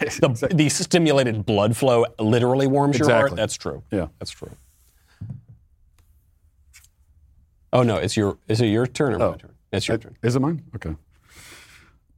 the, 0.49 0.55
the 0.55 0.69
stimulated 0.69 1.45
blood 1.45 1.77
flow 1.77 2.05
literally 2.19 2.65
warms 2.65 2.97
your 2.97 3.11
heart. 3.11 3.35
That's 3.35 3.55
true. 3.55 3.83
Yeah. 3.91 4.07
That's 4.17 4.31
true. 4.31 4.49
Oh 7.71 7.83
no, 7.83 7.97
it's 7.97 8.17
your. 8.17 8.39
Is 8.47 8.61
it 8.61 8.67
your 8.67 8.87
turn 8.87 9.13
or 9.13 9.21
Oh. 9.21 9.31
my 9.31 9.37
turn? 9.37 9.53
It's 9.71 9.87
your 9.87 9.97
turn. 9.99 10.17
Is 10.23 10.35
it 10.35 10.39
mine? 10.39 10.63
Okay. 10.75 10.95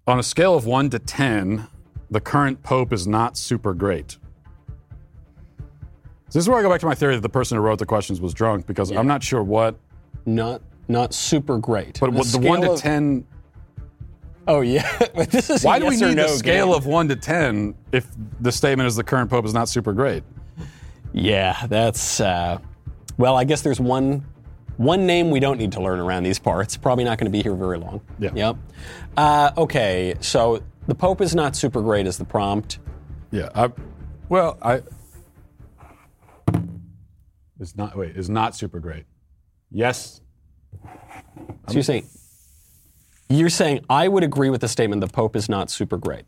On 0.10 0.18
a 0.18 0.24
scale 0.24 0.56
of 0.56 0.66
one 0.66 0.90
to 0.90 0.98
10, 0.98 1.68
the 2.10 2.20
current 2.20 2.64
pope 2.64 2.92
is 2.92 3.06
not 3.06 3.38
super 3.38 3.76
great. 3.76 4.18
This 6.26 6.38
is 6.38 6.50
where 6.50 6.58
I 6.58 6.64
go 6.64 6.70
back 6.70 6.80
to 6.80 6.88
my 6.88 6.96
theory 6.96 7.14
that 7.14 7.22
the 7.22 7.30
person 7.30 7.58
who 7.58 7.62
wrote 7.64 7.78
the 7.78 7.86
questions 7.86 8.20
was 8.20 8.34
drunk 8.34 8.66
because 8.66 8.92
I'm 8.92 9.06
not 9.06 9.22
sure 9.22 9.44
what. 9.44 9.76
Not 10.26 10.64
not 10.88 11.14
super 11.14 11.60
great. 11.60 12.00
But 12.00 12.12
the 12.12 12.40
one 12.40 12.62
to 12.62 12.72
of- 12.72 12.80
10. 12.80 13.24
Oh 14.48 14.62
yeah, 14.62 14.98
this 15.30 15.52
is 15.52 15.64
Why 15.64 15.78
do 15.78 15.86
we 15.86 15.92
yes 15.92 16.02
need 16.02 16.16
no 16.16 16.24
the 16.24 16.30
scale 16.30 16.68
game. 16.70 16.76
of 16.76 16.88
one 16.88 17.08
to 17.10 17.16
10 17.16 17.76
if 17.92 18.08
the 18.40 18.52
statement 18.52 18.88
is 18.88 18.96
the 18.96 19.04
current 19.04 19.30
pope 19.30 19.46
is 19.46 19.54
not 19.54 19.70
super 19.70 19.94
great? 19.94 20.24
Yeah, 21.14 21.68
that's. 21.68 22.20
Uh, 22.20 22.58
well, 23.20 23.36
I 23.36 23.44
guess 23.44 23.62
there's 23.62 23.80
one 23.80 24.26
one 24.80 25.06
name 25.06 25.30
we 25.30 25.42
don't 25.42 25.58
need 25.58 25.74
to 25.74 25.82
learn 25.82 26.00
around 26.00 26.24
these 26.24 26.40
parts. 26.40 26.78
Probably 26.78 27.04
not 27.04 27.18
going 27.18 27.26
to 27.26 27.38
be 27.38 27.44
here 27.44 27.54
very 27.54 27.78
long. 27.78 28.00
Yeah. 28.18 28.32
Yep. 28.34 28.56
Uh, 29.18 29.52
okay, 29.58 30.16
so 30.22 30.64
The 30.88 30.96
Pope 30.96 31.20
is 31.20 31.36
not 31.36 31.58
super 31.58 31.82
great 31.82 32.08
as 32.08 32.18
the 32.18 32.24
prompt. 32.24 32.80
Yeah. 33.30 33.50
I, 33.54 33.74
well, 34.30 34.58
I. 34.62 34.82
It's 37.60 37.76
not. 37.76 37.98
Wait. 37.98 38.16
Is 38.16 38.30
not 38.30 38.56
super 38.56 38.80
great. 38.80 39.04
Yes. 39.70 40.22
So 41.68 41.74
you're 41.74 41.84
saying 41.84 42.08
you're 43.28 43.50
saying 43.50 43.84
I 43.90 44.08
would 44.08 44.24
agree 44.24 44.50
with 44.50 44.62
the 44.62 44.70
statement 44.70 45.02
the 45.02 45.08
Pope 45.08 45.36
is 45.36 45.50
not 45.50 45.70
super 45.70 45.98
great. 45.98 46.24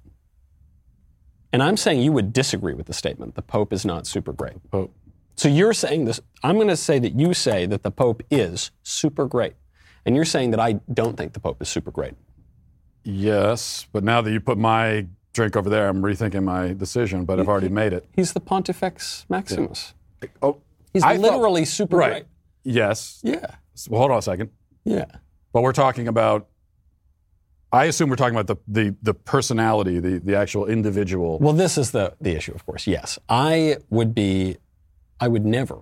And 1.53 1.63
I'm 1.63 1.77
saying 1.77 2.01
you 2.01 2.11
would 2.11 2.33
disagree 2.33 2.73
with 2.73 2.87
the 2.87 2.93
statement 2.93 3.35
the 3.35 3.41
Pope 3.41 3.71
is 3.71 3.85
not 3.85 4.05
super 4.05 4.33
great. 4.33 4.57
Pope. 4.71 4.93
So 5.35 5.47
you're 5.47 5.73
saying 5.73 6.05
this 6.05 6.19
I'm 6.43 6.55
going 6.55 6.67
to 6.67 6.77
say 6.77 6.99
that 6.99 7.13
you 7.19 7.33
say 7.33 7.65
that 7.65 7.83
the 7.83 7.91
Pope 7.91 8.23
is 8.31 8.71
super 8.83 9.25
great. 9.27 9.53
And 10.05 10.15
you're 10.15 10.25
saying 10.25 10.51
that 10.51 10.59
I 10.59 10.73
don't 10.93 11.15
think 11.15 11.33
the 11.33 11.39
Pope 11.39 11.61
is 11.61 11.69
super 11.69 11.91
great. 11.91 12.13
Yes, 13.03 13.87
but 13.91 14.03
now 14.03 14.21
that 14.21 14.31
you 14.31 14.39
put 14.39 14.57
my 14.57 15.07
drink 15.33 15.55
over 15.55 15.69
there, 15.69 15.87
I'm 15.87 16.01
rethinking 16.01 16.43
my 16.43 16.73
decision. 16.73 17.25
But 17.25 17.39
I've 17.39 17.47
already 17.49 17.69
made 17.69 17.93
it. 17.93 18.07
He's 18.15 18.33
the 18.33 18.39
Pontifex 18.39 19.25
Maximus. 19.29 19.93
Oh, 20.41 20.57
He's 20.93 21.03
I 21.03 21.15
thought- 21.15 21.21
literally 21.21 21.65
super 21.65 21.97
right. 21.97 22.09
great. 22.11 22.25
Yes. 22.63 23.19
Yeah. 23.23 23.55
Well, 23.89 23.99
hold 23.99 24.11
on 24.11 24.19
a 24.19 24.21
second. 24.21 24.49
Yeah. 24.83 25.05
But 25.53 25.61
we're 25.63 25.71
talking 25.73 26.07
about. 26.07 26.47
I 27.73 27.85
assume 27.85 28.09
we're 28.09 28.17
talking 28.17 28.35
about 28.37 28.47
the 28.47 28.57
the, 28.89 28.95
the 29.01 29.13
personality, 29.13 29.99
the 29.99 30.19
the 30.19 30.35
actual 30.35 30.65
individual. 30.67 31.39
Well, 31.39 31.53
this 31.53 31.77
is 31.77 31.91
the, 31.91 32.13
the 32.19 32.35
issue, 32.35 32.53
of 32.53 32.65
course. 32.65 32.85
Yes. 32.85 33.17
I 33.29 33.77
would 33.89 34.13
be, 34.13 34.57
I 35.21 35.27
would 35.27 35.45
never 35.45 35.81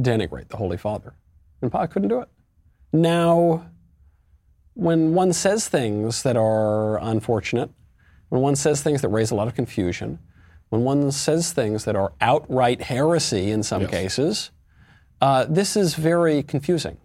denigrate 0.00 0.48
the 0.48 0.56
Holy 0.56 0.76
Father. 0.76 1.14
And 1.60 1.74
I 1.74 1.86
couldn't 1.88 2.08
do 2.08 2.20
it. 2.20 2.28
Now, 2.92 3.66
when 4.74 5.12
one 5.12 5.32
says 5.32 5.68
things 5.68 6.22
that 6.22 6.36
are 6.36 6.98
unfortunate, 7.02 7.70
when 8.28 8.40
one 8.40 8.54
says 8.54 8.80
things 8.80 9.02
that 9.02 9.08
raise 9.08 9.32
a 9.32 9.34
lot 9.34 9.48
of 9.48 9.54
confusion, 9.54 10.20
when 10.68 10.82
one 10.82 11.10
says 11.10 11.52
things 11.52 11.84
that 11.84 11.96
are 11.96 12.12
outright 12.20 12.82
heresy 12.82 13.50
in 13.50 13.62
some 13.64 13.82
Yes. 13.82 13.90
cases, 13.90 14.50
uh, 15.20 15.46
this 15.48 15.76
is 15.76 15.94
very 15.94 16.42
confusing. 16.44 16.98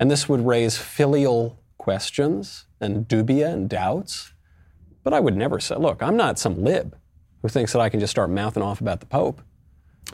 And 0.00 0.10
this 0.10 0.28
would 0.28 0.44
raise 0.44 0.76
filial 0.76 1.60
questions 1.78 2.66
and 2.80 3.06
dubia 3.06 3.52
and 3.52 3.68
doubts. 3.68 4.32
But 5.04 5.12
I 5.12 5.20
would 5.20 5.36
never 5.36 5.60
say, 5.60 5.76
look, 5.76 6.02
I'm 6.02 6.16
not 6.16 6.38
some 6.38 6.64
lib 6.64 6.96
who 7.42 7.48
thinks 7.48 7.72
that 7.74 7.80
I 7.80 7.90
can 7.90 8.00
just 8.00 8.10
start 8.10 8.30
mouthing 8.30 8.62
off 8.62 8.80
about 8.80 9.00
the 9.00 9.06
Pope 9.06 9.42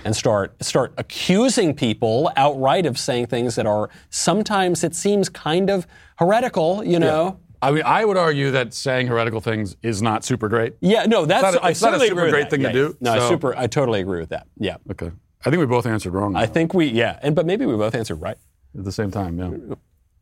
and 0.05 0.14
start 0.16 0.62
start 0.62 0.92
accusing 0.96 1.74
people 1.74 2.31
outright 2.37 2.87
of 2.87 2.98
saying 2.98 3.26
things 3.26 3.55
that 3.57 3.66
are 3.66 3.90
sometimes 4.11 4.83
it 4.85 4.94
seems 4.94 5.29
kind 5.29 5.70
of 5.70 5.87
heretical, 6.16 6.83
you 6.85 6.98
know. 6.98 7.38
I 7.62 7.70
mean, 7.72 7.83
I 7.85 8.07
would 8.07 8.16
argue 8.16 8.50
that 8.53 8.72
saying 8.72 9.09
heretical 9.09 9.40
things 9.42 9.76
is 9.83 10.00
not 10.00 10.24
super 10.24 10.48
great. 10.48 10.74
Yeah, 10.81 11.05
no, 11.05 11.26
that's 11.26 11.42
not 11.42 11.64
a- 11.64 11.68
it's 11.68 11.83
not 11.83 11.94
a 11.94 12.00
super 12.00 12.31
great 12.31 12.48
thing 12.48 12.61
to 12.61 12.66
Yeah, 12.68 12.72
do, 12.72 12.96
yeah. 13.00 13.14
No, 13.14 13.26
I 13.26 13.29
super 13.29 13.55
I 13.55 13.66
totally 13.66 14.00
agree 14.00 14.20
with 14.20 14.31
that. 14.31 14.46
Yeah. 14.59 14.76
Okay. 14.90 15.11
I 15.44 15.50
think 15.50 15.61
we 15.61 15.66
both 15.66 15.87
answered 15.87 16.12
wrong 16.12 16.37
I 16.37 16.46
think 16.46 16.74
we 16.74 16.87
yeah, 16.87 17.18
and 17.22 17.35
but 17.35 17.46
maybe 17.46 17.66
we 17.66 17.76
both 17.76 17.94
answered 17.94 18.16
right. 18.16 18.37
at 18.79 18.85
the 18.85 18.92
same 18.92 19.11
time. 19.11 19.38
Yeah. 19.38 19.74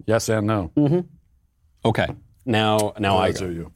Yes 0.06 0.28
and 0.28 0.46
no. 0.46 0.72
Mm-hmm. 0.76 1.00
Okay. 1.84 2.06
Now 2.44 2.94
now 2.98 3.18
I 3.18 3.32
go. 3.32 3.44
you. 3.46 3.72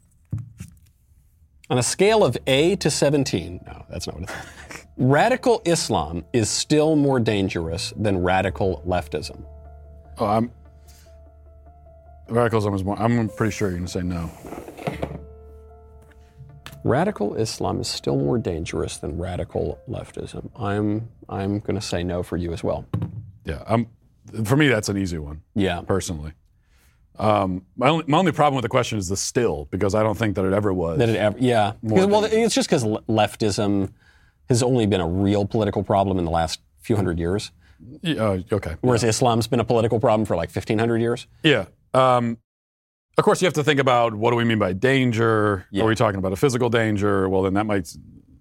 On 1.70 1.78
a 1.78 1.82
scale 1.82 2.22
of 2.24 2.36
A 2.46 2.76
to 2.76 2.90
17, 2.90 3.60
no, 3.66 3.86
that's 3.88 4.06
not 4.06 4.20
what 4.20 4.28
it 4.28 4.34
is. 4.70 4.78
Radical 4.96 5.62
Islam 5.64 6.24
is 6.32 6.50
still 6.50 6.96
more 6.96 7.18
dangerous 7.18 7.92
than 7.96 8.22
radical 8.22 8.82
leftism. 8.86 9.42
Oh, 10.18 10.26
I'm. 10.26 10.52
Radicalism 12.28 12.74
is 12.74 12.84
more. 12.84 13.00
I'm 13.00 13.28
pretty 13.30 13.52
sure 13.52 13.68
you're 13.68 13.78
going 13.78 13.86
to 13.86 13.92
say 13.92 14.02
no. 14.02 14.30
Radical 16.84 17.36
Islam 17.36 17.80
is 17.80 17.88
still 17.88 18.16
more 18.16 18.38
dangerous 18.38 18.98
than 18.98 19.18
radical 19.18 19.78
leftism. 19.88 20.50
I'm 20.56 21.08
I'm 21.28 21.60
going 21.60 21.76
to 21.76 21.86
say 21.86 22.02
no 22.02 22.22
for 22.22 22.36
you 22.36 22.52
as 22.52 22.62
well. 22.62 22.86
Yeah. 23.44 23.62
I'm. 23.66 23.88
For 24.44 24.56
me, 24.56 24.68
that's 24.68 24.88
an 24.88 24.98
easy 24.98 25.18
one. 25.18 25.42
Yeah. 25.54 25.80
personally. 25.82 26.32
Um, 27.18 27.66
my, 27.76 27.88
only, 27.88 28.04
my 28.08 28.18
only 28.18 28.32
problem 28.32 28.56
with 28.56 28.62
the 28.62 28.70
question 28.70 28.98
is 28.98 29.08
the 29.08 29.16
still, 29.16 29.68
because 29.70 29.94
I 29.94 30.02
don't 30.02 30.16
think 30.16 30.36
that 30.36 30.46
it 30.46 30.52
ever 30.54 30.72
was. 30.72 30.98
That 30.98 31.10
it 31.10 31.16
ever 31.16 31.36
yeah. 31.38 31.72
Well, 31.82 32.24
it's 32.24 32.54
just 32.54 32.68
because 32.68 32.84
leftism 32.84 33.92
has 34.52 34.62
only 34.62 34.86
been 34.86 35.00
a 35.00 35.08
real 35.08 35.44
political 35.46 35.82
problem 35.82 36.18
in 36.18 36.24
the 36.24 36.30
last 36.30 36.60
few 36.80 36.96
hundred 36.96 37.18
years, 37.18 37.50
Yeah, 38.02 38.14
uh, 38.24 38.38
okay. 38.52 38.76
whereas 38.80 39.02
Islam's 39.04 39.46
been 39.46 39.60
a 39.60 39.64
political 39.64 39.98
problem 40.00 40.24
for 40.26 40.36
like 40.36 40.50
1500 40.50 41.00
years. 41.00 41.26
Yeah. 41.42 41.66
Um, 41.94 42.38
of 43.18 43.24
course, 43.24 43.42
you 43.42 43.46
have 43.46 43.54
to 43.54 43.64
think 43.64 43.78
about 43.80 44.14
what 44.14 44.30
do 44.30 44.36
we 44.36 44.44
mean 44.44 44.58
by 44.58 44.72
danger? 44.72 45.66
Yeah. 45.70 45.84
Are 45.84 45.86
we 45.86 45.94
talking 45.94 46.18
about 46.18 46.32
a 46.32 46.36
physical 46.36 46.68
danger? 46.70 47.28
Well, 47.28 47.42
then 47.42 47.54
that 47.54 47.66
might 47.66 47.94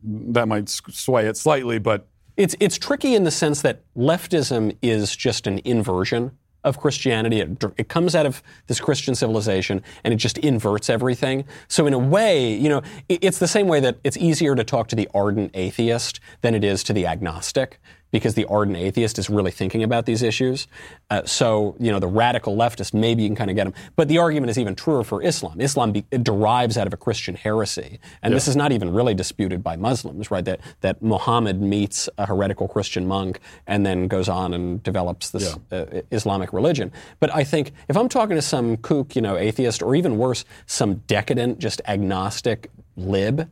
that 0.04 0.48
might 0.48 0.68
sway 0.70 1.28
it 1.28 1.38
slightly, 1.38 1.78
but 1.80 2.08
It's 2.38 2.56
it's 2.60 2.78
tricky 2.78 3.14
in 3.16 3.24
the 3.24 3.32
sense 3.32 3.62
that 3.62 3.84
leftism 3.96 4.76
is 4.82 5.16
just 5.16 5.46
an 5.48 5.60
inversion 5.66 6.32
of 6.64 6.80
Christianity. 6.80 7.40
It, 7.42 7.64
it 7.78 7.88
comes 7.90 8.16
out 8.16 8.26
of 8.26 8.44
this 8.68 8.80
Christian 8.80 9.16
civilization 9.16 9.82
and 10.04 10.14
it 10.14 10.18
just 10.18 10.38
inverts 10.40 10.90
everything. 10.90 11.46
So 11.68 11.88
in 11.88 11.94
a 11.94 12.00
way, 12.00 12.54
you 12.54 12.70
know, 12.70 12.82
it- 13.10 13.20
it's 13.24 13.40
the 13.40 13.48
same 13.48 13.68
way 13.68 13.80
that 13.80 13.98
it's 14.04 14.18
easier 14.18 14.56
to 14.56 14.64
talk 14.64 14.88
to 14.90 14.96
the 14.96 15.10
ardent 15.14 15.52
atheist 15.54 16.20
than 16.42 16.54
it 16.56 16.64
is 16.64 16.84
to 16.84 16.94
the 16.94 17.06
agnostic 17.08 17.80
because 18.12 18.36
the 18.36 18.46
ardent 18.46 18.78
atheist 18.78 19.18
is 19.18 19.30
really 19.30 19.52
thinking 19.52 19.84
about 19.84 20.06
these 20.06 20.22
issues. 20.22 20.68
Uh, 21.10 21.24
so, 21.26 21.76
you 21.80 21.92
know, 21.92 22.00
the 22.00 22.08
radical 22.08 22.56
leftist, 22.56 22.94
maybe 22.94 23.24
you 23.24 23.30
can 23.30 23.36
kind 23.36 23.50
of 23.50 23.56
get 23.56 23.64
them. 23.64 23.74
But 23.96 24.08
the 24.08 24.18
argument 24.18 24.50
is 24.52 24.60
even 24.60 24.76
truer 24.76 25.04
for 25.04 25.24
Islam. 25.24 25.60
Islam 25.62 25.92
be, 25.92 26.06
it 26.12 26.24
derives 26.24 26.78
out 26.78 26.88
of 26.88 26.94
a 26.94 26.98
Christian 26.98 27.36
heresy. 27.36 28.00
And 28.22 28.34
this 28.34 28.48
is 28.48 28.56
not 28.56 28.72
even 28.72 28.94
really 28.94 29.14
disputed 29.14 29.64
by 29.64 29.76
Muslims, 29.76 30.30
right? 30.30 30.46
That, 30.46 30.60
that 30.82 31.02
Muhammad 31.02 31.62
meets 31.62 32.10
a 32.18 32.26
heretical 32.26 32.68
Christian 32.68 33.08
monk 33.08 33.40
and 33.68 33.86
then 33.86 34.08
goes 34.08 34.30
on 34.30 34.54
and 34.54 34.84
develops 34.84 35.30
this 35.30 35.58
uh, 35.72 36.02
Islamic 36.12 36.54
religion. 36.54 36.92
But 37.20 37.34
I 37.34 37.44
think 37.44 37.72
if 37.88 37.98
I'm 37.98 38.10
talking 38.10 38.36
to 38.36 38.42
some 38.42 38.78
kook, 38.78 39.16
you 39.16 39.22
know, 39.22 39.38
atheist, 39.38 39.82
or 39.82 39.96
even 39.96 40.18
worse, 40.18 40.46
some 40.66 40.96
decadent, 41.08 41.60
just 41.60 41.82
agnostic 41.88 42.70
lib, 42.96 43.50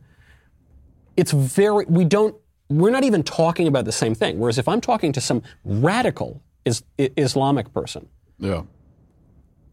it's 1.16 1.32
very 1.32 1.84
we 1.86 2.04
don't 2.04 2.34
we're 2.70 2.90
not 2.90 3.04
even 3.04 3.22
talking 3.22 3.66
about 3.66 3.84
the 3.84 3.92
same 3.92 4.14
thing. 4.14 4.38
Whereas 4.38 4.56
if 4.58 4.68
i'm 4.68 4.80
talking 4.80 5.12
to 5.12 5.20
some 5.20 5.42
radical 5.64 6.42
is, 6.64 6.82
I- 6.98 7.10
islamic 7.16 7.72
person 7.74 8.08
yeah. 8.38 8.62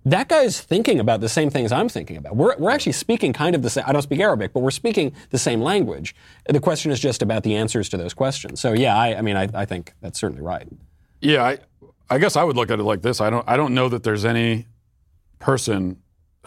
that 0.06 0.28
guy's 0.28 0.60
thinking 0.60 1.00
about 1.00 1.22
the 1.22 1.30
same 1.30 1.50
things 1.50 1.72
i'm 1.72 1.90
thinking 1.90 2.18
about. 2.18 2.36
We're, 2.36 2.58
we're 2.58 2.72
actually 2.72 2.94
speaking 2.94 3.32
kind 3.34 3.56
of 3.56 3.62
the 3.62 3.70
same 3.70 3.86
i 3.88 3.94
don't 3.94 4.02
speak 4.02 4.20
arabic 4.20 4.52
but 4.54 4.62
we're 4.62 4.72
speaking 4.72 5.14
the 5.30 5.38
same 5.38 5.62
language. 5.62 6.16
The 6.50 6.60
question 6.60 6.92
is 6.92 7.00
just 7.00 7.22
about 7.22 7.44
the 7.44 7.56
answers 7.56 7.88
to 7.90 7.98
those 7.98 8.14
questions. 8.14 8.60
So 8.60 8.74
yeah 8.74 8.98
i, 8.98 9.16
I 9.16 9.22
mean 9.22 9.38
I, 9.38 9.48
I 9.54 9.66
think 9.66 9.94
that's 10.02 10.20
certainly 10.20 10.42
right. 10.42 10.68
Yeah, 11.22 11.44
I, 11.44 11.58
I 12.10 12.18
guess 12.20 12.36
I 12.36 12.44
would 12.44 12.56
look 12.56 12.70
at 12.70 12.80
it 12.80 12.84
like 12.84 13.02
this. 13.02 13.22
I 13.22 13.30
don't 13.30 13.48
I 13.48 13.58
don't 13.58 13.74
know 13.74 13.90
that 13.90 14.04
there's 14.04 14.26
any 14.26 14.68
person 15.40 15.98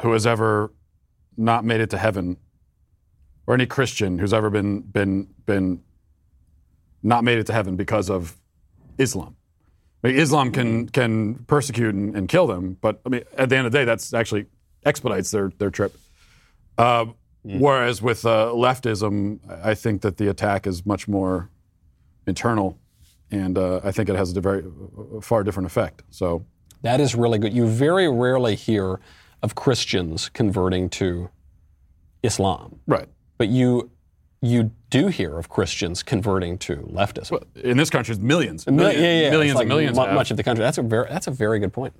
who 0.01 0.13
has 0.13 0.27
ever 0.27 0.73
not 1.37 1.65
made 1.65 1.81
it 1.81 1.91
to 1.91 1.99
heaven, 1.99 2.37
or 3.47 3.55
any 3.55 3.67
Christian 3.67 4.19
who's 4.19 4.33
ever 4.33 4.51
been 4.51 4.81
been 4.81 5.29
been 5.47 5.83
not 7.03 7.25
made 7.25 7.39
it 7.39 7.47
to 7.47 7.53
heaven 7.53 7.77
because 7.77 8.11
of 8.11 8.37
Islam. 8.99 9.37
I 10.03 10.09
mean, 10.09 10.17
Islam 10.17 10.53
can 10.53 10.89
can 10.89 11.35
persecute 11.47 11.95
and, 11.95 12.17
and 12.17 12.29
kill 12.29 12.47
them, 12.47 12.77
but 12.81 13.01
I 13.05 13.09
mean, 13.09 13.23
at 13.37 13.49
the 13.49 13.57
end 13.57 13.67
of 13.67 13.73
the 13.73 13.79
day, 13.79 13.85
that's 13.85 14.15
actually 14.15 14.47
expedites 14.85 15.31
their 15.31 15.51
their 15.59 15.71
trip. 15.71 15.97
Uh, 16.79 17.07
Whereas 17.43 18.03
with 18.03 18.27
uh, 18.27 18.53
leftism, 18.55 19.39
I 19.65 19.75
think 19.75 20.03
that 20.03 20.19
the 20.19 20.29
attack 20.29 20.67
is 20.67 20.85
much 20.85 21.09
more 21.09 21.49
internal, 22.27 22.79
and 23.31 23.57
uh, 23.57 23.81
I 23.83 23.93
think 23.93 24.11
it 24.11 24.17
has 24.17 24.37
a 24.37 24.43
very 24.43 24.63
a 25.17 25.23
far 25.23 25.43
different 25.43 25.67
effect. 25.67 26.03
So 26.11 26.45
that 26.83 27.01
is 27.01 27.15
really 27.15 27.39
good 27.39 27.53
you 27.53 27.67
very 27.67 28.09
rarely 28.09 28.55
hear 28.55 29.01
of 29.43 29.55
christians 29.55 30.29
converting 30.31 30.89
to 30.89 31.31
islam 32.23 32.79
right 32.87 33.09
but 33.39 33.49
you 33.49 33.91
you 34.43 34.71
do 34.89 35.09
hear 35.09 35.37
of 35.39 35.49
christians 35.49 36.03
converting 36.03 36.57
to 36.59 36.77
leftism 36.77 37.43
in 37.57 37.77
this 37.77 37.91
country, 37.91 38.15
it's 38.15 38.23
millions, 38.23 38.67
Mil- 38.67 38.77
millions, 38.77 39.01
yeah, 39.03 39.21
yeah, 39.23 39.31
millions 39.31 39.55
like 39.57 39.63
and 39.65 39.69
millions. 39.69 39.99
have. 39.99 40.15
much 40.15 40.31
of 40.31 40.37
the 40.39 40.43
country. 40.43 40.65
That's 40.65 40.79
a 40.79 40.83
very 40.83 41.09
that's 41.09 41.27
a 41.27 41.31
very 41.31 41.59
good 41.59 41.73
point. 41.73 41.93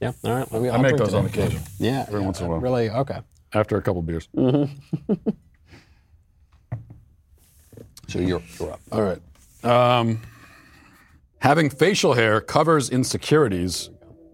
Yeah. 0.00 0.12
All 0.24 0.34
right. 0.34 0.46
I'll, 0.52 0.72
I 0.72 0.76
make 0.78 0.96
those 0.98 1.14
on 1.14 1.24
occasion 1.24 1.62
Yeah. 1.78 2.04
every 2.06 2.20
once 2.20 2.38
in 2.40 2.46
a 2.46 2.50
while. 2.50 2.58
Really? 2.60 2.90
Okay. 2.90 3.20
after 3.54 3.78
a 3.78 3.82
couple 3.82 4.02
beers. 4.02 4.28
So 8.08 8.20
you're 8.20 8.42
you're 8.60 8.72
up. 8.72 8.80
All 8.92 9.02
right. 9.02 9.20
Um, 9.64 10.20
having 11.40 11.68
facial 11.70 12.12
hair 12.14 12.40
covers 12.40 12.88
insecurities 12.90 13.90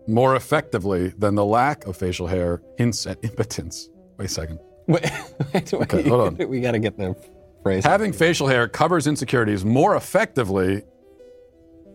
more 0.07 0.37
effectively 0.37 1.09
than 1.17 1.37
the 1.37 1.45
lack 1.45 1.87
of 1.87 1.97
facial 1.97 2.27
hair 2.27 2.61
hints 2.77 3.07
at 3.07 3.19
impotence. 3.25 3.89
Wait 4.19 4.27
a 4.27 4.29
second. 4.29 4.59
Wait, 4.89 5.03
wait, 5.55 5.73
wait. 5.73 5.75
Okay, 5.75 6.03
hold 6.09 6.39
on. 6.41 6.49
We 6.49 6.61
got 6.61 6.73
to 6.73 6.79
get 6.81 6.99
the 6.99 7.17
phrase. 7.63 7.85
Having 7.85 8.13
facial 8.13 8.49
hair 8.49 8.69
covers 8.69 9.07
insecurities 9.07 9.65
more 9.65 9.97
effectively 9.97 10.83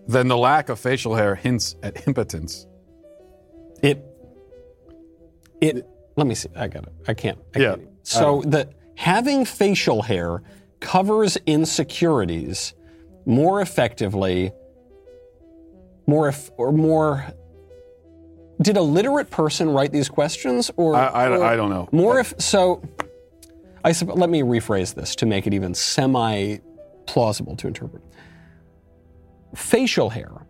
than 0.08 0.28
the 0.28 0.38
lack 0.38 0.70
of 0.70 0.80
facial 0.80 1.16
hair 1.16 1.36
hints 1.36 1.76
at 1.84 2.08
impotence. 2.08 2.66
it. 3.84 4.04
It. 5.62 5.86
Let 6.16 6.28
me 6.28 6.36
see. 6.36 6.50
I 6.56 6.68
got 6.68 6.84
it. 6.84 6.94
I 7.08 7.14
can't. 7.14 7.38
I 7.56 7.60
Yeah. 7.60 7.76
can't. 7.76 7.90
So 8.04 8.40
uh, 8.40 8.42
the 8.46 8.70
having 8.96 9.44
facial 9.46 10.02
hair 10.04 10.42
covers 10.80 11.38
insecurities 11.46 12.74
more 13.26 13.60
effectively, 13.62 14.52
more 16.06 16.30
if, 16.30 16.50
or 16.58 16.72
more. 16.72 17.26
Did 18.62 18.78
a 18.78 18.82
literate 18.82 19.30
person 19.30 19.70
write 19.70 19.92
these 19.92 20.10
questions, 20.10 20.72
or 20.78 20.96
I, 20.96 21.08
I, 21.08 21.28
or 21.30 21.44
I 21.44 21.56
don't 21.56 21.70
know. 21.70 21.88
more 21.92 22.20
if 22.20 22.34
so? 22.40 22.82
I 23.88 23.94
let 24.06 24.30
me 24.30 24.42
rephrase 24.42 24.96
this 24.96 25.16
to 25.16 25.26
make 25.26 25.48
it 25.48 25.54
even 25.54 25.74
semi 25.74 26.58
plausible 27.06 27.56
to 27.56 27.68
interpret. 27.68 28.04
Facial 29.56 30.10
hair, 30.10 30.46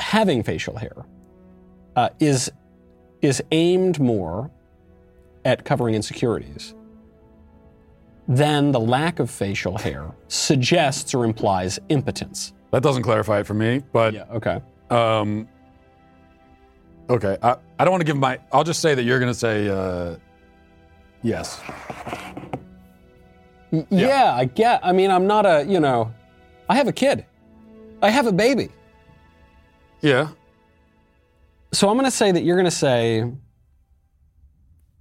having 0.00 0.42
facial 0.42 0.76
hair, 0.76 1.06
uh, 1.94 2.08
is 2.18 2.50
is 3.22 3.40
aimed 3.52 4.00
more 4.00 4.50
at 5.44 5.64
covering 5.64 5.94
insecurities 5.94 6.74
than 8.26 8.72
the 8.72 8.80
lack 8.80 9.20
of 9.20 9.30
facial 9.30 9.78
hair 9.78 10.10
suggests 10.26 11.14
or 11.14 11.24
implies 11.24 11.78
impotence. 11.90 12.52
That 12.72 12.82
doesn't 12.82 13.04
clarify 13.04 13.38
it 13.38 13.46
for 13.46 13.54
me, 13.54 13.84
but 13.92 14.14
Yeah. 14.14 14.24
Okay. 14.32 14.60
um, 14.90 15.46
okay. 17.08 17.38
I, 17.40 17.56
I 17.78 17.84
don't 17.84 17.92
want 17.92 18.00
to 18.00 18.04
give 18.04 18.16
my. 18.16 18.40
I'll 18.52 18.64
just 18.64 18.82
say 18.82 18.96
that 18.96 19.04
you're 19.04 19.20
going 19.20 19.32
to 19.32 19.38
say 19.38 19.68
uh, 19.68 20.16
yes. 21.22 21.60
Y- 23.70 23.86
yeah. 23.90 24.34
I 24.34 24.44
get. 24.44 24.80
I 24.82 24.92
mean, 24.92 25.10
I'm 25.10 25.26
not 25.26 25.46
a. 25.46 25.64
You 25.66 25.80
know, 25.80 26.12
I 26.68 26.76
have 26.76 26.88
a 26.88 26.92
kid. 26.92 27.24
I 28.02 28.10
have 28.10 28.26
a 28.26 28.32
baby. 28.32 28.68
Yeah. 30.00 30.28
So 31.72 31.88
I'm 31.88 31.94
going 31.96 32.04
to 32.04 32.10
say 32.10 32.30
that 32.32 32.42
you're 32.42 32.56
going 32.56 32.64
to 32.66 32.70
say. 32.70 33.20
I'm 33.20 33.38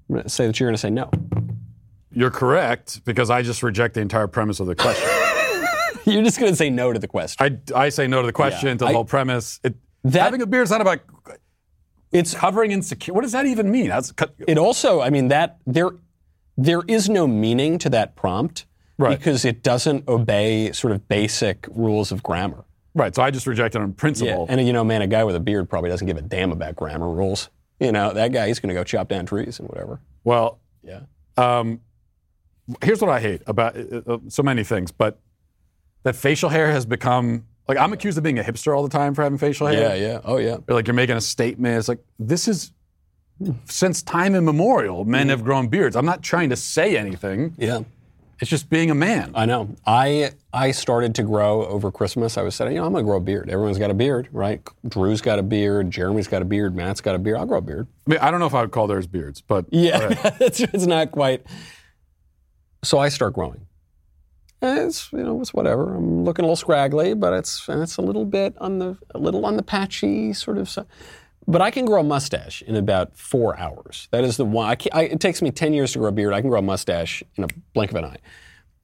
going 0.10 0.24
to 0.24 0.30
say 0.30 0.48
that 0.48 0.60
you're 0.60 0.68
going 0.68 0.76
to 0.76 0.82
say 0.82 0.90
no. 0.90 1.10
You're 2.12 2.32
correct 2.32 3.04
because 3.06 3.30
I 3.30 3.42
just 3.42 3.62
reject 3.64 3.94
the 3.96 4.02
entire 4.02 4.28
premise 4.28 4.60
of 4.60 4.68
the 4.68 4.76
question. 4.76 5.10
You're 6.06 6.24
just 6.24 6.40
going 6.40 6.52
to 6.52 6.56
say 6.56 6.70
no 6.70 6.94
to 6.94 7.00
the 7.00 7.08
question. 7.08 7.60
I, 7.74 7.86
I 7.86 7.90
say 7.90 8.06
no 8.08 8.22
to 8.22 8.26
the 8.28 8.32
question, 8.32 8.68
Yeah, 8.68 8.74
to 8.74 8.78
the 8.78 8.86
I- 8.86 8.94
whole 8.94 9.04
premise. 9.06 9.60
It, 9.64 9.74
That- 10.04 10.22
having 10.22 10.42
a 10.44 10.46
beard 10.46 10.64
is 10.66 10.70
not 10.70 10.80
about 10.80 11.00
It's 12.12 12.34
covering 12.36 12.72
insecure. 12.72 13.14
What 13.14 13.24
does 13.24 13.32
that 13.34 13.48
even 13.48 13.70
mean? 13.72 13.88
That's 13.90 14.14
it 14.48 14.58
also. 14.60 15.02
I 15.02 15.10
mean 15.10 15.30
that 15.30 15.58
there 15.66 15.90
there 16.58 16.82
is 16.88 17.10
no 17.10 17.28
meaning 17.28 17.78
to 17.80 17.90
that 17.90 18.16
prompt 18.16 18.66
Right. 18.98 19.18
because 19.18 19.44
it 19.44 19.62
doesn't 19.62 20.08
obey 20.08 20.72
sort 20.72 20.94
of 20.94 21.08
basic 21.10 21.68
rules 21.72 22.12
of 22.14 22.24
grammar. 22.24 22.64
right. 22.94 23.14
So 23.14 23.22
I 23.22 23.30
just 23.30 23.46
reject 23.46 23.76
it 23.76 23.82
on 23.82 23.92
principle. 23.94 24.46
And 24.48 24.66
you 24.66 24.72
know, 24.72 24.86
man, 24.86 25.02
a 25.02 25.08
guy 25.08 25.26
with 25.26 25.36
a 25.36 25.40
beard 25.42 25.70
probably 25.70 25.90
doesn't 25.90 26.08
give 26.08 26.16
a 26.16 26.22
damn 26.22 26.52
about 26.54 26.78
grammar 26.78 27.10
rules. 27.10 27.50
You 27.80 27.92
know, 27.92 28.14
that 28.14 28.32
guy 28.32 28.48
he's 28.48 28.60
going 28.62 28.70
to 28.70 28.74
go 28.74 28.86
chop 28.86 29.10
down 29.10 29.26
trees 29.26 29.60
and 29.60 29.68
whatever. 29.68 30.00
well, 30.24 30.60
Yeah. 30.82 31.02
um, 31.38 31.82
here's 32.82 33.02
what 33.02 33.10
I 33.10 33.20
hate 33.20 33.42
about 33.48 33.76
uh, 33.76 34.02
uh, 34.08 34.18
so 34.30 34.42
many 34.44 34.64
things, 34.64 34.92
but 34.92 35.20
that 36.04 36.16
facial 36.16 36.50
hair 36.50 36.72
has 36.72 36.86
become 36.86 37.46
like 37.68 37.78
I'm 37.78 37.92
accused 37.92 38.18
of 38.18 38.24
being 38.24 38.40
a 38.40 38.44
hipster 38.44 38.74
all 38.76 38.84
the 38.84 38.90
time 38.90 39.14
for 39.14 39.24
having 39.24 39.38
facial 39.40 39.68
hair. 39.68 39.98
Yeah, 39.98 40.08
yeah. 40.08 40.22
Oh, 40.24 40.38
yeah. 40.38 40.58
Or 40.70 40.76
like 40.76 40.88
you're 40.88 40.94
making 40.94 41.18
a 41.18 41.22
statement. 41.22 41.78
It's 41.78 41.90
like 41.90 42.00
this 42.18 42.48
is 42.48 42.72
since 43.66 44.02
time 44.02 44.36
immemorial, 44.36 45.06
men 45.06 45.30
have 45.30 45.42
mm. 45.42 45.46
grown 45.46 45.68
beards. 45.68 45.96
I'm 45.96 46.06
not 46.06 46.22
trying 46.22 46.50
to 46.50 46.56
say 46.56 46.98
anything. 46.98 47.54
Yeah. 47.58 47.82
It's 48.42 48.50
just 48.50 48.70
being 48.70 48.92
a 48.92 48.96
man. 48.96 49.32
I 49.34 49.46
know. 49.46 49.76
I 49.86 50.32
I 50.52 50.72
started 50.72 51.16
to 51.16 51.24
grow 51.24 51.66
over 51.66 51.90
Christmas. 51.90 52.38
I 52.38 52.42
was 52.42 52.54
saying, 52.56 52.74
you 52.74 52.80
know, 52.80 52.86
I'm 52.86 52.92
going 52.92 53.06
to 53.06 53.08
grow 53.08 53.18
a 53.18 53.22
beard. 53.22 53.50
Everyone's 53.50 53.78
got 53.78 53.92
a 53.92 53.94
beard, 53.94 54.28
right? 54.34 54.62
Drew's 54.88 55.22
got 55.22 55.40
a 55.40 55.44
beard. 55.44 55.90
Jeremy's 55.90 56.28
got 56.28 56.42
a 56.42 56.46
beard. 56.46 56.76
Matt's 56.76 57.00
got 57.00 57.16
a 57.16 57.20
beard. 57.20 57.38
I'll 57.38 57.46
grow 57.46 57.60
a 57.60 57.62
beard. 57.62 57.88
I 58.08 58.10
mean, 58.10 58.20
I 58.20 58.32
don't 58.32 58.42
know 58.42 58.46
if 58.46 58.54
I 58.54 58.62
would 58.62 58.72
call 58.72 58.88
theirs 58.88 59.08
beards, 59.08 59.40
but 59.40 59.66
Yeah, 59.72 60.10
it's, 60.42 60.60
it's 60.60 60.86
not 60.86 61.12
quite. 61.12 61.46
So 62.84 63.00
I 63.00 63.08
start 63.08 63.34
growing. 63.34 63.68
And 64.62 64.80
It's 64.80 65.12
you 65.14 65.24
know 65.24 65.40
it's 65.40 65.54
whatever. 65.54 65.96
I'm 65.96 66.26
looking 66.26 66.44
a 66.44 66.48
little 66.48 66.58
scraggly, 66.58 67.14
but 67.14 67.32
it's 67.34 67.70
and 67.70 67.82
it's 67.82 67.96
a 67.96 68.02
little 68.02 68.26
bit 68.26 68.54
on 68.58 68.80
the 68.80 68.98
a 69.14 69.18
little 69.18 69.46
on 69.46 69.56
the 69.56 69.64
patchy 69.64 70.34
sort 70.34 70.58
of. 70.58 70.70
side. 70.70 70.88
But 71.48 71.62
I 71.62 71.70
can 71.72 71.86
grow 71.86 72.02
a 72.02 72.04
mustache 72.04 72.62
in 72.64 72.76
about 72.76 73.16
four 73.18 73.58
hours. 73.60 74.08
That 74.12 74.24
is 74.24 74.38
the 74.38 74.46
one. 74.46 74.68
I, 74.68 74.76
can't- 74.76 74.96
I, 74.96 75.04
it 75.04 75.20
takes 75.20 75.42
me 75.42 75.52
ten 75.52 75.74
years 75.74 75.92
to 75.94 76.00
grow 76.00 76.10
a 76.10 76.12
beard. 76.12 76.34
I 76.34 76.42
can 76.42 76.50
grow 76.50 76.60
a 76.60 76.64
mustache 76.64 77.22
in 77.36 77.44
a 77.44 77.48
blink 77.74 77.92
of 77.92 77.98
an 77.98 78.06
eye. 78.06 78.18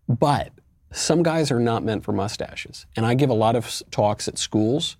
But 0.07 0.51
some 0.91 1.24
guys 1.24 1.51
are 1.51 1.59
not 1.59 1.84
meant 1.84 2.03
for 2.03 2.12
mustaches, 2.12 2.86
and 2.95 3.05
I 3.05 3.14
give 3.14 3.30
a 3.30 3.34
lot 3.36 3.55
of 3.55 3.82
talks 3.91 4.28
at 4.28 4.38
schools. 4.38 4.97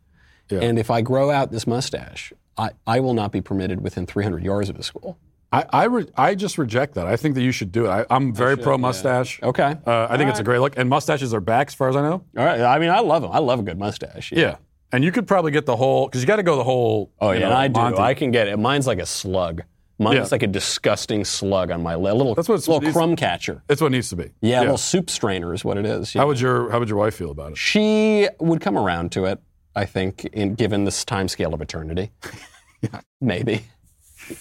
Yeah. 0.50 0.60
And 0.60 0.80
if 0.80 0.90
I 0.90 1.02
grow 1.02 1.30
out 1.30 1.52
this 1.52 1.66
mustache, 1.68 2.34
I, 2.58 2.72
I 2.88 3.00
will 3.00 3.14
not 3.14 3.32
be 3.32 3.42
permitted 3.42 3.82
within 3.82 4.06
300 4.06 4.44
yards 4.44 4.70
of 4.70 4.76
the 4.78 4.84
school. 4.84 5.18
I 5.54 5.66
I, 5.72 5.84
re- 5.86 6.08
I 6.18 6.36
just 6.36 6.58
reject 6.58 6.96
that. 6.96 7.08
I 7.08 7.16
think 7.18 7.36
that 7.36 7.42
you 7.42 7.52
should 7.52 7.72
do 7.72 7.86
it. 7.86 7.90
I, 7.90 8.06
I'm 8.10 8.34
very 8.34 8.58
pro 8.58 8.78
mustache. 8.78 9.40
Okay. 9.44 9.76
Uh, 9.86 10.08
I 10.10 10.18
think 10.18 10.30
it's 10.30 10.40
a 10.40 10.44
great 10.44 10.60
look, 10.60 10.78
and 10.78 10.90
mustaches 10.90 11.34
are 11.34 11.42
back 11.42 11.68
as 11.68 11.74
far 11.74 11.90
as 11.90 11.96
I 11.96 12.02
know. 12.02 12.24
All 12.38 12.46
right. 12.46 12.62
I 12.62 12.80
mean, 12.80 12.90
I 12.90 13.00
love 13.02 13.22
them. 13.22 13.32
I 13.32 13.40
love 13.40 13.60
a 13.60 13.64
good 13.64 13.78
mustache. 13.78 14.32
Yeah, 14.32 14.58
and 14.92 15.04
you 15.04 15.12
could 15.12 15.28
probably 15.28 15.52
get 15.52 15.66
the 15.66 15.76
whole 15.76 16.08
because 16.08 16.22
you 16.22 16.28
got 16.28 16.38
to 16.38 16.44
go 16.44 16.56
the 16.58 16.64
whole. 16.64 17.12
Oh 17.20 17.32
yeah, 17.32 17.40
know, 17.40 17.46
and 17.48 17.54
I 17.56 17.68
do. 17.68 17.80
Monty. 17.80 17.98
I 18.00 18.14
can 18.14 18.32
get 18.32 18.48
it. 18.48 18.58
Mine's 18.58 18.88
like 18.88 19.00
a 19.00 19.06
slug. 19.06 19.64
Mine's 20.00 20.16
Yeah. 20.16 20.28
like 20.32 20.42
a 20.44 20.48
disgusting 20.48 21.24
slug 21.24 21.70
on 21.70 21.84
my 21.84 21.94
lip. 21.96 22.16
Little, 22.16 22.34
That's 22.34 22.50
what 22.50 22.56
it's- 22.56 22.68
little 22.68 22.92
crumb 22.92 23.16
catcher. 23.16 23.62
It's 23.70 23.82
what 23.82 23.88
it 23.88 23.92
needs 23.92 24.10
to 24.10 24.16
be. 24.16 24.32
Yeah, 24.42 24.60
a 24.60 24.62
little 24.62 24.78
soup 24.78 25.12
strainer 25.12 25.54
is 25.54 25.64
what 25.64 25.78
it 25.78 25.86
is. 25.86 26.16
Yeah. 26.16 26.22
How 26.22 26.28
would 26.28 26.40
your 26.40 26.72
How 26.72 26.80
would 26.80 26.90
your 26.90 26.98
wife 26.98 27.16
feel 27.16 27.30
about 27.32 27.52
it? 27.52 27.58
she 27.58 28.28
would 28.40 28.62
come 28.62 28.78
around 28.78 29.12
to 29.14 29.26
it, 29.26 29.40
I 29.76 29.86
think, 29.86 30.26
in, 30.26 30.56
given 30.56 30.86
this 30.86 31.06
time 31.06 31.28
scale 31.28 31.54
of 31.54 31.62
eternity. 31.62 32.12
yeah. 32.82 33.02
Maybe. 33.22 33.66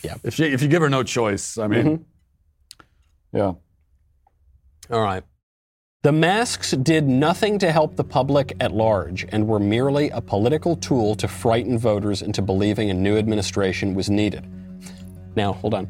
Yeah. 0.02 0.14
If 0.24 0.38
you 0.38 0.46
if 0.46 0.62
you 0.62 0.68
give 0.68 0.80
her 0.82 0.88
no 0.90 1.02
choice, 1.02 1.58
I 1.58 1.66
mean, 1.66 1.84
Mm-hmm. 1.98 3.36
yeah. 3.36 3.52
All 4.90 5.02
right. 5.02 5.22
The 6.02 6.12
masks 6.12 6.70
did 6.70 7.06
nothing 7.06 7.58
to 7.58 7.70
help 7.70 7.94
the 7.94 8.04
public 8.04 8.56
at 8.58 8.72
large 8.72 9.26
and 9.28 9.46
were 9.46 9.58
merely 9.58 10.08
a 10.08 10.20
political 10.22 10.74
tool 10.74 11.14
to 11.16 11.28
frighten 11.28 11.76
voters 11.76 12.22
into 12.22 12.40
believing 12.40 12.88
a 12.88 12.94
new 12.94 13.18
administration 13.18 13.94
was 13.94 14.08
needed. 14.08 14.46
Now, 15.36 15.52
hold 15.52 15.74
on. 15.74 15.86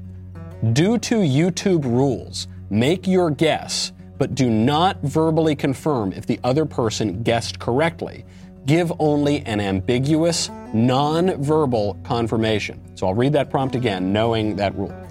Due 0.73 0.99
to 0.99 1.15
YouTube 1.15 1.85
rules, 1.85 2.49
make 2.71 3.07
your 3.07 3.31
guess, 3.31 3.93
but 4.19 4.35
do 4.35 4.51
not 4.51 5.01
verbally 5.03 5.55
confirm 5.55 6.13
if 6.13 6.27
the 6.27 6.41
other 6.43 6.67
person 6.67 7.23
guessed 7.23 7.61
correctly. 7.61 8.25
Give 8.67 8.93
only 8.99 9.47
an 9.47 9.61
ambiguous, 9.61 10.51
non 10.75 11.41
verbal 11.41 11.97
confirmation. 12.03 12.97
So 12.97 13.07
I'll 13.07 13.15
read 13.15 13.35
that 13.35 13.49
prompt 13.49 13.77
again, 13.77 14.13
knowing 14.13 14.57
that 14.57 14.75
rule. 14.75 15.07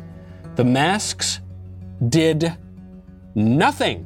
The 0.58 0.66
masks 0.66 1.40
did 2.10 2.52
nothing 3.34 4.06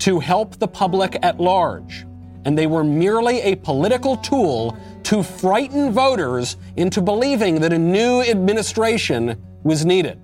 to 0.00 0.18
help 0.20 0.58
the 0.58 0.68
public 0.68 1.18
at 1.22 1.40
large, 1.40 2.04
and 2.44 2.56
they 2.58 2.66
were 2.66 2.84
merely 2.84 3.40
a 3.42 3.54
political 3.56 4.16
tool 4.16 4.76
to 5.04 5.22
frighten 5.22 5.92
voters 5.92 6.56
into 6.76 7.00
believing 7.00 7.60
that 7.60 7.72
a 7.72 7.78
new 7.78 8.20
administration 8.22 9.40
was 9.62 9.84
needed. 9.84 10.20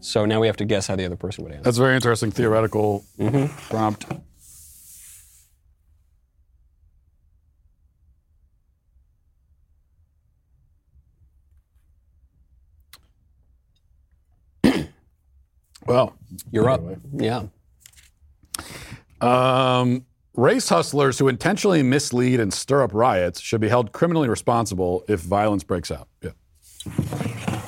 So 0.00 0.24
now 0.24 0.40
we 0.40 0.48
have 0.48 0.56
to 0.56 0.64
guess 0.64 0.88
how 0.88 0.96
the 0.96 1.04
other 1.04 1.14
person 1.16 1.44
would 1.44 1.52
answer. 1.52 1.62
That's 1.64 1.78
a 1.78 1.80
very 1.80 1.94
interesting 1.94 2.32
theoretical 2.32 3.04
Mm-hmm. 3.18 3.46
prompt. 3.68 4.06
well, 15.86 16.14
You're 16.50 16.68
up. 16.68 16.82
Yeah. 17.12 17.44
Um, 19.20 20.04
race 20.34 20.68
hustlers 20.68 21.18
who 21.18 21.28
intentionally 21.28 21.82
mislead 21.82 22.40
and 22.40 22.52
stir 22.52 22.82
up 22.82 22.92
riots 22.92 23.40
should 23.40 23.60
be 23.60 23.68
held 23.68 23.92
criminally 23.92 24.28
responsible 24.28 25.04
if 25.08 25.20
violence 25.20 25.64
breaks 25.64 25.90
out. 25.90 26.08
Yeah. 26.22 26.30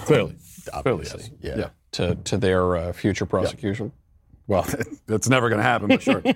Clearly. 0.04 0.36
Clearly, 0.82 1.04
yes. 1.04 1.30
Yeah. 1.40 1.56
Yeah. 1.56 1.68
To, 1.92 2.14
to 2.16 2.36
their 2.36 2.76
uh, 2.76 2.92
future 2.92 3.26
prosecution. 3.26 3.92
Well, 4.46 4.66
that's 5.06 5.28
never 5.28 5.48
going 5.48 5.58
to 5.58 5.62
happen, 5.62 5.88
but 5.88 6.02
sure. 6.02 6.22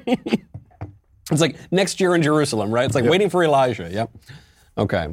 It's 1.30 1.40
like 1.40 1.56
next 1.70 2.00
year 2.00 2.14
in 2.14 2.22
Jerusalem, 2.22 2.70
right? 2.70 2.86
It's 2.86 2.94
like 2.94 3.04
waiting 3.04 3.28
for 3.28 3.44
Elijah. 3.44 3.88
Yep. 3.90 4.10
Okay. 4.78 5.08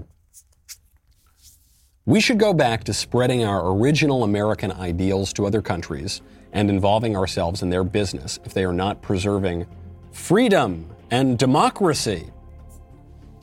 We 2.05 2.21
should 2.21 2.39
go 2.39 2.53
back 2.53 2.83
to 2.85 2.93
spreading 2.93 3.43
our 3.43 3.71
original 3.71 4.23
American 4.23 4.71
ideals 4.71 5.33
to 5.33 5.45
other 5.45 5.61
countries 5.61 6.21
and 6.55 6.69
involving 6.69 7.15
ourselves 7.15 7.61
in 7.61 7.69
their 7.69 7.83
business 7.83 8.39
if 8.45 8.53
they 8.53 8.63
are 8.63 8.73
not 8.73 9.01
preserving 9.01 9.67
freedom 10.11 10.89
and 11.11 11.37
democracy. 11.37 12.31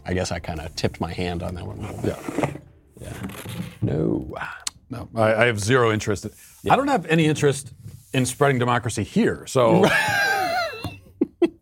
I 0.05 0.15
guess 0.15 0.33
I 0.33 0.41
kind 0.41 0.59
of 0.61 0.75
tipped 0.75 1.01
my 1.01 1.13
hand 1.13 1.43
on 1.43 1.55
that 1.55 1.65
one. 1.67 1.81
yeah. 2.03 2.51
Yeah. 3.01 3.13
No. 3.83 4.35
No, 4.91 5.09
I, 5.15 5.35
I 5.35 5.45
have 5.47 5.59
zero 5.59 5.91
interest. 5.91 6.27
I 6.71 6.77
don't 6.77 6.89
have 6.89 7.07
any 7.07 7.25
interest 7.25 7.73
in 8.13 8.27
spreading 8.27 8.59
democracy 8.59 9.03
here. 9.03 9.47
So, 9.47 9.81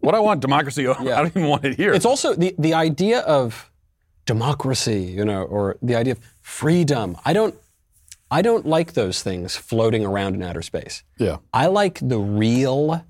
what 0.01 0.15
I 0.17 0.19
want 0.21 0.41
democracy, 0.41 0.83
yeah. 0.83 0.93
I 0.93 1.23
don't 1.23 1.29
even 1.29 1.47
want 1.47 1.65
it 1.65 1.77
here. 1.77 1.93
It's 1.93 2.05
also 2.05 2.35
the, 2.35 2.55
the 2.59 2.75
idea 2.75 3.21
of 3.21 3.71
democracy, 4.27 5.03
you 5.03 5.25
know, 5.25 5.43
or 5.45 5.77
the 5.81 5.95
idea 5.95 6.15
of 6.15 6.21
freedom. 6.41 7.17
I 7.25 7.33
don't, 7.33 7.55
I 8.31 8.43
don't 8.43 8.67
like 8.67 8.93
those 8.93 9.23
things 9.23 9.57
floating 9.57 10.05
around 10.05 10.35
in 10.35 10.43
outer 10.43 10.63
space. 10.63 11.03
Yeah. 11.19 11.39
I 11.53 11.67
like 11.67 11.99
the 12.01 12.19
real, 12.19 13.05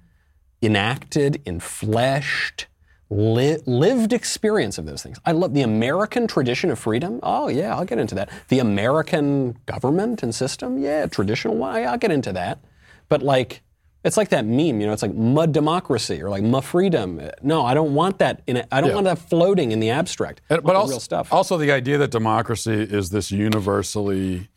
enacted, 0.62 1.42
enfleshed, 1.44 2.64
li- 3.10 3.58
lived 3.66 4.12
experience 4.12 4.78
of 4.78 4.86
those 4.86 5.02
things. 5.02 5.18
I 5.26 5.32
love 5.32 5.54
the 5.54 5.62
American 5.62 6.26
tradition 6.26 6.70
of 6.70 6.78
freedom. 6.78 7.20
Oh, 7.22 7.48
yeah, 7.48 7.74
I'll 7.76 7.84
get 7.84 7.98
into 7.98 8.14
that. 8.14 8.30
The 8.48 8.60
American 8.60 9.58
government 9.66 10.22
and 10.22 10.34
system. 10.34 10.78
Yeah, 10.78 11.06
traditional 11.06 11.56
one. 11.56 11.82
I'll 11.84 11.98
get 11.98 12.10
into 12.12 12.32
that. 12.32 12.60
But 13.08 13.22
like, 13.22 13.62
it's 14.04 14.16
like 14.16 14.30
that 14.30 14.46
meme, 14.46 14.80
you 14.80 14.86
know, 14.86 14.92
it's 14.94 15.02
like 15.02 15.12
mud 15.14 15.52
democracy 15.52 16.22
or 16.22 16.30
like 16.30 16.42
ma 16.42 16.60
freedom. 16.60 17.20
No, 17.42 17.66
I 17.66 17.74
don't 17.74 17.92
want 17.92 18.18
that 18.20 18.40
in 18.46 18.56
it. 18.56 18.66
I 18.72 18.80
don't 18.80 18.90
Yeah. 18.90 18.94
want 18.94 19.04
that 19.04 19.18
floating 19.18 19.72
in 19.72 19.80
the 19.80 19.90
abstract. 19.90 20.40
And- 20.48 20.62
but 20.62 20.72
the 20.72 20.78
also, 20.78 20.92
real 20.92 21.00
stuff. 21.00 21.30
also 21.32 21.58
the 21.58 21.70
idea 21.70 21.98
that 21.98 22.10
democracy 22.10 22.72
is 22.72 23.10
this 23.10 23.30
universally 23.30 24.48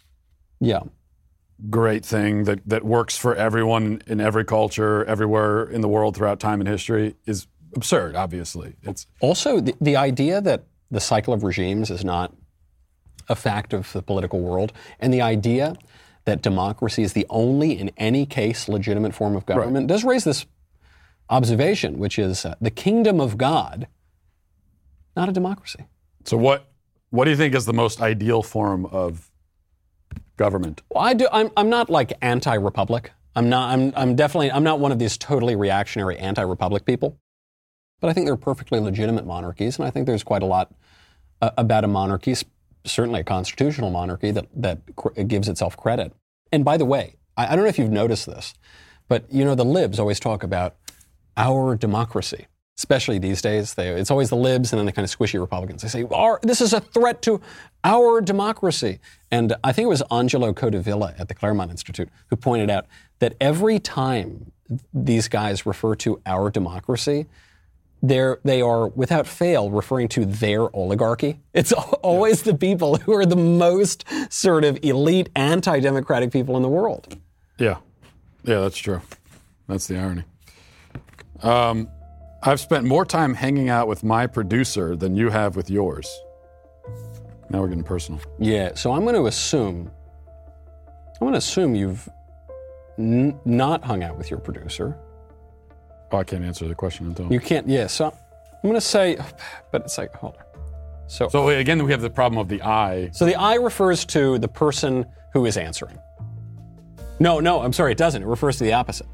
yeah. 0.64 0.80
great 1.70 2.06
thing 2.06 2.46
that, 2.46 2.60
that 2.68 2.84
works 2.84 3.18
for 3.18 3.36
everyone 3.36 4.02
in 4.08 4.22
every 4.22 4.46
culture, 4.46 5.04
everywhere 5.06 5.66
in 5.66 5.82
the 5.82 5.88
world 5.88 6.16
throughout 6.16 6.40
time 6.40 6.62
and 6.62 6.68
history 6.68 7.16
is 7.26 7.48
absurd, 7.76 8.16
obviously. 8.16 8.76
It's 8.84 9.08
Also, 9.20 9.60
the, 9.60 9.76
the 9.82 9.96
idea 9.96 10.42
that 10.42 10.64
the 10.90 11.00
cycle 11.00 11.34
of 11.34 11.44
regimes 11.44 11.90
is 11.90 12.06
not 12.06 12.34
a 13.28 13.36
fact 13.36 13.74
of 13.74 13.92
the 13.94 14.02
political 14.02 14.40
world, 14.40 14.74
and 15.00 15.14
the 15.14 15.22
idea 15.22 15.76
that 16.26 16.42
democracy 16.42 17.04
is 17.04 17.14
the 17.14 17.26
only, 17.30 17.78
in 17.78 17.92
any 17.98 18.26
case, 18.26 18.70
legitimate 18.70 19.14
form 19.14 19.36
of 19.36 19.46
government 19.46 19.88
does 19.88 20.04
raise 20.04 20.24
this 20.24 20.46
observation, 21.30 21.98
which 21.98 22.18
is 22.18 22.46
uh, 22.46 22.56
the 22.62 22.72
kingdom 22.72 23.20
of 23.20 23.38
God, 23.38 23.88
not 25.16 25.30
a 25.30 25.32
democracy. 25.32 25.86
so 26.26 26.38
what 26.38 26.70
what 27.10 27.26
do 27.26 27.32
you 27.32 27.38
think 27.38 27.54
is 27.54 27.66
the 27.66 27.74
most 27.74 28.02
ideal 28.02 28.42
form 28.42 28.86
of 28.88 29.30
government? 30.38 30.82
Well, 30.90 31.04
I 31.04 31.14
do. 31.14 31.28
I'm, 31.32 31.52
I'm 31.56 31.70
not 31.70 31.90
like 31.90 32.14
anti-republic. 32.22 33.12
I'm 33.36 33.50
not. 33.50 33.72
I'm, 33.72 33.94
I'm 33.96 34.16
definitely. 34.16 34.52
I'm 34.52 34.64
not 34.64 34.80
one 34.80 34.92
of 34.92 35.00
these 35.00 35.18
totally 35.18 35.56
reactionary 35.56 36.18
anti-republic 36.18 36.86
people. 36.86 37.18
But 38.00 38.10
I 38.10 38.14
think 38.14 38.26
they're 38.26 38.36
perfectly 38.36 38.80
legitimate 38.80 39.26
monarchies, 39.26 39.78
and 39.78 39.88
I 39.88 39.90
think 39.90 40.08
there's 40.08 40.24
quite 40.24 40.44
a 40.44 40.46
lot 40.46 40.74
uh, 41.42 41.52
about 41.58 41.84
a 41.86 41.88
monarchy, 41.88 42.36
certainly 42.84 43.22
a 43.22 43.24
constitutional 43.24 43.92
monarchy, 43.92 44.32
that 44.32 44.48
that 44.56 44.80
cr- 44.96 45.22
gives 45.22 45.48
itself 45.48 45.78
credit. 45.78 46.14
And 46.52 46.66
by 46.66 46.78
the 46.78 46.86
way, 46.86 47.16
I, 47.38 47.48
I 47.48 47.56
don't 47.56 47.64
know 47.64 47.70
if 47.70 47.80
you've 47.80 47.92
noticed 47.92 48.26
this, 48.26 48.54
but 49.08 49.26
you 49.32 49.46
know 49.46 49.56
the 49.56 49.66
libs 49.66 50.00
always 50.00 50.20
talk 50.20 50.44
about 50.44 50.76
our 51.38 51.76
democracy. 51.76 52.48
Especially 52.78 53.20
these 53.20 53.42
days, 53.42 53.76
they, 53.76 53.90
it's 53.90 54.10
always 54.10 54.30
the 54.30 54.36
libs 54.36 54.74
and 54.74 54.80
then 54.80 54.86
the 54.88 54.92
kind 54.92 55.06
of 55.06 55.16
squishy 55.16 55.40
Republicans. 55.40 55.84
They 55.84 55.88
say, 55.88 56.06
our, 56.12 56.40
this 56.42 56.60
is 56.60 56.74
a 56.74 56.80
threat 56.80 57.22
to 57.24 57.40
our 57.84 58.20
democracy. 58.20 59.00
And 59.30 59.56
I 59.64 59.72
think 59.72 59.86
it 59.86 59.90
was 59.90 60.02
Angelo 60.12 60.54
Codevilla 60.54 61.20
at 61.20 61.28
the 61.28 61.36
Claremont 61.36 61.70
Institute 61.70 62.10
who 62.28 62.36
pointed 62.36 62.72
out 62.72 62.88
that 63.20 63.36
every 63.40 63.78
time 63.80 64.52
these 64.94 65.28
guys 65.28 65.66
refer 65.68 65.96
to 65.98 66.20
our 66.26 66.50
democracy, 66.50 67.28
they're, 68.02 68.40
they 68.44 68.62
are, 68.62 68.88
without 68.90 69.28
fail, 69.28 69.70
referring 69.70 70.08
to 70.10 70.26
their 70.26 70.76
oligarchy. 70.76 71.40
It's 71.54 71.72
al- 71.72 72.00
always 72.04 72.42
the 72.42 72.56
people 72.56 72.98
who 72.98 73.14
are 73.14 73.26
the 73.26 73.36
most 73.38 74.04
sort 74.30 74.66
of 74.66 74.78
elite 74.84 75.30
anti 75.36 75.80
democratic 75.80 76.32
people 76.32 76.58
in 76.58 76.64
the 76.64 76.70
world. 76.70 77.18
Yeah. 77.58 77.78
Yeah, 78.44 78.60
that's 78.60 78.78
true. 78.78 79.02
That's 79.68 79.88
the 79.88 79.98
irony. 79.98 80.24
Um, 81.42 81.88
I've 82.46 82.60
spent 82.60 82.86
more 82.86 83.06
time 83.06 83.34
hanging 83.34 83.70
out 83.70 83.88
with 83.88 84.04
my 84.04 84.28
producer 84.28 84.98
than 84.98 85.16
you 85.16 85.30
have 85.30 85.56
with 85.56 85.70
yours. 85.70 86.10
Now 87.50 87.62
we're 87.62 87.70
getting 87.70 87.86
personal. 87.86 88.20
Yeah, 88.38 88.74
so 88.76 88.92
I'm 88.92 89.04
going 89.04 89.16
to 89.16 89.28
assume, 89.28 89.90
I'm 90.28 91.20
going 91.20 91.32
to 91.34 91.38
assume 91.38 91.74
you've 91.74 92.10
n- 93.00 93.40
not 93.46 93.84
hung 93.86 94.04
out 94.04 94.18
with 94.18 94.30
your 94.30 94.42
producer. 94.42 94.98
Oh, 96.12 96.18
I 96.18 96.26
can't 96.26 96.44
answer 96.44 96.68
the 96.68 96.76
question 96.76 97.08
until. 97.08 97.32
You 97.32 97.40
can't, 97.40 97.68
yeah, 97.68 97.88
so 97.88 98.08
I'm 98.08 98.62
going 98.62 98.74
to 98.74 98.82
say, 98.82 99.18
but 99.72 99.84
it's 99.84 99.98
like, 99.98 100.14
hold 100.14 100.36
on. 100.36 100.44
So, 101.08 101.28
so, 101.28 101.30
so 101.30 101.50
again, 101.50 101.82
we 101.84 101.92
have 101.92 102.02
the 102.02 102.10
problem 102.10 102.40
of 102.40 102.50
the 102.50 102.62
I. 102.62 103.10
So 103.14 103.26
the 103.26 103.36
I 103.36 103.56
refers 103.56 104.04
to 104.06 104.38
the 104.38 104.48
person 104.50 105.06
who 105.32 105.46
is 105.46 105.56
answering. 105.56 105.98
No, 107.20 107.40
no, 107.40 107.62
I'm 107.62 107.72
sorry, 107.72 107.94
it 107.94 107.98
doesn't. 107.98 108.22
It 108.22 108.28
refers 108.28 108.58
to 108.58 108.66
the 108.66 108.74
opposite. 108.74 109.08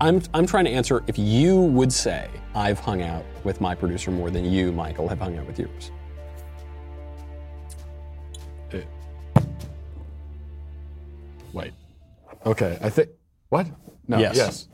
I'm, 0.00 0.20
I'm 0.34 0.46
trying 0.46 0.66
to 0.66 0.70
answer 0.70 1.02
if 1.06 1.18
you 1.18 1.56
would 1.60 1.92
say, 1.92 2.28
I've 2.54 2.78
hung 2.78 3.02
out 3.02 3.24
with 3.44 3.60
my 3.60 3.74
producer 3.74 4.10
more 4.10 4.30
than 4.30 4.44
you, 4.44 4.72
Michael, 4.72 5.08
have 5.08 5.18
hung 5.20 5.36
out 5.38 5.46
with 5.46 5.58
yours. 5.58 5.90
it- 8.70 8.86
Wait. 11.52 11.72
Okay, 12.44 12.78
I 12.82 12.90
think. 12.90 13.08
What? 13.48 13.66
No. 14.06 14.18
Yes. 14.18 14.36
Yes. 14.36 14.68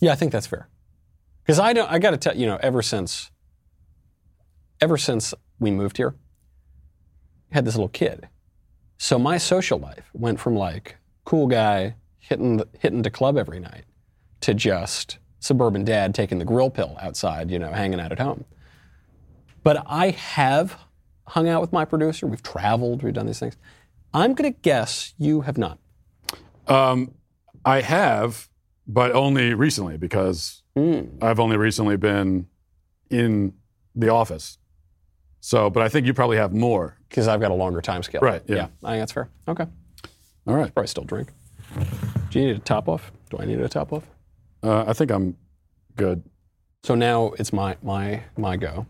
Yeah, 0.00 0.12
I 0.12 0.14
think 0.14 0.32
that's 0.32 0.46
fair. 0.46 0.68
Because 1.42 1.58
I 1.58 1.72
don't. 1.72 1.90
I 1.90 1.98
got 1.98 2.10
to 2.12 2.16
tell 2.16 2.36
you 2.36 2.46
know, 2.46 2.58
ever 2.62 2.80
since, 2.82 3.30
ever 4.80 4.96
since 4.96 5.34
we 5.58 5.70
moved 5.70 5.96
here, 5.96 6.14
I 7.50 7.54
had 7.56 7.64
this 7.64 7.74
little 7.74 7.88
kid. 7.88 8.28
So 8.98 9.18
my 9.18 9.38
social 9.38 9.78
life 9.78 10.08
went 10.14 10.38
from 10.40 10.54
like 10.54 10.96
cool 11.24 11.46
guy 11.46 11.96
hitting 12.28 12.56
the, 12.56 12.68
hitting 12.78 13.02
the 13.02 13.10
club 13.10 13.36
every 13.36 13.60
night 13.60 13.84
to 14.40 14.54
just 14.54 15.18
suburban 15.40 15.84
dad 15.84 16.14
taking 16.14 16.38
the 16.38 16.44
grill 16.44 16.70
pill 16.70 16.96
outside, 17.00 17.50
you 17.50 17.58
know, 17.58 17.70
hanging 17.70 18.00
out 18.00 18.12
at 18.12 18.18
home. 18.18 18.44
But 19.62 19.82
I 19.86 20.10
have 20.10 20.78
hung 21.28 21.48
out 21.48 21.60
with 21.60 21.72
my 21.72 21.84
producer. 21.84 22.26
We've 22.26 22.42
traveled. 22.42 23.02
We've 23.02 23.14
done 23.14 23.26
these 23.26 23.38
things. 23.38 23.56
I'm 24.12 24.34
going 24.34 24.52
to 24.52 24.58
guess 24.60 25.14
you 25.18 25.42
have 25.42 25.58
not. 25.58 25.78
Um, 26.66 27.14
I 27.64 27.80
have, 27.80 28.48
but 28.86 29.12
only 29.12 29.54
recently 29.54 29.96
because 29.96 30.62
I've 30.76 31.40
only 31.40 31.56
recently 31.56 31.96
been 31.96 32.46
in 33.10 33.54
the 33.94 34.08
office. 34.08 34.58
So, 35.40 35.68
but 35.68 35.82
I 35.82 35.88
think 35.88 36.06
you 36.06 36.14
probably 36.14 36.36
have 36.38 36.52
more. 36.52 36.96
Because 37.08 37.28
I've 37.28 37.40
got 37.40 37.50
a 37.50 37.54
longer 37.54 37.80
time 37.80 38.02
scale. 38.02 38.20
Right, 38.22 38.42
yeah. 38.46 38.68
I 38.82 38.92
think 38.92 39.02
that's 39.02 39.12
fair. 39.12 39.28
Okay. 39.46 39.66
All 40.46 40.54
right. 40.54 40.72
Probably 40.74 40.88
still 40.88 41.04
drink. 41.04 41.28
Do 42.34 42.40
you 42.40 42.46
need 42.48 42.56
a 42.56 42.58
top 42.58 42.88
off? 42.88 43.12
Do 43.30 43.36
I 43.38 43.44
need 43.44 43.60
a 43.60 43.68
top 43.68 43.92
off? 43.92 44.10
Uh, 44.60 44.82
I 44.88 44.92
think 44.92 45.12
I'm 45.12 45.36
good. 45.94 46.24
So 46.82 46.96
now 46.96 47.26
it's 47.38 47.52
my 47.52 47.76
my 47.80 48.24
my 48.36 48.56
go. 48.56 48.86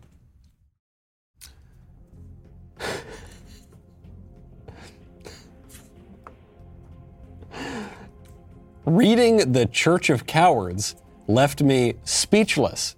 Reading 8.83 9.51
the 9.51 9.67
Church 9.67 10.09
of 10.09 10.25
Cowards 10.25 10.95
left 11.27 11.61
me 11.61 11.93
speechless. 12.03 12.95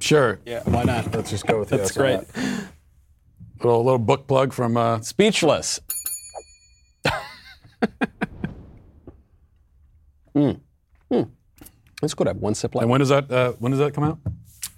Sure. 0.00 0.38
Yeah, 0.44 0.62
why 0.64 0.82
not? 0.82 1.14
Let's 1.14 1.30
just 1.30 1.46
go 1.46 1.60
with 1.60 1.70
that. 1.70 1.78
That's 1.78 1.96
yes 1.96 1.96
great. 1.96 2.20
Little 3.64 3.82
little 3.82 3.98
book 3.98 4.26
plug 4.26 4.52
from. 4.52 4.76
Uh, 4.76 5.00
Speechless. 5.00 5.80
mm. 10.34 10.60
Mm. 11.10 11.28
That's 12.00 12.14
good. 12.14 12.26
I 12.26 12.30
have 12.30 12.38
one 12.38 12.54
sip 12.54 12.74
left. 12.74 12.82
and 12.82 12.90
when 12.90 13.00
does 13.00 13.10
that 13.10 13.30
uh, 13.30 13.52
when 13.58 13.72
does 13.72 13.78
that 13.78 13.94
come 13.94 14.04
out? 14.04 14.18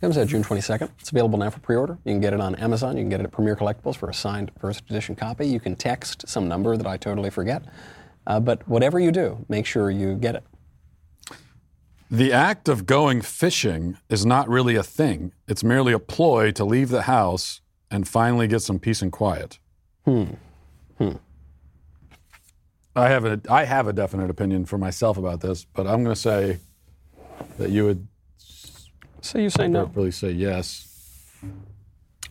Comes 0.01 0.19
out 0.19 0.27
June 0.27 0.45
22nd. 0.45 0.91
It's 1.01 1.11
available 1.11 1.39
now 1.39 1.49
for 1.49 1.61
pre-order. 1.61 1.97
You 2.05 2.13
can 2.13 2.21
get 2.21 2.35
it 2.35 2.41
on 2.41 2.55
Amazon. 2.57 2.97
You 2.97 3.05
can 3.05 3.09
get 3.09 3.21
it 3.21 3.25
at 3.25 3.33
Premier 3.33 3.57
Collectibles 3.57 3.97
for 3.97 4.11
a 4.11 4.15
signed 4.15 4.51
first 4.61 4.83
edition 4.91 5.17
copy. 5.17 5.47
You 5.47 5.59
can 5.59 5.77
text 5.77 6.29
some 6.29 6.47
number 6.47 6.77
that 6.77 6.87
I 6.87 6.99
totally 6.99 7.31
forget. 7.31 7.65
Uh, 8.27 8.39
but 8.39 8.67
whatever 8.69 9.01
you 9.01 9.11
do, 9.11 9.45
make 9.49 9.65
sure 9.65 9.91
you 9.91 10.15
get 10.15 10.35
it. 10.35 10.45
The 12.11 12.33
act 12.33 12.69
of 12.69 12.85
going 12.85 13.23
fishing 13.23 13.97
is 14.11 14.27
not 14.27 14.47
really 14.49 14.77
a 14.77 14.83
thing. 14.83 15.33
It's 15.49 15.65
merely 15.65 15.95
a 15.95 15.99
ploy 15.99 16.51
to 16.53 16.65
leave 16.65 16.91
the 16.91 17.03
house 17.03 17.63
and 17.91 18.07
finally 18.07 18.47
get 18.47 18.61
some 18.61 18.79
peace 18.79 19.01
and 19.01 19.11
quiet. 19.11 19.59
Hmm. 20.05 20.25
Hmm. 20.99 21.13
I 22.97 23.09
have 23.09 23.25
a 23.25 23.41
I 23.51 23.65
have 23.65 23.87
a 23.89 23.93
definite 23.93 24.31
opinion 24.31 24.65
for 24.67 24.79
myself 24.79 25.17
about 25.19 25.41
this, 25.41 25.65
but 25.65 25.87
I'm 25.87 26.05
going 26.05 26.15
to 26.15 26.21
say 26.21 26.59
that 27.59 27.71
you 27.71 27.85
would 27.87 28.07
So 29.21 29.39
you 29.39 29.51
say 29.51 29.69
no. 29.69 29.87
really 29.95 30.11
say 30.13 30.31
yes. 30.31 30.89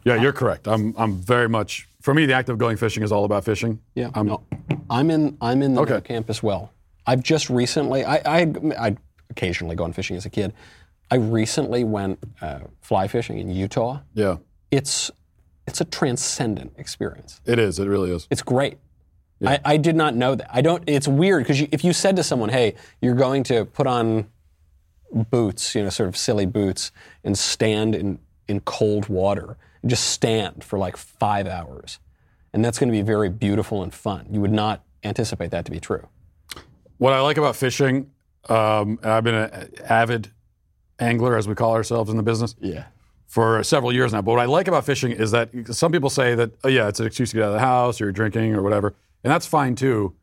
Yeah, 0.05 0.15
you're 0.15 0.33
correct. 0.33 0.67
I'm 0.67 0.93
I'm 0.97 1.15
very 1.21 1.47
much 1.49 1.87
for 2.01 2.13
me 2.13 2.25
the 2.25 2.33
act 2.33 2.49
of 2.49 2.57
going 2.57 2.77
fishing 2.77 3.03
is 3.03 3.11
all 3.11 3.25
about 3.25 3.43
fishing. 3.45 3.79
Yeah, 3.95 4.09
I'm 4.13 4.27
no, 4.27 4.43
I'm 4.89 5.09
in. 5.09 5.37
I'm 5.41 5.61
in 5.61 5.73
the 5.75 5.81
Okay. 5.81 6.01
camp 6.01 6.29
as 6.29 6.41
well. 6.43 6.71
I've 7.05 7.23
just 7.23 7.49
recently. 7.49 8.03
I 8.05 8.15
I 8.25 8.53
I 8.79 8.97
occasionally 9.29 9.75
gone 9.75 9.93
fishing 9.93 10.17
as 10.17 10.25
a 10.25 10.29
kid. 10.29 10.53
I 11.11 11.15
recently 11.15 11.83
went 11.83 12.19
uh, 12.41 12.59
fly 12.81 13.07
fishing 13.07 13.37
in 13.39 13.49
Utah. 13.49 13.99
Yeah. 14.13 14.37
It's 14.71 15.11
it's 15.67 15.79
a 15.79 15.85
transcendent 15.85 16.73
experience. 16.77 17.39
It 17.45 17.59
is. 17.59 17.79
It 17.79 17.87
really 17.87 18.11
is. 18.11 18.27
It's 18.29 18.41
great. 18.41 18.77
I, 19.45 19.59
I 19.65 19.77
did 19.77 19.95
not 19.95 20.15
know 20.15 20.35
that. 20.35 20.49
I 20.55 20.61
don't. 20.61 20.83
It's 20.87 21.07
weird 21.07 21.43
because 21.43 21.61
if 21.71 21.83
you 21.83 21.93
said 21.93 22.15
to 22.15 22.23
someone, 22.23 22.49
"Hey, 22.49 22.75
you're 23.01 23.15
going 23.15 23.43
to 23.45 23.65
put 23.65 23.87
on 23.87 24.27
boots, 25.29 25.75
you 25.75 25.83
know, 25.83 25.89
sort 25.89 26.09
of 26.09 26.17
silly 26.17 26.45
boots, 26.45 26.91
and 27.23 27.37
stand 27.37 27.95
in 27.95 28.19
in 28.47 28.59
cold 28.61 29.07
water 29.07 29.57
You 29.81 29.89
just 29.89 30.09
stand 30.09 30.63
for 30.63 30.77
like 30.77 30.97
five 30.97 31.47
hours. 31.47 31.99
And 32.53 32.63
that's 32.63 32.77
going 32.77 32.89
to 32.89 32.91
be 32.91 33.01
very 33.01 33.29
beautiful 33.29 33.81
and 33.83 33.93
fun. 33.93 34.27
You 34.29 34.41
would 34.41 34.51
not 34.51 34.83
anticipate 35.03 35.51
that 35.51 35.65
to 35.65 35.71
be 35.71 35.79
true. 35.79 36.07
What 36.97 37.13
I 37.13 37.21
like 37.21 37.37
about 37.37 37.55
fishing, 37.55 38.11
um, 38.49 38.99
and 39.01 39.11
I've 39.11 39.23
been 39.23 39.33
an 39.35 39.69
avid 39.89 40.31
angler, 40.99 41.35
as 41.37 41.47
we 41.47 41.55
call 41.55 41.73
ourselves 41.73 42.09
in 42.11 42.17
the 42.17 42.23
business, 42.23 42.53
Yeah. 42.59 42.83
for 43.27 43.63
several 43.63 43.91
years 43.91 44.13
now. 44.13 44.21
But 44.21 44.31
what 44.33 44.39
I 44.41 44.45
like 44.45 44.67
about 44.67 44.85
fishing 44.85 45.11
is 45.11 45.31
that 45.31 45.49
some 45.71 45.91
people 45.91 46.09
say 46.11 46.35
that, 46.35 46.51
oh, 46.63 46.67
yeah, 46.67 46.87
it's 46.87 46.99
an 46.99 47.07
excuse 47.07 47.31
to 47.31 47.37
get 47.37 47.43
out 47.43 47.47
of 47.47 47.53
the 47.53 47.59
house 47.59 47.99
or 47.99 48.05
you're 48.05 48.11
drinking 48.11 48.53
or 48.53 48.61
whatever. 48.61 48.93
And 49.23 49.31
that's 49.31 49.45
fine 49.45 49.75
too. 49.75 50.15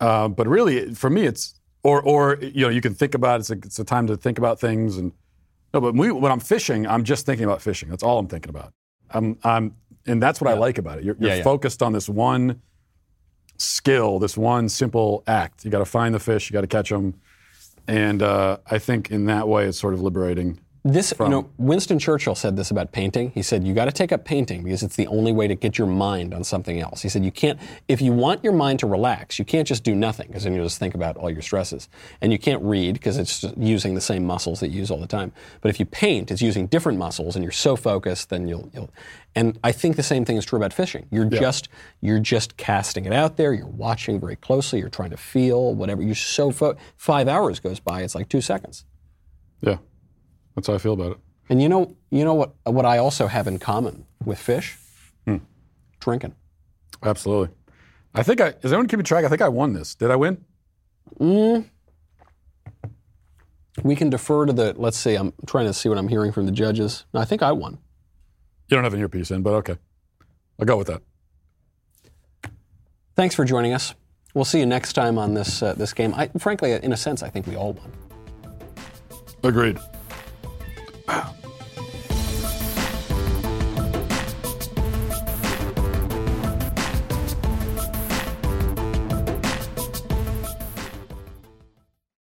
Uh, 0.00 0.28
but 0.28 0.46
really, 0.46 0.94
for 0.94 1.10
me, 1.10 1.26
it's, 1.26 1.60
or, 1.82 2.02
or, 2.02 2.38
you 2.40 2.62
know, 2.62 2.68
you 2.68 2.80
can 2.80 2.94
think 2.94 3.14
about 3.14 3.36
it. 3.36 3.40
It's 3.40 3.50
a, 3.50 3.54
it's 3.54 3.78
a 3.78 3.84
time 3.84 4.06
to 4.06 4.16
think 4.16 4.38
about 4.38 4.60
things. 4.60 4.96
And, 4.96 5.12
no, 5.74 5.80
but 5.80 5.94
we, 5.94 6.10
when 6.10 6.32
I'm 6.32 6.40
fishing, 6.40 6.86
I'm 6.86 7.04
just 7.04 7.26
thinking 7.26 7.44
about 7.44 7.62
fishing. 7.62 7.88
That's 7.88 8.02
all 8.02 8.18
I'm 8.18 8.28
thinking 8.28 8.50
about. 8.50 8.72
I'm, 9.10 9.38
I'm, 9.44 9.74
and 10.06 10.22
that's 10.22 10.40
what 10.40 10.50
I 10.50 10.54
like 10.54 10.78
about 10.78 10.98
it. 10.98 11.04
You're, 11.04 11.16
you're 11.18 11.30
Yeah, 11.30 11.36
yeah. 11.36 11.42
focused 11.42 11.82
on 11.82 11.92
this 11.92 12.08
one 12.08 12.62
skill, 13.58 14.18
this 14.18 14.36
one 14.36 14.68
simple 14.68 15.24
act. 15.26 15.64
You 15.64 15.70
got 15.70 15.78
to 15.80 15.84
find 15.84 16.14
the 16.14 16.20
fish, 16.20 16.48
you 16.48 16.54
got 16.54 16.62
to 16.62 16.66
catch 16.66 16.90
them. 16.90 17.14
And 17.86 18.22
uh, 18.22 18.58
I 18.70 18.78
think 18.78 19.10
in 19.10 19.26
that 19.26 19.48
way, 19.48 19.66
it's 19.66 19.78
sort 19.78 19.94
of 19.94 20.00
liberating. 20.00 20.60
This, 20.84 21.12
you 21.18 21.28
know, 21.28 21.50
Winston 21.58 21.98
Churchill 21.98 22.34
said 22.34 22.56
this 22.56 22.70
about 22.70 22.92
painting. 22.92 23.30
He 23.34 23.42
said, 23.42 23.64
you 23.64 23.74
got 23.74 23.86
to 23.86 23.92
take 23.92 24.12
up 24.12 24.24
painting 24.24 24.62
because 24.62 24.82
it's 24.82 24.96
the 24.96 25.06
only 25.08 25.32
way 25.32 25.48
to 25.48 25.54
get 25.54 25.76
your 25.76 25.86
mind 25.86 26.32
on 26.32 26.44
something 26.44 26.80
else. 26.80 27.02
He 27.02 27.08
said, 27.08 27.24
you 27.24 27.32
can't, 27.32 27.58
if 27.88 28.00
you 28.00 28.12
want 28.12 28.42
your 28.44 28.52
mind 28.52 28.78
to 28.80 28.86
relax, 28.86 29.38
you 29.38 29.44
can't 29.44 29.66
just 29.66 29.82
do 29.82 29.94
nothing 29.94 30.28
because 30.28 30.44
then 30.44 30.54
you'll 30.54 30.64
just 30.64 30.78
think 30.78 30.94
about 30.94 31.16
all 31.16 31.30
your 31.30 31.42
stresses. 31.42 31.88
And 32.20 32.32
you 32.32 32.38
can't 32.38 32.62
read 32.62 32.94
because 32.94 33.18
it's 33.18 33.44
using 33.56 33.94
the 33.94 34.00
same 34.00 34.24
muscles 34.24 34.60
that 34.60 34.68
you 34.68 34.78
use 34.78 34.90
all 34.90 35.00
the 35.00 35.06
time. 35.06 35.32
But 35.60 35.70
if 35.70 35.80
you 35.80 35.84
paint, 35.84 36.30
it's 36.30 36.40
using 36.40 36.66
different 36.68 36.98
muscles 36.98 37.34
and 37.34 37.42
you're 37.42 37.52
so 37.52 37.76
focused, 37.76 38.30
then 38.30 38.48
you'll, 38.48 38.70
you'll, 38.72 38.90
and 39.34 39.58
I 39.62 39.72
think 39.72 39.96
the 39.96 40.02
same 40.02 40.24
thing 40.24 40.36
is 40.36 40.44
true 40.44 40.58
about 40.58 40.72
fishing. 40.72 41.06
You're 41.10 41.26
just, 41.40 41.68
you're 42.00 42.20
just 42.20 42.56
casting 42.56 43.04
it 43.04 43.12
out 43.12 43.36
there. 43.36 43.52
You're 43.52 43.66
watching 43.66 44.20
very 44.20 44.36
closely. 44.36 44.78
You're 44.78 44.88
trying 44.88 45.10
to 45.10 45.16
feel 45.16 45.74
whatever. 45.74 46.02
You're 46.02 46.14
so, 46.14 46.50
fo- 46.50 46.76
five 46.96 47.28
hours 47.28 47.60
goes 47.60 47.80
by. 47.80 48.02
It's 48.02 48.14
like 48.14 48.28
two 48.28 48.40
seconds. 48.40 48.84
Yeah, 49.60 49.78
that's 50.58 50.66
how 50.66 50.74
I 50.74 50.78
feel 50.78 50.92
about 50.92 51.12
it. 51.12 51.18
And 51.48 51.62
you 51.62 51.68
know, 51.68 51.96
you 52.10 52.24
know 52.24 52.34
what? 52.34 52.54
What 52.64 52.84
I 52.84 52.98
also 52.98 53.26
have 53.26 53.46
in 53.46 53.58
common 53.58 54.04
with 54.24 54.38
fish, 54.38 54.76
drinking. 56.00 56.34
Absolutely. 57.02 57.54
I 58.14 58.22
think 58.22 58.40
I, 58.40 58.54
is 58.62 58.72
anyone 58.72 58.88
keeping 58.88 59.04
track? 59.04 59.24
I 59.24 59.28
think 59.28 59.42
I 59.42 59.48
won 59.48 59.72
this. 59.72 59.94
Did 59.94 60.10
I 60.10 60.16
win? 60.16 60.44
We 63.82 63.94
can 63.96 64.10
defer 64.10 64.46
to 64.46 64.52
the. 64.52 64.74
Let's 64.76 64.98
see. 64.98 65.14
I'm 65.14 65.32
trying 65.46 65.66
to 65.66 65.72
see 65.72 65.88
what 65.88 65.98
I'm 65.98 66.08
hearing 66.08 66.32
from 66.32 66.46
the 66.46 66.52
judges. 66.52 67.04
No, 67.14 67.20
I 67.20 67.24
think 67.24 67.42
I 67.42 67.52
won. 67.52 67.78
You 68.68 68.76
don't 68.76 68.84
have 68.84 68.94
an 68.94 69.00
earpiece 69.00 69.30
in, 69.30 69.42
but 69.42 69.54
okay. 69.54 69.76
I'll 70.58 70.66
go 70.66 70.76
with 70.76 70.88
that. 70.88 71.02
Thanks 73.14 73.34
for 73.34 73.44
joining 73.44 73.72
us. 73.72 73.94
We'll 74.34 74.44
see 74.44 74.58
you 74.58 74.66
next 74.66 74.92
time 74.92 75.18
on 75.18 75.34
this 75.34 75.62
uh, 75.62 75.74
this 75.74 75.92
game. 75.92 76.14
I, 76.14 76.28
frankly, 76.38 76.72
in 76.72 76.92
a 76.92 76.96
sense, 76.96 77.22
I 77.22 77.30
think 77.30 77.46
we 77.46 77.56
all 77.56 77.72
won. 77.72 77.92
Agreed. 79.42 79.78
Wow. 81.08 81.37